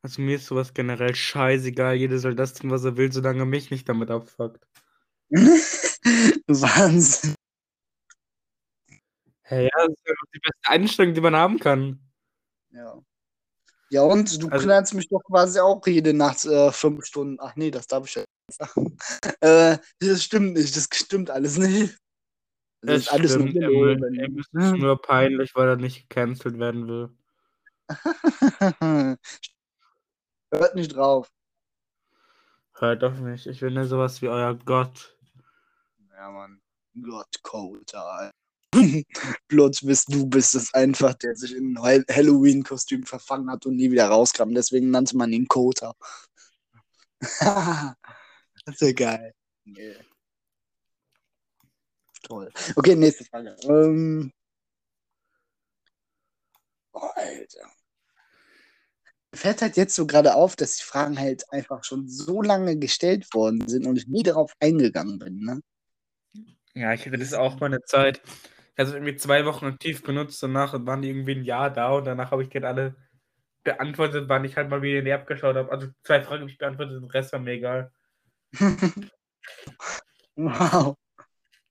Also 0.02 0.22
mir 0.22 0.36
ist 0.36 0.46
sowas 0.46 0.72
generell 0.72 1.14
scheißegal. 1.14 1.94
Jeder 1.96 2.18
soll 2.18 2.34
das 2.34 2.54
tun, 2.54 2.70
was 2.70 2.84
er 2.84 2.96
will, 2.96 3.12
solange 3.12 3.40
er 3.40 3.46
mich 3.46 3.70
nicht 3.70 3.86
damit 3.86 4.10
abfuckt. 4.10 4.66
Wahnsinn. 6.46 7.34
Hey, 9.42 9.64
ja, 9.64 9.70
das 9.86 9.92
ist 9.92 10.06
ja 10.06 10.14
die 10.34 10.38
beste 10.38 10.68
Einstellung, 10.70 11.12
die 11.14 11.20
man 11.20 11.36
haben 11.36 11.58
kann. 11.58 12.09
Ja. 12.72 13.00
Ja, 13.92 14.02
und 14.02 14.40
du 14.42 14.48
Also- 14.48 14.64
knallst 14.66 14.94
mich 14.94 15.08
doch 15.08 15.22
quasi 15.24 15.58
auch 15.58 15.84
jede 15.86 16.14
Nacht 16.14 16.44
äh, 16.44 16.70
fünf 16.70 17.04
Stunden. 17.04 17.38
Ach 17.40 17.56
nee, 17.56 17.70
das 17.72 17.86
darf 17.88 18.06
ich 18.06 18.14
ja 18.14 18.24
nicht 18.48 18.58
sagen. 18.58 18.96
äh, 19.40 19.78
das 19.98 20.22
stimmt 20.22 20.52
nicht, 20.54 20.76
das 20.76 20.88
stimmt 20.92 21.30
alles 21.30 21.58
nicht. 21.58 21.98
Das 22.82 22.96
Es 22.96 23.02
ist 23.02 23.12
alles 23.12 23.36
nur 23.36 23.48
stimmt, 23.48 23.54
Billo, 23.60 23.84
Emil. 23.90 24.00
wenn- 24.00 24.14
Em 24.20 24.38
ist 24.38 24.52
nur 24.54 25.02
peinlich, 25.02 25.54
weil 25.54 25.68
er 25.68 25.76
nicht 25.76 26.08
gecancelt 26.08 26.58
werden 26.58 26.86
will. 26.88 27.10
Hört 30.52 30.74
nicht 30.74 30.94
drauf. 30.94 31.28
Hört 32.74 33.02
doch 33.02 33.14
nicht. 33.14 33.46
Ich 33.46 33.60
bin 33.60 33.74
ja 33.74 33.84
sowas 33.84 34.22
wie 34.22 34.28
euer 34.28 34.54
Gott. 34.54 35.16
Ja, 36.12 36.30
Mann. 36.30 36.60
Gott, 37.02 37.42
Kota. 37.42 38.30
Plot 39.48 39.80
bist 39.82 40.12
du 40.12 40.26
bist 40.26 40.54
es 40.54 40.72
einfach, 40.74 41.14
der 41.14 41.34
sich 41.34 41.54
in 41.56 41.74
ein 41.74 41.82
Hall- 41.82 42.04
Halloween-Kostüm 42.08 43.04
verfangen 43.04 43.50
hat 43.50 43.66
und 43.66 43.76
nie 43.76 43.90
wieder 43.90 44.06
rauskam. 44.06 44.52
Deswegen 44.54 44.90
nannte 44.90 45.16
man 45.16 45.32
ihn 45.32 45.48
Kota. 45.48 45.94
das 47.20 47.94
ist 48.66 48.80
ja 48.80 48.92
geil. 48.92 49.34
Nee. 49.64 49.96
Toll. 52.22 52.50
Okay, 52.76 52.94
nächste 52.94 53.24
Frage. 53.24 53.56
Ähm... 53.64 54.32
Oh, 56.92 57.08
Alter. 57.14 57.70
Fällt 59.32 59.62
halt 59.62 59.76
jetzt 59.76 59.94
so 59.94 60.06
gerade 60.06 60.34
auf, 60.34 60.56
dass 60.56 60.76
die 60.76 60.82
Fragen 60.82 61.18
halt 61.18 61.44
einfach 61.52 61.84
schon 61.84 62.08
so 62.08 62.42
lange 62.42 62.76
gestellt 62.76 63.32
worden 63.32 63.66
sind 63.68 63.86
und 63.86 63.96
ich 63.96 64.08
nie 64.08 64.24
darauf 64.24 64.52
eingegangen 64.58 65.18
bin, 65.18 65.40
ne? 65.40 65.60
Ja, 66.74 66.92
ich 66.92 67.06
hatte 67.06 67.16
das 67.16 67.32
auch 67.32 67.58
mal 67.60 67.66
eine 67.66 67.82
Zeit. 67.82 68.20
Es 68.80 68.94
irgendwie 68.94 69.16
zwei 69.16 69.44
Wochen 69.44 69.66
aktiv 69.66 70.02
benutzt, 70.02 70.42
danach 70.42 70.72
waren 70.86 71.02
die 71.02 71.10
irgendwie 71.10 71.34
ein 71.34 71.44
Jahr 71.44 71.70
da 71.70 71.90
und 71.90 72.06
danach 72.06 72.30
habe 72.30 72.42
ich 72.42 72.48
gerade 72.50 72.66
alle 72.68 72.96
beantwortet, 73.62 74.28
wann 74.28 74.44
ich 74.44 74.56
halt 74.56 74.70
mal 74.70 74.80
wieder 74.80 75.02
näher 75.02 75.16
abgeschaut 75.16 75.56
habe. 75.56 75.70
Also 75.70 75.88
zwei 76.02 76.22
Fragen 76.22 76.40
habe 76.40 76.50
ich 76.50 76.56
beantwortet, 76.56 77.02
den 77.02 77.10
Rest 77.10 77.32
war 77.32 77.40
mir 77.40 77.52
egal. 77.52 77.92
wow. 80.36 80.96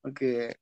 Okay. 0.03 0.55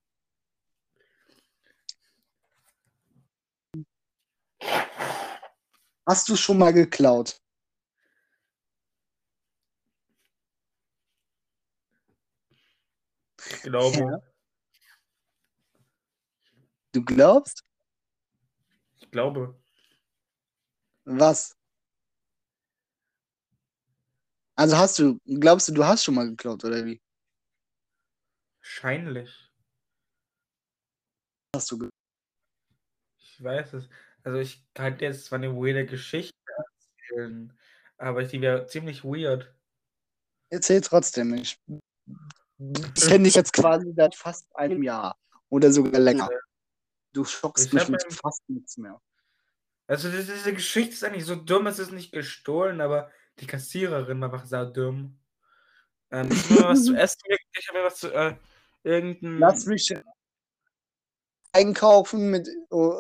Hast 6.06 6.30
du 6.30 6.38
schon 6.38 6.58
mal 6.58 6.72
geklaut? 6.72 7.41
Ich 13.50 13.62
glaube. 13.64 13.98
Ja. 13.98 14.37
Du 16.98 17.06
glaubst? 17.06 17.64
Ich 18.95 19.12
glaube. 19.12 19.56
Was? 21.06 21.56
Also 24.56 24.78
hast 24.78 24.98
du, 24.98 25.20
glaubst 25.26 25.68
du, 25.68 25.74
du 25.74 25.86
hast 25.86 26.04
schon 26.04 26.16
mal 26.16 26.28
geklaut, 26.28 26.66
oder 26.66 26.84
wie? 26.84 27.00
Wahrscheinlich. 28.62 29.52
Hast 31.56 31.70
du 31.70 31.88
Ich 33.20 33.43
weiß 33.43 33.74
es. 33.74 33.89
Also 34.24 34.39
ich 34.39 34.66
kann 34.74 34.98
jetzt 34.98 35.26
zwar 35.26 35.38
eine 35.38 35.56
weirde 35.56 35.86
Geschichte 35.86 36.36
erzählen, 37.12 37.56
aber 38.00 38.24
die 38.24 38.41
wäre 38.41 38.66
ziemlich 38.66 39.04
weird. 39.04 39.54
Erzähl 40.50 40.82
trotzdem. 40.82 41.43
Das 42.58 43.08
kenne 43.08 43.28
ich 43.28 43.36
jetzt 43.36 43.54
quasi 43.54 43.93
seit 43.95 44.16
fast 44.16 44.48
einem 44.56 44.82
Jahr. 44.82 45.16
Oder 45.50 45.72
sogar 45.72 46.02
länger. 46.02 46.28
Du 47.18 47.26
schockst 47.26 47.65
Ich 47.65 47.74
mich 47.74 47.89
mit 47.89 48.05
ein- 48.05 48.11
fast 48.11 48.47
nichts 48.47 48.78
mehr. 48.78 49.01
Also 49.88 50.11
diese 50.11 50.53
Geschichte 50.53 50.93
ist 50.93 51.03
eigentlich 51.03 51.26
so 51.26 51.36
dumm, 51.36 51.65
es 51.65 51.80
ist 51.80 51.91
nicht 51.91 52.11
gestohlen, 52.11 52.80
aber 52.80 53.09
die 53.39 53.47
Kassiererin 53.47 54.22
war 54.22 54.32
einfach 54.32 54.45
sau 54.45 54.65
dumm. 54.65 55.18
Ähm, 56.11 56.30
ich 56.32 56.43
habe 56.51 56.61
mir 56.61 56.68
was 56.70 56.84
zu 56.86 56.93
essen 56.95 57.20
ich 57.57 57.68
habe 57.70 57.84
was 57.84 57.95
zu, 57.95 58.13
äh, 58.13 58.36
irgendein... 58.84 59.39
Lass 59.39 59.65
mich 59.65 59.93
einkaufen 61.53 62.30
mit 62.30 62.47
o- 62.70 62.93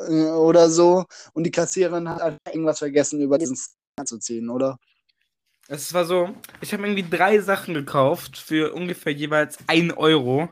oder 0.47 0.69
so 0.69 1.05
und 1.33 1.43
die 1.43 1.51
Kassiererin 1.51 2.09
hat 2.09 2.39
irgendwas 2.51 2.79
vergessen, 2.79 3.21
über 3.21 3.37
diesen 3.37 3.55
zu 4.03 4.17
ziehen, 4.17 4.49
oder? 4.49 4.79
Es 5.67 5.93
war 5.93 6.05
so, 6.05 6.33
ich 6.61 6.73
habe 6.73 6.83
irgendwie 6.87 7.07
drei 7.07 7.39
Sachen 7.39 7.73
gekauft 7.75 8.37
für 8.37 8.73
ungefähr 8.73 9.13
jeweils 9.13 9.57
1 9.67 9.95
Euro. 9.97 10.49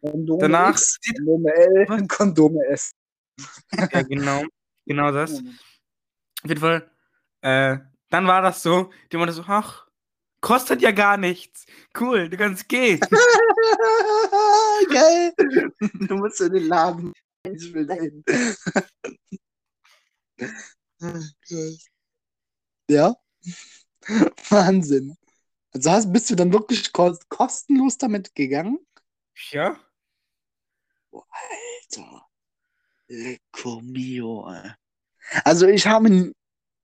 Kondome 0.00 0.40
Danach- 0.40 0.70
X, 0.72 0.98
Kondome 1.16 1.52
L, 1.52 2.06
Kondome 2.06 2.64
S. 2.66 2.92
Ja, 3.92 4.02
genau, 4.02 4.42
genau 4.86 5.12
das. 5.12 5.34
Auf 5.34 6.48
jeden 6.48 6.60
Fall, 6.60 6.90
äh, 7.42 7.78
dann 8.10 8.26
war 8.26 8.42
das 8.42 8.62
so, 8.62 8.90
die 9.12 9.16
meinte 9.16 9.32
so, 9.32 9.44
ach, 9.46 9.86
kostet 10.40 10.82
ja 10.82 10.90
gar 10.92 11.16
nichts. 11.16 11.66
Cool, 11.98 12.28
du 12.28 12.36
kannst 12.36 12.68
gehen. 12.68 13.00
Geil. 14.90 15.32
Du 16.08 16.16
musst 16.16 16.40
in 16.40 16.52
den 16.52 16.68
Laden. 16.68 17.12
Ich 17.44 17.72
will 17.72 17.86
dahin. 17.86 18.24
Ja. 22.90 23.14
Wahnsinn. 24.48 25.16
Also 25.72 25.90
hast, 25.90 26.12
bist 26.12 26.30
du 26.30 26.34
dann 26.34 26.52
wirklich 26.52 26.86
kos- 26.88 27.20
kostenlos 27.28 27.98
damit 27.98 28.34
gegangen? 28.34 28.78
Ja? 29.50 29.78
Alter. 31.12 32.27
Lecco 33.08 33.80
mio, 33.80 34.48
ey. 34.50 34.70
Also 35.44 35.66
ich 35.66 35.86
habe 35.86 36.32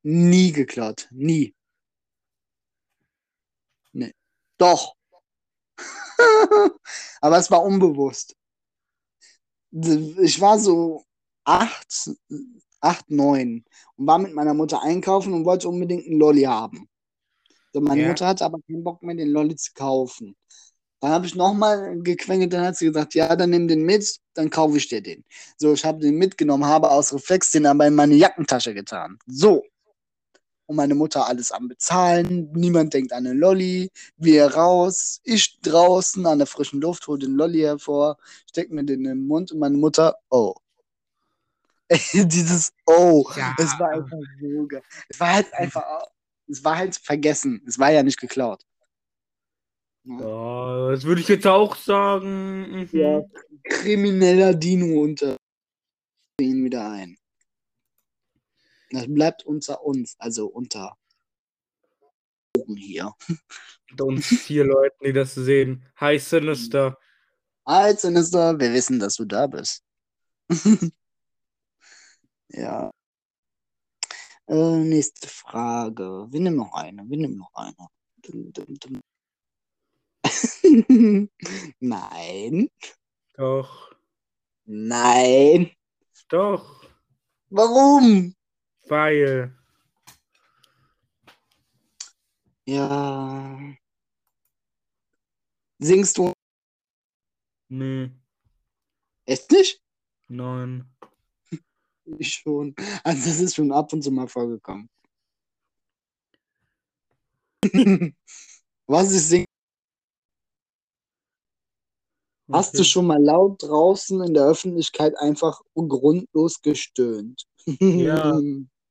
nie 0.03 0.53
geklaut. 0.53 1.09
Nie. 1.12 1.55
Nee. 3.93 4.12
Doch. 4.59 4.95
Aber 7.20 7.39
es 7.39 7.51
war 7.51 7.62
unbewusst. 7.62 8.37
Ich 9.72 10.41
war 10.41 10.59
so 10.59 11.05
acht, 11.45 12.11
acht, 12.81 13.11
neun 13.11 13.64
und 13.97 14.07
war 14.07 14.18
mit 14.18 14.33
meiner 14.35 14.55
Mutter 14.55 14.83
einkaufen 14.83 15.33
und 15.35 15.45
wollte 15.45 15.68
unbedingt 15.68 16.07
einen 16.07 16.18
Lolli 16.18 16.43
haben. 16.43 16.89
So, 17.72 17.81
meine 17.81 18.03
Ja. 18.03 18.09
Mutter 18.09 18.27
hatte 18.29 18.45
aber 18.45 18.61
keinen 18.66 18.85
Bock 18.85 19.03
mehr, 19.03 19.16
den 19.16 19.31
Lolli 19.31 19.57
zu 19.57 19.72
kaufen. 19.75 20.37
Dann 21.05 21.13
habe 21.13 21.27
ich 21.27 21.35
nochmal 21.35 22.01
gequengelt, 22.01 22.55
dann 22.55 22.65
hat 22.65 22.77
sie 22.77 22.87
gesagt, 22.87 23.13
ja, 23.13 23.37
dann 23.37 23.51
nimm 23.51 23.69
den 23.69 23.83
mit, 23.83 24.21
dann 24.33 24.49
kaufe 24.49 24.79
ich 24.79 24.89
dir 24.89 25.03
den. 25.03 25.23
So, 25.59 25.75
ich 25.75 25.85
habe 25.85 25.99
den 26.01 26.17
mitgenommen, 26.17 26.65
habe 26.65 26.91
aus 26.91 27.13
Reflex 27.13 27.51
den 27.51 27.67
aber 27.67 27.87
in 27.87 27.95
meine 27.95 28.15
Jackentasche 28.15 28.73
getan. 28.73 29.19
So. 29.27 29.65
Und 30.65 30.77
meine 30.77 30.95
Mutter 30.95 31.27
alles 31.27 31.53
am 31.53 31.69
Bezahlen, 31.69 32.51
niemand 32.55 32.95
denkt 32.95 33.13
an 33.13 33.25
den 33.25 33.37
Lolli, 33.37 33.91
wir 34.17 34.47
raus, 34.55 35.21
ich 35.25 35.61
draußen 35.61 36.25
an 36.25 36.39
der 36.39 36.47
frischen 36.47 36.81
Luft, 36.81 37.07
hole 37.07 37.19
den 37.19 37.35
Lolli 37.35 37.61
hervor, 37.61 38.17
steck 38.49 38.71
mir 38.71 38.83
den 38.83 39.01
in 39.01 39.05
den 39.05 39.27
Mund 39.27 39.53
und 39.53 39.59
meine 39.59 39.77
Mutter, 39.77 40.17
oh. 40.31 40.55
Dieses 42.15 42.73
Oh, 42.87 43.29
Ja. 43.37 43.55
es 43.59 43.79
war 43.79 43.91
einfach 43.91 44.17
so 44.41 44.67
geil. 44.67 44.83
Es 45.11 45.21
war 45.21 45.35
halt 45.35 45.53
einfach, 45.53 45.85
es 46.49 46.65
war 46.65 46.79
halt 46.79 46.97
vergessen, 46.97 47.63
es 47.69 47.79
war 47.79 47.93
ja 47.93 48.03
nicht 48.03 48.19
geklaut. 48.19 48.65
Ja, 50.05 50.91
das 50.91 51.05
würde 51.05 51.21
ich 51.23 51.29
jetzt 51.29 51.47
auch 51.47 51.77
sagen. 51.77 52.71
Mhm. 52.71 52.89
Ja. 52.93 53.23
krimineller 53.65 54.55
Dino 54.55 55.03
unter 55.03 55.37
ihn 56.41 56.65
wieder 56.65 56.91
ein. 56.91 57.17
Das 58.91 59.07
bleibt 59.13 59.45
unter 59.45 59.83
uns, 59.83 60.15
also 60.19 60.47
unter 60.47 60.97
hier. 62.77 63.13
Unter 63.91 64.05
uns 64.05 64.27
vier 64.27 64.65
Leuten, 64.65 65.05
die 65.05 65.13
das 65.13 65.35
sehen. 65.35 65.87
Hi 65.97 66.19
Sinister. 66.19 66.99
Hi, 67.67 67.95
Sinister, 67.97 68.59
wir 68.61 68.73
wissen, 68.75 68.99
dass 68.99 69.17
du 69.17 69.25
da 69.25 69.47
bist. 69.47 69.83
ja. 72.49 72.91
Äh, 74.47 74.77
nächste 74.81 75.29
Frage. 75.29 76.27
Wir 76.31 76.41
nehmen 76.41 76.57
noch 76.57 76.75
eine. 76.75 77.09
Wir 77.09 77.17
nehmen 77.17 77.37
noch 77.37 77.55
eine. 77.55 77.89
Dum, 78.23 78.53
dum, 78.53 78.75
dum. 78.79 79.01
Nein. 81.81 82.71
Doch. 83.35 83.95
Nein. 84.65 85.71
Doch. 86.29 86.89
Warum? 87.51 88.35
Weil. 88.89 89.55
Ja. 92.67 93.59
Singst 95.79 96.17
du 96.17 96.33
Nee. 97.69 98.11
echt 99.27 99.51
nicht? 99.51 99.83
Nein. 100.29 100.89
Ich 102.19 102.35
schon. 102.35 102.75
Also 103.03 103.29
das 103.29 103.41
ist 103.41 103.55
schon 103.55 103.73
ab 103.73 103.93
und 103.93 104.03
zu 104.03 104.11
mal 104.11 104.29
vorgekommen. 104.29 104.89
Was 108.87 109.12
ich 109.12 109.23
singe. 109.23 109.47
Hast 112.55 112.79
du 112.79 112.85
schon 112.85 113.07
mal 113.09 113.21
laut 113.21 113.61
draußen 113.65 114.23
in 114.23 114.33
der 114.33 114.45
Öffentlichkeit 114.45 115.19
einfach 115.19 115.61
grundlos 115.75 116.63
gestöhnt? 116.63 117.47
Ja. 117.67 118.39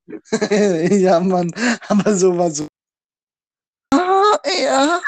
ja, 0.92 1.20
Mann, 1.22 1.50
aber 1.88 2.14
sowas 2.14 2.58
so. 2.58 2.68
Ah, 3.94 4.38
ja. 4.62 5.02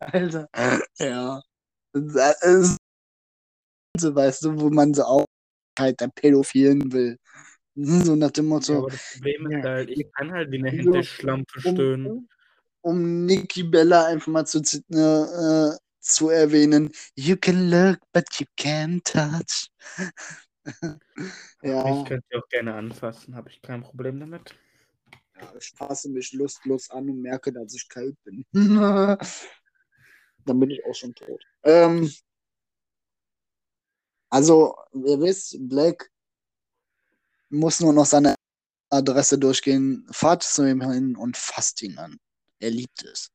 Alter, 0.00 0.48
ja. 0.98 1.42
Das 1.94 2.42
ist, 2.42 2.76
so, 3.96 4.14
weißt 4.14 4.44
du, 4.44 4.60
wo 4.60 4.68
man 4.68 4.92
so 4.92 5.04
auch 5.04 5.24
halt 5.78 5.98
der 6.00 6.08
Pädophilen 6.08 6.92
will. 6.92 7.16
So 7.74 8.14
nach 8.16 8.32
dem 8.32 8.44
Ja, 8.44 8.48
Motto, 8.50 8.78
aber 8.78 8.90
das 8.90 9.12
Problem 9.14 9.46
ist 9.46 9.52
ja, 9.52 9.62
halt, 9.62 9.90
ich 9.90 10.12
kann 10.12 10.30
halt 10.30 10.50
wie 10.50 10.58
eine 10.58 10.70
so, 10.70 10.76
Hände 10.76 11.04
Schlampe 11.04 11.60
stöhnen. 11.60 12.28
Um, 12.84 13.24
Niki 13.26 13.62
Bella 13.64 14.06
einfach 14.06 14.28
mal 14.28 14.46
zu, 14.46 14.60
zit- 14.60 14.84
äh, 14.90 15.76
zu 16.00 16.28
erwähnen. 16.28 16.90
You 17.16 17.36
can 17.36 17.70
look, 17.70 17.98
but 18.12 18.24
you 18.38 18.46
can't 18.58 19.02
touch. 19.04 19.68
Ja, 21.62 22.04
könnt 22.04 22.24
ihr 22.30 22.38
auch 22.38 22.48
gerne 22.48 22.74
anfassen, 22.74 23.34
habe 23.36 23.50
ich 23.50 23.62
kein 23.62 23.82
Problem 23.82 24.20
damit. 24.20 24.54
ja, 25.40 25.54
ich 25.58 25.72
fasse 25.76 26.10
mich 26.10 26.32
lustlos 26.32 26.90
an 26.90 27.08
und 27.08 27.22
merke, 27.22 27.52
dass 27.52 27.74
ich 27.74 27.88
kalt 27.88 28.16
bin. 28.24 28.44
Dann 28.52 29.18
bin 30.60 30.70
ich 30.70 30.84
auch 30.84 30.94
schon 30.94 31.14
tot. 31.14 31.42
Ähm, 31.62 32.10
also, 34.30 34.74
ihr 34.92 35.20
wisst, 35.20 35.56
Black 35.68 36.10
muss 37.48 37.80
nur 37.80 37.92
noch 37.92 38.06
seine 38.06 38.34
Adresse 38.90 39.38
durchgehen. 39.38 40.06
Fahrt 40.10 40.42
zu 40.42 40.68
ihm 40.68 40.82
hin 40.82 41.16
und 41.16 41.36
fasst 41.36 41.82
ihn 41.82 41.98
an. 41.98 42.18
Er 42.60 42.70
liebt 42.70 43.04
es. 43.04 43.30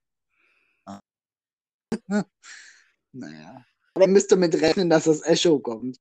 Naja. 3.11 3.65
Aber 3.95 4.05
ihr 4.05 4.11
müsst 4.11 4.31
damit 4.31 4.53
rechnen, 4.61 4.89
dass 4.89 5.05
das 5.05 5.23
Echo 5.23 5.59
kommt. 5.59 5.99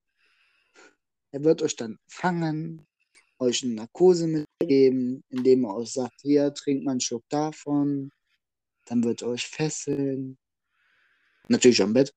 Er 1.33 1.43
wird 1.43 1.63
euch 1.63 1.75
dann 1.75 1.99
fangen, 2.07 2.87
euch 3.39 3.63
eine 3.65 3.75
Narkose 3.75 4.27
mitgeben, 4.27 5.25
indem 5.31 5.65
er 5.65 5.75
euch 5.77 5.93
sagt, 5.93 6.21
hier, 6.21 6.53
trinkt 6.53 6.85
mal 6.85 6.93
einen 6.93 7.01
Schluck 7.01 7.25
davon. 7.29 8.11
Dann 8.85 9.05
wird 9.05 9.23
er 9.23 9.29
euch 9.29 9.47
fesseln. 9.47 10.39
Natürlich 11.49 11.83
am 11.83 11.93
Bett. 11.93 12.15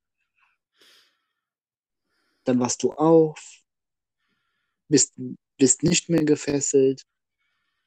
Dann 2.44 2.60
wachst 2.60 2.84
du 2.84 2.92
auf, 2.94 3.64
bist, 4.88 5.14
bist 5.58 5.84
nicht 5.84 6.10
mehr 6.10 6.24
gefesselt, 6.24 7.04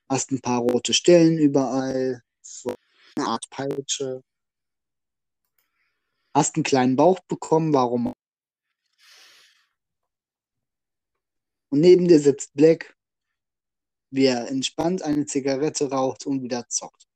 hast 0.08 0.30
ein 0.30 0.40
paar 0.40 0.60
rote 0.60 0.94
Stellen 0.94 1.38
überall, 1.38 2.22
so 2.40 2.72
eine 3.16 3.26
Art 3.28 3.48
Peitsche. 3.50 4.22
Hast 6.34 6.56
einen 6.56 6.64
kleinen 6.64 6.96
Bauch 6.96 7.20
bekommen, 7.28 7.72
warum? 7.72 8.08
auch. 8.08 8.14
Und 11.70 11.80
neben 11.80 12.06
dir 12.08 12.20
sitzt 12.20 12.54
Black, 12.54 12.96
wie 14.10 14.26
er 14.26 14.48
entspannt 14.48 15.02
eine 15.02 15.26
Zigarette 15.26 15.90
raucht 15.90 16.26
und 16.26 16.42
wieder 16.42 16.68
zockt. 16.68 17.06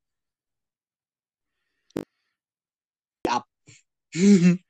Ja. 3.27 3.45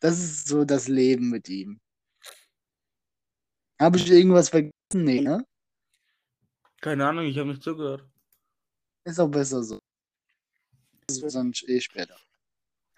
Das 0.00 0.18
ist 0.20 0.46
so 0.46 0.64
das 0.66 0.86
Leben 0.86 1.30
mit 1.30 1.48
ihm. 1.48 1.80
Habe 3.80 3.96
ich 3.96 4.08
irgendwas 4.08 4.50
vergessen? 4.50 4.72
Nee, 4.92 5.22
ne? 5.22 5.44
Keine 6.82 7.08
Ahnung, 7.08 7.24
ich 7.24 7.38
habe 7.38 7.48
nicht 7.48 7.62
zugehört. 7.62 8.08
Ist 9.04 9.18
auch 9.18 9.30
besser 9.30 9.64
so. 9.64 9.80
Sonst 11.10 11.68
eh 11.68 11.80
später. 11.80 12.16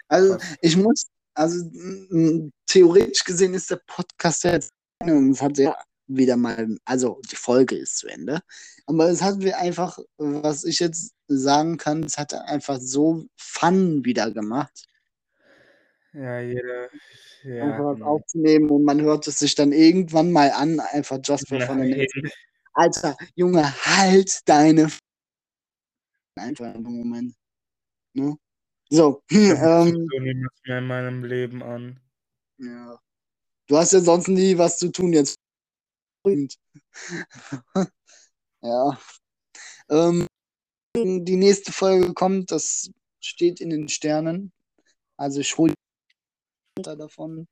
Also, 0.09 0.38
ich 0.62 0.76
muss, 0.76 1.06
also 1.34 1.64
theoretisch 2.66 3.24
gesehen 3.24 3.54
ist 3.54 3.70
der 3.70 3.80
Podcast 3.86 4.44
ja 4.44 4.52
jetzt 4.52 4.72
und 5.02 5.32
es 5.32 5.42
hat 5.42 5.59
ja 5.59 5.76
wieder 6.06 6.36
mal, 6.36 6.76
also 6.84 7.20
die 7.30 7.36
Folge 7.36 7.76
ist 7.76 7.98
zu 7.98 8.09
Ende. 8.09 8.40
Aber 8.86 9.11
es 9.11 9.22
hat 9.22 9.38
mir 9.38 9.59
einfach, 9.59 9.98
was 10.16 10.64
ich 10.64 10.78
jetzt 10.78 11.12
sagen 11.26 11.76
kann, 11.76 12.02
es 12.02 12.16
hat 12.16 12.32
einfach 12.32 12.78
so 12.80 13.26
Fun 13.36 14.04
wieder 14.04 14.30
gemacht, 14.30 14.86
Ja, 16.14 16.40
jeder. 16.40 16.88
Ja, 17.44 17.64
einfach 17.64 17.94
hm. 17.94 18.02
aufzunehmen 18.02 18.70
und 18.70 18.82
man 18.82 19.00
hört 19.00 19.28
es 19.28 19.38
sich 19.38 19.54
dann 19.54 19.72
irgendwann 19.72 20.32
mal 20.32 20.50
an, 20.50 20.80
einfach 20.80 21.18
just 21.22 21.48
for 21.48 21.61
fun. 21.61 21.80
Alter, 22.72 23.16
Junge, 23.34 23.64
halt 23.84 24.40
deine 24.46 24.88
einfach 26.36 26.74
im 26.74 26.82
Moment. 26.82 27.34
Ne? 28.14 28.36
So, 28.90 29.22
Ich 29.30 29.36
ähm, 29.36 30.09
so 30.11 30.18
niemals 30.20 30.61
mehr 30.66 30.78
in 30.78 30.86
meinem 30.86 31.24
Leben 31.24 31.62
an. 31.62 32.00
ja. 32.59 32.98
Du 33.66 33.76
hast 33.76 33.92
ja 33.92 34.00
sonst 34.00 34.28
nie 34.28 34.56
was 34.56 34.78
zu 34.78 34.90
tun 34.90 35.12
jetzt. 35.12 35.38
Ja. 38.61 38.98
Ähm, 39.88 40.26
die 40.96 41.36
nächste 41.36 41.72
Folge 41.72 42.12
kommt, 42.12 42.50
das 42.50 42.90
steht 43.20 43.61
in 43.61 43.70
den 43.70 43.88
Sternen. 43.88 44.52
Also 45.16 45.40
ich 45.40 45.56
hole 45.56 45.74
davon, 46.76 47.46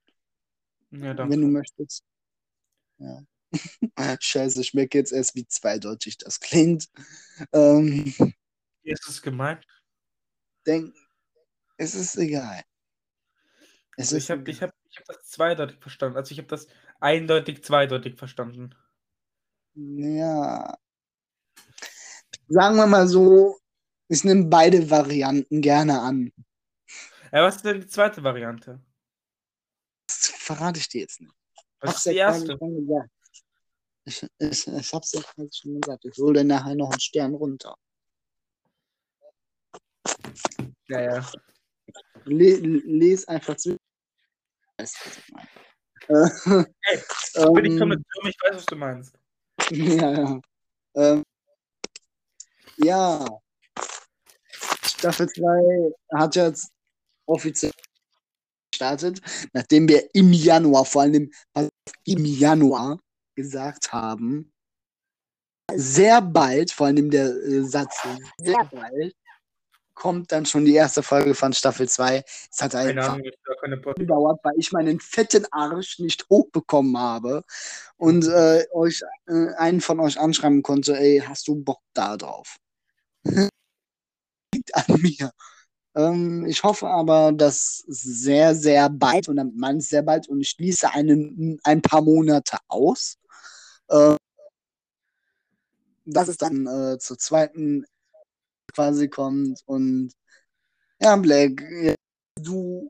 Ja, 0.90 1.16
wenn 1.16 1.40
du 1.42 1.48
möchtest. 1.48 2.02
Ja. 2.98 3.22
Scheiße, 4.20 4.60
ich 4.60 4.74
merke 4.74 4.98
jetzt 4.98 5.12
erst, 5.12 5.34
wie 5.34 5.46
zweideutig 5.46 6.18
das 6.18 6.40
klingt. 6.40 6.88
Ähm, 7.52 8.12
ist 8.82 9.08
es 9.08 9.22
gemeint? 9.22 9.64
Denk, 10.66 10.94
es 11.76 11.94
ist 11.94 12.16
egal. 12.16 12.62
Es 13.96 14.12
Also 14.12 14.16
ist 14.16 14.24
ich 14.24 14.30
habe 14.30 14.50
ich 14.50 14.62
hab, 14.62 14.74
ich 14.90 14.98
hab 14.98 15.06
das 15.06 15.22
zweideutig 15.28 15.78
verstanden. 15.80 16.16
Also 16.16 16.32
ich 16.32 16.38
habe 16.38 16.48
das 16.48 16.66
eindeutig 17.00 17.64
zweideutig 17.64 18.18
verstanden. 18.18 18.74
Ja. 19.74 20.78
Sagen 22.48 22.76
wir 22.76 22.86
mal 22.86 23.08
so, 23.08 23.58
ich 24.08 24.24
nehme 24.24 24.46
beide 24.46 24.88
Varianten 24.88 25.60
gerne 25.60 26.00
an. 26.00 26.32
Ja, 27.32 27.42
was 27.42 27.56
ist 27.56 27.64
denn 27.64 27.80
die 27.80 27.86
zweite 27.86 28.22
Variante? 28.22 28.80
Das 30.06 30.28
verrate 30.28 30.78
ich 30.78 30.88
dir 30.88 31.02
jetzt 31.02 31.20
nicht. 31.20 31.32
Was 31.80 31.90
Hab's 31.90 32.06
ist 32.06 32.12
die 32.12 32.16
erste? 32.16 32.58
Ich, 34.04 34.22
ich, 34.38 34.66
ich 34.68 34.92
hab's 34.94 35.12
ja 35.12 35.20
schon 35.52 35.80
gesagt. 35.80 36.04
Ich 36.04 36.16
hole 36.18 36.40
dir 36.40 36.44
nachher 36.44 36.76
noch 36.76 36.90
einen 36.90 37.00
Stern 37.00 37.34
runter. 37.34 37.76
Ja, 40.88 41.00
ja. 41.00 41.26
Le, 42.24 42.56
les 42.56 43.26
einfach 43.28 43.56
zu. 43.56 43.76
Weißt 44.78 44.96
du, 44.96 45.10
was 45.10 45.18
ich 45.18 45.32
meine? 45.32 45.48
Hey, 46.82 46.98
ich 46.98 47.62
bin 47.62 47.72
ähm, 47.72 47.78
komplett 47.78 48.04
dumm, 48.14 48.28
ich 48.28 48.36
weiß, 48.42 48.56
was 48.56 48.66
du 48.66 48.76
meinst. 48.76 49.18
ja, 49.70 50.12
ja. 50.12 50.40
Ähm, 50.94 51.22
ja. 52.78 53.26
Staffel 54.84 55.28
2 55.28 55.92
hat 56.14 56.36
jetzt 56.36 56.70
offiziell 57.26 57.72
gestartet, 58.70 59.20
nachdem 59.52 59.88
wir 59.88 60.08
im 60.14 60.32
Januar, 60.32 60.84
vor 60.84 61.02
allem 61.02 61.30
im 62.04 62.24
Januar, 62.24 62.98
gesagt 63.34 63.92
haben, 63.92 64.52
sehr 65.74 66.22
bald, 66.22 66.70
vor 66.70 66.86
allem 66.86 67.10
der 67.10 67.26
äh, 67.26 67.62
Satz, 67.62 68.06
sehr 68.38 68.64
bald, 68.64 69.14
kommt 69.96 70.30
dann 70.30 70.46
schon 70.46 70.64
die 70.64 70.74
erste 70.74 71.02
Folge 71.02 71.34
von 71.34 71.52
Staffel 71.52 71.88
2. 71.88 72.22
Es 72.52 72.62
hat 72.62 72.76
einfach 72.76 73.18
gedauert, 73.96 74.38
weil 74.44 74.54
ich 74.56 74.70
meinen 74.70 75.00
fetten 75.00 75.46
Arsch 75.50 75.98
nicht 75.98 76.28
hochbekommen 76.30 76.96
habe 76.96 77.42
und 77.96 78.28
äh, 78.28 78.64
euch 78.72 79.02
äh, 79.26 79.54
einen 79.56 79.80
von 79.80 79.98
euch 79.98 80.20
anschreiben 80.20 80.62
konnte, 80.62 80.96
ey, 80.96 81.24
hast 81.26 81.48
du 81.48 81.56
Bock 81.56 81.80
da 81.94 82.16
drauf? 82.16 82.56
Liegt 84.54 84.74
an 84.74 85.00
mir. 85.00 85.32
Ähm, 85.96 86.44
ich 86.46 86.62
hoffe 86.62 86.88
aber, 86.88 87.32
dass 87.32 87.82
sehr, 87.88 88.54
sehr 88.54 88.90
bald, 88.90 89.28
und 89.28 89.36
damit 89.36 89.56
meine 89.56 89.78
ich 89.78 89.88
sehr 89.88 90.02
bald, 90.02 90.28
und 90.28 90.40
ich 90.40 90.50
schließe 90.50 90.92
einen, 90.92 91.58
ein 91.64 91.80
paar 91.80 92.02
Monate 92.02 92.58
aus, 92.68 93.16
äh, 93.88 94.14
dass 96.04 96.28
es 96.28 96.36
dann 96.36 96.66
äh, 96.66 96.98
zur 96.98 97.18
zweiten 97.18 97.86
quasi 98.76 99.08
kommt 99.08 99.60
und 99.64 100.12
ja, 101.00 101.16
Black, 101.16 101.62
du 102.36 102.88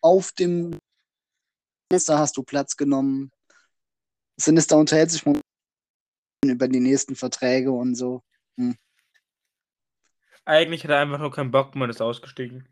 auf 0.00 0.32
dem 0.32 0.78
Sinister 1.92 2.18
hast 2.18 2.36
du 2.36 2.42
Platz 2.42 2.76
genommen. 2.76 3.30
Sinister 4.36 4.78
unterhält 4.78 5.10
sich 5.10 5.22
über 6.44 6.68
die 6.68 6.80
nächsten 6.80 7.16
Verträge 7.16 7.70
und 7.70 7.94
so. 7.96 8.22
Eigentlich 10.44 10.84
hat 10.84 10.90
er 10.90 11.00
einfach 11.00 11.18
nur 11.18 11.32
keinen 11.32 11.50
Bock 11.50 11.74
und 11.74 11.90
ist 11.90 12.00
ausgestiegen. 12.00 12.68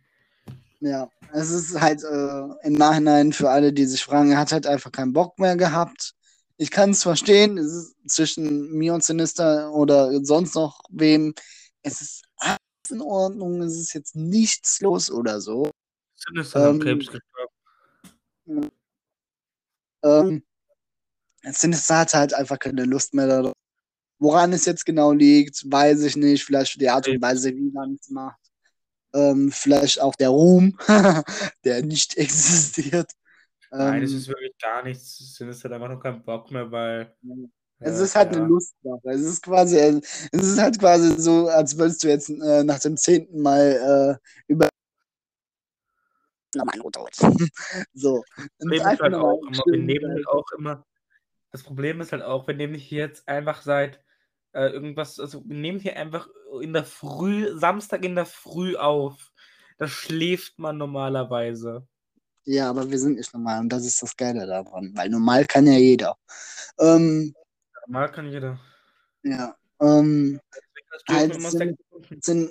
Ja, 0.80 1.11
es 1.32 1.51
ist 1.51 1.78
halt 1.80 2.03
äh, 2.05 2.66
im 2.66 2.74
Nachhinein 2.74 3.32
für 3.32 3.51
alle, 3.51 3.72
die 3.72 3.84
sich 3.84 4.03
fragen, 4.05 4.30
er 4.30 4.38
hat 4.38 4.53
halt 4.53 4.66
einfach 4.66 4.92
keinen 4.92 5.12
Bock 5.12 5.38
mehr 5.38 5.57
gehabt. 5.57 6.14
ich 6.57 6.70
kann 6.70 6.90
es 6.90 7.03
verstehen, 7.03 7.59
es 7.59 7.72
ist 7.72 7.96
zwischen 8.07 8.70
mir 8.72 8.94
und 8.94 9.05
Sinister 9.05 9.72
oder 9.72 10.24
sonst 10.24 10.55
noch 10.55 10.80
wem, 10.90 11.34
es 11.82 12.00
ist 12.00 12.24
alles 12.36 12.58
in 12.90 13.00
Ordnung, 13.00 13.62
es 13.62 13.76
ist 13.76 13.92
jetzt 13.94 14.16
nichts 14.16 14.80
los 14.80 15.10
oder 15.10 15.40
so. 15.40 15.70
Sinister 16.16 16.70
Ähm, 16.70 16.76
hat 16.76 16.82
Krebs 16.82 17.06
gestorben. 17.06 18.70
Ähm, 20.02 20.42
Sinister 21.42 21.98
hat 21.98 22.14
halt 22.14 22.34
einfach 22.34 22.58
keine 22.58 22.84
Lust 22.84 23.14
mehr 23.14 23.26
darauf. 23.26 23.54
Woran 24.18 24.52
es 24.52 24.64
jetzt 24.64 24.84
genau 24.84 25.12
liegt, 25.12 25.70
weiß 25.70 26.02
ich 26.02 26.16
nicht. 26.16 26.44
Vielleicht 26.44 26.80
die 26.80 26.88
Art 26.88 27.06
und 27.06 27.22
Weise, 27.22 27.54
wie 27.54 27.70
man 27.70 27.98
es 28.00 28.10
macht. 28.10 28.40
Ähm, 29.14 29.50
vielleicht 29.52 30.00
auch 30.00 30.14
der 30.16 30.30
Ruhm, 30.30 30.76
der 31.64 31.82
nicht 31.82 32.16
existiert. 32.16 33.12
Nein, 33.70 34.02
es 34.02 34.10
Ähm, 34.10 34.16
ist 34.18 34.28
wirklich 34.28 34.58
gar 34.60 34.82
nichts. 34.82 35.36
Sinister 35.36 35.68
hat 35.68 35.74
einfach 35.76 35.88
nur 35.88 36.00
keinen 36.00 36.24
Bock 36.24 36.50
mehr, 36.50 36.70
weil. 36.70 37.14
Es 37.80 38.00
äh, 38.00 38.04
ist 38.04 38.16
halt 38.16 38.32
ja. 38.32 38.38
eine 38.38 38.48
Lustsache. 38.48 39.00
Es 39.04 39.22
ist 39.22 39.42
quasi, 39.42 39.76
es 39.76 40.30
ist 40.32 40.60
halt 40.60 40.78
quasi 40.78 41.20
so, 41.20 41.48
als 41.48 41.76
würdest 41.78 42.02
du 42.02 42.08
jetzt 42.08 42.30
äh, 42.30 42.64
nach 42.64 42.80
dem 42.80 42.96
zehnten 42.96 43.40
Mal 43.40 44.18
äh, 44.18 44.52
über 44.52 44.68
nochmal 46.54 46.74
ein 46.74 46.80
Rothaut. 46.80 47.14
so. 47.94 48.22
Einfach 48.60 49.00
halt 49.00 49.14
auch 49.14 49.40
immer, 49.42 49.62
wir 49.66 49.78
nehmen 49.78 50.10
halt 50.10 50.28
auch 50.28 50.50
immer. 50.56 50.84
Das 51.50 51.62
Problem 51.62 52.00
ist 52.00 52.12
halt 52.12 52.22
auch, 52.22 52.46
wir 52.46 52.54
nehmen 52.54 52.74
hier 52.74 53.06
jetzt 53.06 53.26
einfach 53.28 53.62
seit 53.62 54.00
äh, 54.52 54.68
irgendwas, 54.68 55.20
also 55.20 55.42
wir 55.46 55.56
nehmen 55.56 55.80
hier 55.80 55.96
einfach 55.96 56.28
in 56.60 56.72
der 56.72 56.84
Früh, 56.84 57.56
Samstag 57.58 58.04
in 58.04 58.14
der 58.14 58.26
Früh 58.26 58.76
auf. 58.76 59.30
Da 59.78 59.86
schläft 59.86 60.58
man 60.58 60.76
normalerweise. 60.76 61.86
Ja, 62.44 62.70
aber 62.70 62.90
wir 62.90 62.98
sind 62.98 63.16
nicht 63.16 63.32
normal 63.34 63.60
und 63.60 63.68
das 63.68 63.84
ist 63.84 64.02
das 64.02 64.16
Geile 64.16 64.46
daran, 64.46 64.92
weil 64.94 65.10
normal 65.10 65.44
kann 65.44 65.66
ja 65.66 65.74
jeder. 65.74 66.16
Ähm, 66.78 67.34
Normal 67.89 68.12
kann 68.12 68.30
jeder. 68.30 68.61
ja. 69.22 69.57
Ähm, 69.80 70.39
Deswegen 70.93 71.18
Halt 71.18 71.30
machst 71.30 71.32
du 71.32 71.34
auch 71.34 71.36
immer 71.39 71.51
sind- 71.51 71.59
sechs 71.59 71.78
Sekunden. 71.91 72.22
sind, 72.22 72.51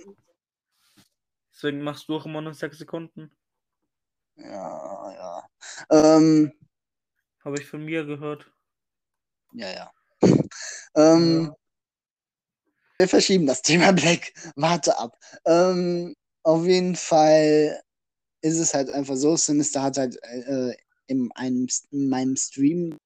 Deswegen 1.54 1.82
machst 1.84 2.08
du 2.10 2.16
auch 2.16 2.26
immer 2.26 2.42
nur 2.42 2.54
sechs 2.56 2.78
Sekunden. 2.80 3.32
ja, 4.38 5.14
ja. 5.14 5.50
Ähm, 5.92 6.52
Habe 7.44 7.60
ich 7.60 7.68
von 7.68 7.86
mir 7.86 8.04
gehört. 8.06 8.52
ja, 9.54 9.70
ja. 9.72 9.92
ähm, 10.96 11.54
Wir 12.98 13.08
verschieben 13.08 13.46
das 13.46 13.62
Thema 13.62 13.92
Black. 13.94 14.34
Warte 14.56 14.98
ab. 14.98 15.16
Ähm, 15.46 16.16
auf 16.44 16.66
jeden 16.66 16.96
Fall 16.96 17.80
ist 18.42 18.58
es 18.58 18.74
halt 18.74 18.90
einfach 18.90 19.16
so, 19.16 19.36
Sinister 19.36 19.84
hat 19.84 19.98
halt 19.98 20.18
äh, 20.24 20.76
in, 21.08 21.32
einem, 21.34 21.68
in 21.92 22.10
meinem 22.10 22.36
Stream 22.38 22.98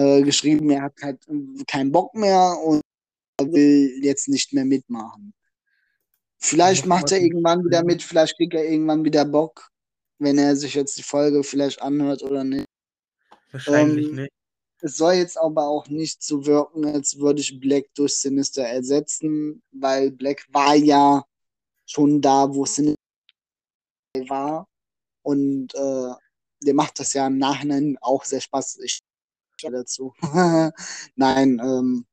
äh, 0.00 0.22
geschrieben, 0.22 0.70
er 0.70 0.82
hat 0.82 0.94
halt 1.02 1.26
keinen 1.66 1.92
Bock 1.92 2.14
mehr 2.14 2.56
und 2.64 2.80
will 3.42 3.98
jetzt 4.02 4.28
nicht 4.28 4.52
mehr 4.52 4.64
mitmachen. 4.64 5.32
Vielleicht 6.38 6.86
macht 6.86 7.12
er 7.12 7.20
irgendwann 7.20 7.64
wieder 7.64 7.84
mit, 7.84 8.02
vielleicht 8.02 8.36
kriegt 8.36 8.54
er 8.54 8.64
irgendwann 8.64 9.04
wieder 9.04 9.24
Bock, 9.24 9.70
wenn 10.18 10.38
er 10.38 10.56
sich 10.56 10.74
jetzt 10.74 10.96
die 10.96 11.02
Folge 11.02 11.42
vielleicht 11.42 11.80
anhört 11.82 12.22
oder 12.22 12.44
nicht. 12.44 12.66
Wahrscheinlich 13.52 14.08
Ähm, 14.08 14.14
nicht. 14.16 14.32
Es 14.82 14.96
soll 14.96 15.14
jetzt 15.14 15.38
aber 15.38 15.68
auch 15.68 15.88
nicht 15.88 16.22
so 16.22 16.46
wirken, 16.46 16.86
als 16.86 17.18
würde 17.18 17.40
ich 17.42 17.60
Black 17.60 17.84
durch 17.94 18.14
Sinister 18.14 18.62
ersetzen, 18.62 19.62
weil 19.72 20.10
Black 20.10 20.46
war 20.52 20.74
ja 20.74 21.22
schon 21.84 22.22
da, 22.22 22.54
wo 22.54 22.64
Sinister 22.64 22.96
war. 24.28 24.66
Und 25.22 25.74
äh, 25.74 26.14
der 26.62 26.74
macht 26.74 26.98
das 26.98 27.12
ja 27.12 27.26
im 27.26 27.36
Nachhinein 27.36 27.98
auch 28.00 28.24
sehr 28.24 28.40
Spaß. 28.40 28.78
Dazu. 29.68 30.14
Nein, 31.16 31.60
ähm, 31.62 32.06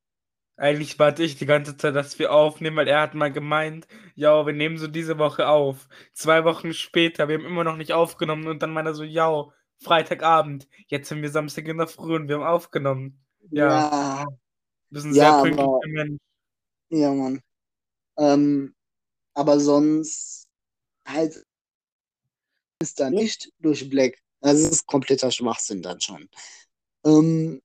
Eigentlich 0.56 0.98
warte 0.98 1.22
ich 1.22 1.36
die 1.36 1.46
ganze 1.46 1.76
Zeit, 1.76 1.94
dass 1.94 2.18
wir 2.18 2.32
aufnehmen, 2.32 2.76
weil 2.76 2.88
er 2.88 3.00
hat 3.02 3.14
mal 3.14 3.32
gemeint, 3.32 3.86
ja, 4.16 4.44
wir 4.44 4.52
nehmen 4.52 4.76
so 4.76 4.88
diese 4.88 5.18
Woche 5.18 5.48
auf. 5.48 5.88
Zwei 6.12 6.44
Wochen 6.44 6.74
später, 6.74 7.28
wir 7.28 7.36
haben 7.38 7.46
immer 7.46 7.62
noch 7.64 7.76
nicht 7.76 7.92
aufgenommen 7.92 8.48
und 8.48 8.60
dann 8.62 8.70
meint 8.72 8.88
er 8.88 8.94
so, 8.94 9.04
ja, 9.04 9.46
Freitagabend, 9.80 10.66
jetzt 10.88 11.08
sind 11.08 11.22
wir 11.22 11.30
Samstag 11.30 11.68
in 11.68 11.78
der 11.78 11.86
Früh 11.86 12.16
und 12.16 12.28
wir 12.28 12.36
haben 12.36 12.44
aufgenommen. 12.44 13.24
Ja. 13.50 13.68
ja, 13.68 14.26
bist 14.90 15.06
ein 15.06 15.14
Ja, 15.14 15.14
sehr 15.14 15.32
aber- 15.32 15.42
pünktlicher 15.44 15.78
Mensch. 15.86 16.20
ja, 16.90 17.12
Mann. 17.14 17.40
Ähm, 18.18 18.74
aber 19.34 19.60
sonst 19.60 20.48
halt 21.06 21.44
ist 22.82 22.98
da 22.98 23.10
nicht 23.10 23.52
durch 23.60 23.88
Black. 23.88 24.18
Das 24.40 24.58
ist 24.58 24.86
kompletter 24.86 25.30
Schwachsinn 25.30 25.82
dann 25.82 26.00
schon. 26.00 26.28
Ähm, 27.08 27.60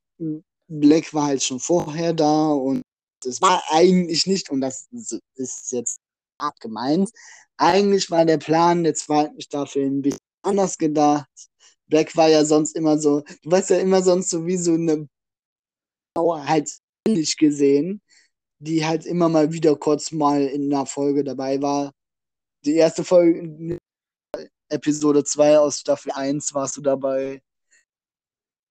Black 0.68 1.14
war 1.14 1.28
halt 1.28 1.44
schon 1.44 1.60
vorher 1.60 2.14
da 2.14 2.52
und 2.52 2.82
es 3.26 3.42
war 3.42 3.62
eigentlich 3.70 4.28
nicht, 4.28 4.50
und 4.50 4.62
das 4.62 4.88
ist 5.36 5.72
jetzt 5.72 6.00
hart 6.42 6.60
gemeint, 6.60 7.12
eigentlich 7.58 8.10
war 8.12 8.26
der 8.26 8.38
Plan 8.38 8.84
der 8.84 8.96
zweiten 8.96 9.40
Staffel 9.42 9.86
ein 9.86 10.02
bisschen 10.02 10.20
anders 10.44 10.78
gedacht. 10.78 11.30
Black 11.88 12.16
war 12.16 12.30
ja 12.30 12.46
sonst 12.46 12.76
immer 12.76 12.98
so, 12.98 13.22
du 13.44 13.52
warst 13.52 13.70
ja 13.70 13.78
immer 13.78 14.02
sonst 14.02 14.30
so 14.30 14.46
wie 14.46 14.58
so 14.58 14.74
eine 14.74 15.08
Frau 16.16 16.38
halt 16.46 16.70
nicht 17.08 17.38
gesehen, 17.38 18.02
die 18.60 18.86
halt 18.86 19.06
immer 19.06 19.30
mal 19.30 19.52
wieder 19.52 19.76
kurz 19.76 20.12
mal 20.12 20.44
in 20.44 20.74
einer 20.74 20.86
Folge 20.86 21.24
dabei 21.24 21.62
war. 21.62 21.92
Die 22.66 22.76
erste 22.76 23.04
Folge, 23.04 23.78
Episode 24.70 25.24
2 25.24 25.60
aus 25.60 25.80
Staffel 25.80 26.12
1 26.14 26.54
warst 26.54 26.78
du 26.78 26.82
dabei. 26.82 27.42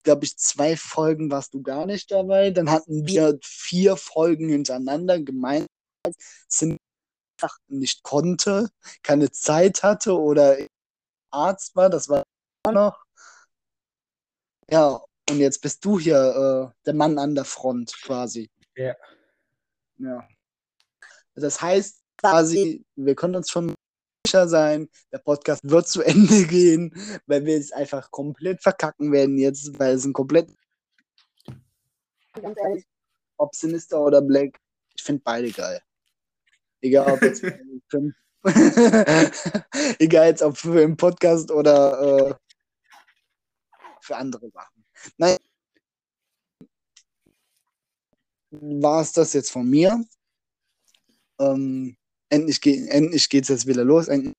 Glaube 0.03 0.25
ich, 0.25 0.37
zwei 0.37 0.77
Folgen 0.77 1.31
warst 1.31 1.55
du 1.55 1.63
gar 1.63 1.87
nicht 1.87 2.11
dabei. 2.11 2.51
Dann 2.51 2.71
hatten 2.71 3.07
wir 3.07 3.39
vier 3.43 3.97
Folgen 3.97 4.49
hintereinander 4.49 5.21
gemeint, 5.21 5.67
sind 6.49 6.79
einfach 7.43 7.59
nicht 7.69 8.03
konnte, 8.03 8.71
keine 9.03 9.31
Zeit 9.31 9.83
hatte 9.83 10.19
oder 10.19 10.57
Arzt 11.31 11.75
war, 11.77 11.91
das 11.91 12.09
war 12.09 12.25
noch. 12.71 13.05
Ja, 14.71 15.01
und 15.31 15.39
jetzt 15.39 15.61
bist 15.61 15.85
du 15.85 15.99
hier 15.99 16.73
äh, 16.73 16.85
der 16.87 16.95
Mann 16.95 17.19
an 17.19 17.35
der 17.35 17.45
Front 17.45 17.95
quasi. 18.03 18.51
Ja. 18.77 18.95
Ja. 19.99 20.29
Das 21.35 21.61
heißt 21.61 22.03
quasi, 22.19 22.85
wir 22.97 23.15
können 23.15 23.37
uns 23.37 23.51
schon 23.51 23.75
sicher 24.33 24.49
sein, 24.49 24.89
der 25.13 25.19
Podcast 25.19 25.61
wird 25.69 25.89
zu 25.89 26.03
Ende 26.03 26.47
gehen, 26.47 26.95
weil 27.27 27.45
wir 27.45 27.59
es 27.59 27.73
einfach 27.73 28.11
komplett 28.11 28.63
verkacken 28.63 29.13
werden 29.13 29.39
jetzt, 29.39 29.79
weil 29.79 29.95
es 29.95 30.05
ein 30.05 30.13
komplett. 30.13 30.51
Ganz 32.33 32.59
ehrlich, 32.59 32.87
ob 33.37 33.55
Sinister 33.55 34.01
oder 34.01 34.23
Black, 34.23 34.59
ich 34.95 35.03
finde 35.03 35.23
beide 35.23 35.51
geil. 35.51 35.83
Egal 36.81 37.13
ob 37.13 37.23
jetzt 37.23 37.43
den 37.43 37.83
Film. 37.89 38.15
Egal 39.99 40.27
jetzt 40.29 40.43
ob 40.43 40.57
für 40.57 40.83
im 40.83 40.97
Podcast 40.97 41.51
oder 41.51 42.31
äh, 42.31 42.35
für 44.01 44.17
andere 44.17 44.51
Sachen. 44.51 44.85
Nein. 45.17 45.37
War 48.51 49.03
es 49.03 49.13
das 49.13 49.33
jetzt 49.33 49.51
von 49.51 49.69
mir? 49.69 50.03
Ähm, 51.39 51.97
endlich, 52.33 52.61
ge 52.61 52.89
endlich 52.89 53.29
geht 53.29 53.45
es 53.45 53.49
jetzt 53.49 53.67
wieder 53.67 53.85
los. 53.85 54.09
Endlich 54.09 54.35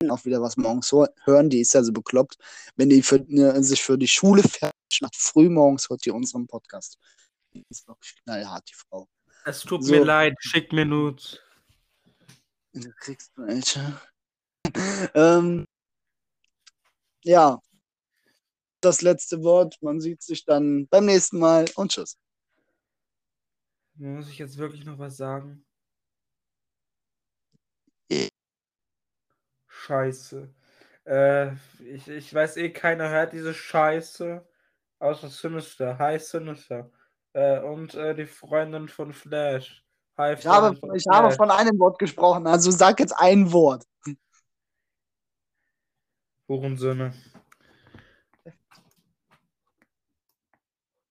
auch 0.08 0.24
wieder 0.24 0.40
was 0.40 0.56
morgens 0.56 0.92
hören. 1.24 1.50
Die 1.50 1.60
ist 1.60 1.74
ja 1.74 1.82
so 1.82 1.92
bekloppt. 1.92 2.36
Wenn 2.76 2.90
die 2.90 3.02
für, 3.02 3.24
ne, 3.26 3.62
sich 3.64 3.82
für 3.82 3.98
die 3.98 4.08
Schule 4.08 4.42
fertig 4.42 5.00
macht, 5.00 5.16
früh 5.16 5.48
morgens 5.48 5.88
hört 5.88 6.04
die 6.04 6.10
unseren 6.10 6.46
Podcast. 6.46 6.98
Die 7.52 7.64
ist 7.70 7.88
wirklich 7.88 8.14
knallhart, 8.22 8.68
die 8.68 8.74
Frau. 8.74 9.08
Es 9.44 9.60
tut 9.60 9.84
So. 9.84 9.92
mir 9.92 10.04
leid, 10.04 10.34
schickt 10.40 10.72
mir 10.72 10.84
Nudes. 10.84 11.40
Du 12.72 12.90
kriegst 13.00 13.32
du 13.36 13.46
welche. 13.46 14.00
ähm, 15.14 15.64
ja. 17.24 17.58
Das 18.80 19.02
letzte 19.02 19.42
Wort. 19.42 19.76
Man 19.80 20.00
sieht 20.00 20.22
sich 20.22 20.44
dann 20.44 20.86
beim 20.88 21.06
nächsten 21.06 21.38
Mal 21.38 21.64
und 21.74 21.90
tschüss. 21.90 22.16
Muss 23.94 24.28
ich 24.28 24.38
jetzt 24.38 24.58
wirklich 24.58 24.84
noch 24.84 24.98
was 24.98 25.16
sagen? 25.16 25.64
Scheiße. 29.66 30.48
Äh, 31.04 31.52
ich, 31.80 32.08
ich 32.08 32.34
weiß 32.34 32.56
eh, 32.58 32.70
keiner 32.70 33.08
hört 33.08 33.32
diese 33.32 33.54
Scheiße. 33.54 34.46
Außer 34.98 35.28
Sinister. 35.28 35.98
Hi 35.98 36.18
Sinister. 36.18 36.90
Äh, 37.32 37.60
und 37.60 37.94
äh, 37.94 38.14
die 38.14 38.26
Freundin 38.26 38.88
von 38.88 39.12
Flash. 39.12 39.84
Hi 40.16 40.34
Ich 40.34 40.46
habe, 40.46 40.76
von 40.76 40.94
ich 40.94 41.04
habe 41.08 41.30
von 41.30 41.50
einem 41.50 41.78
Wort 41.78 41.98
gesprochen, 41.98 42.46
also 42.46 42.72
sag 42.72 42.98
jetzt 42.98 43.14
ein 43.16 43.52
Wort. 43.52 43.84
Hurensöhne. 46.48 47.14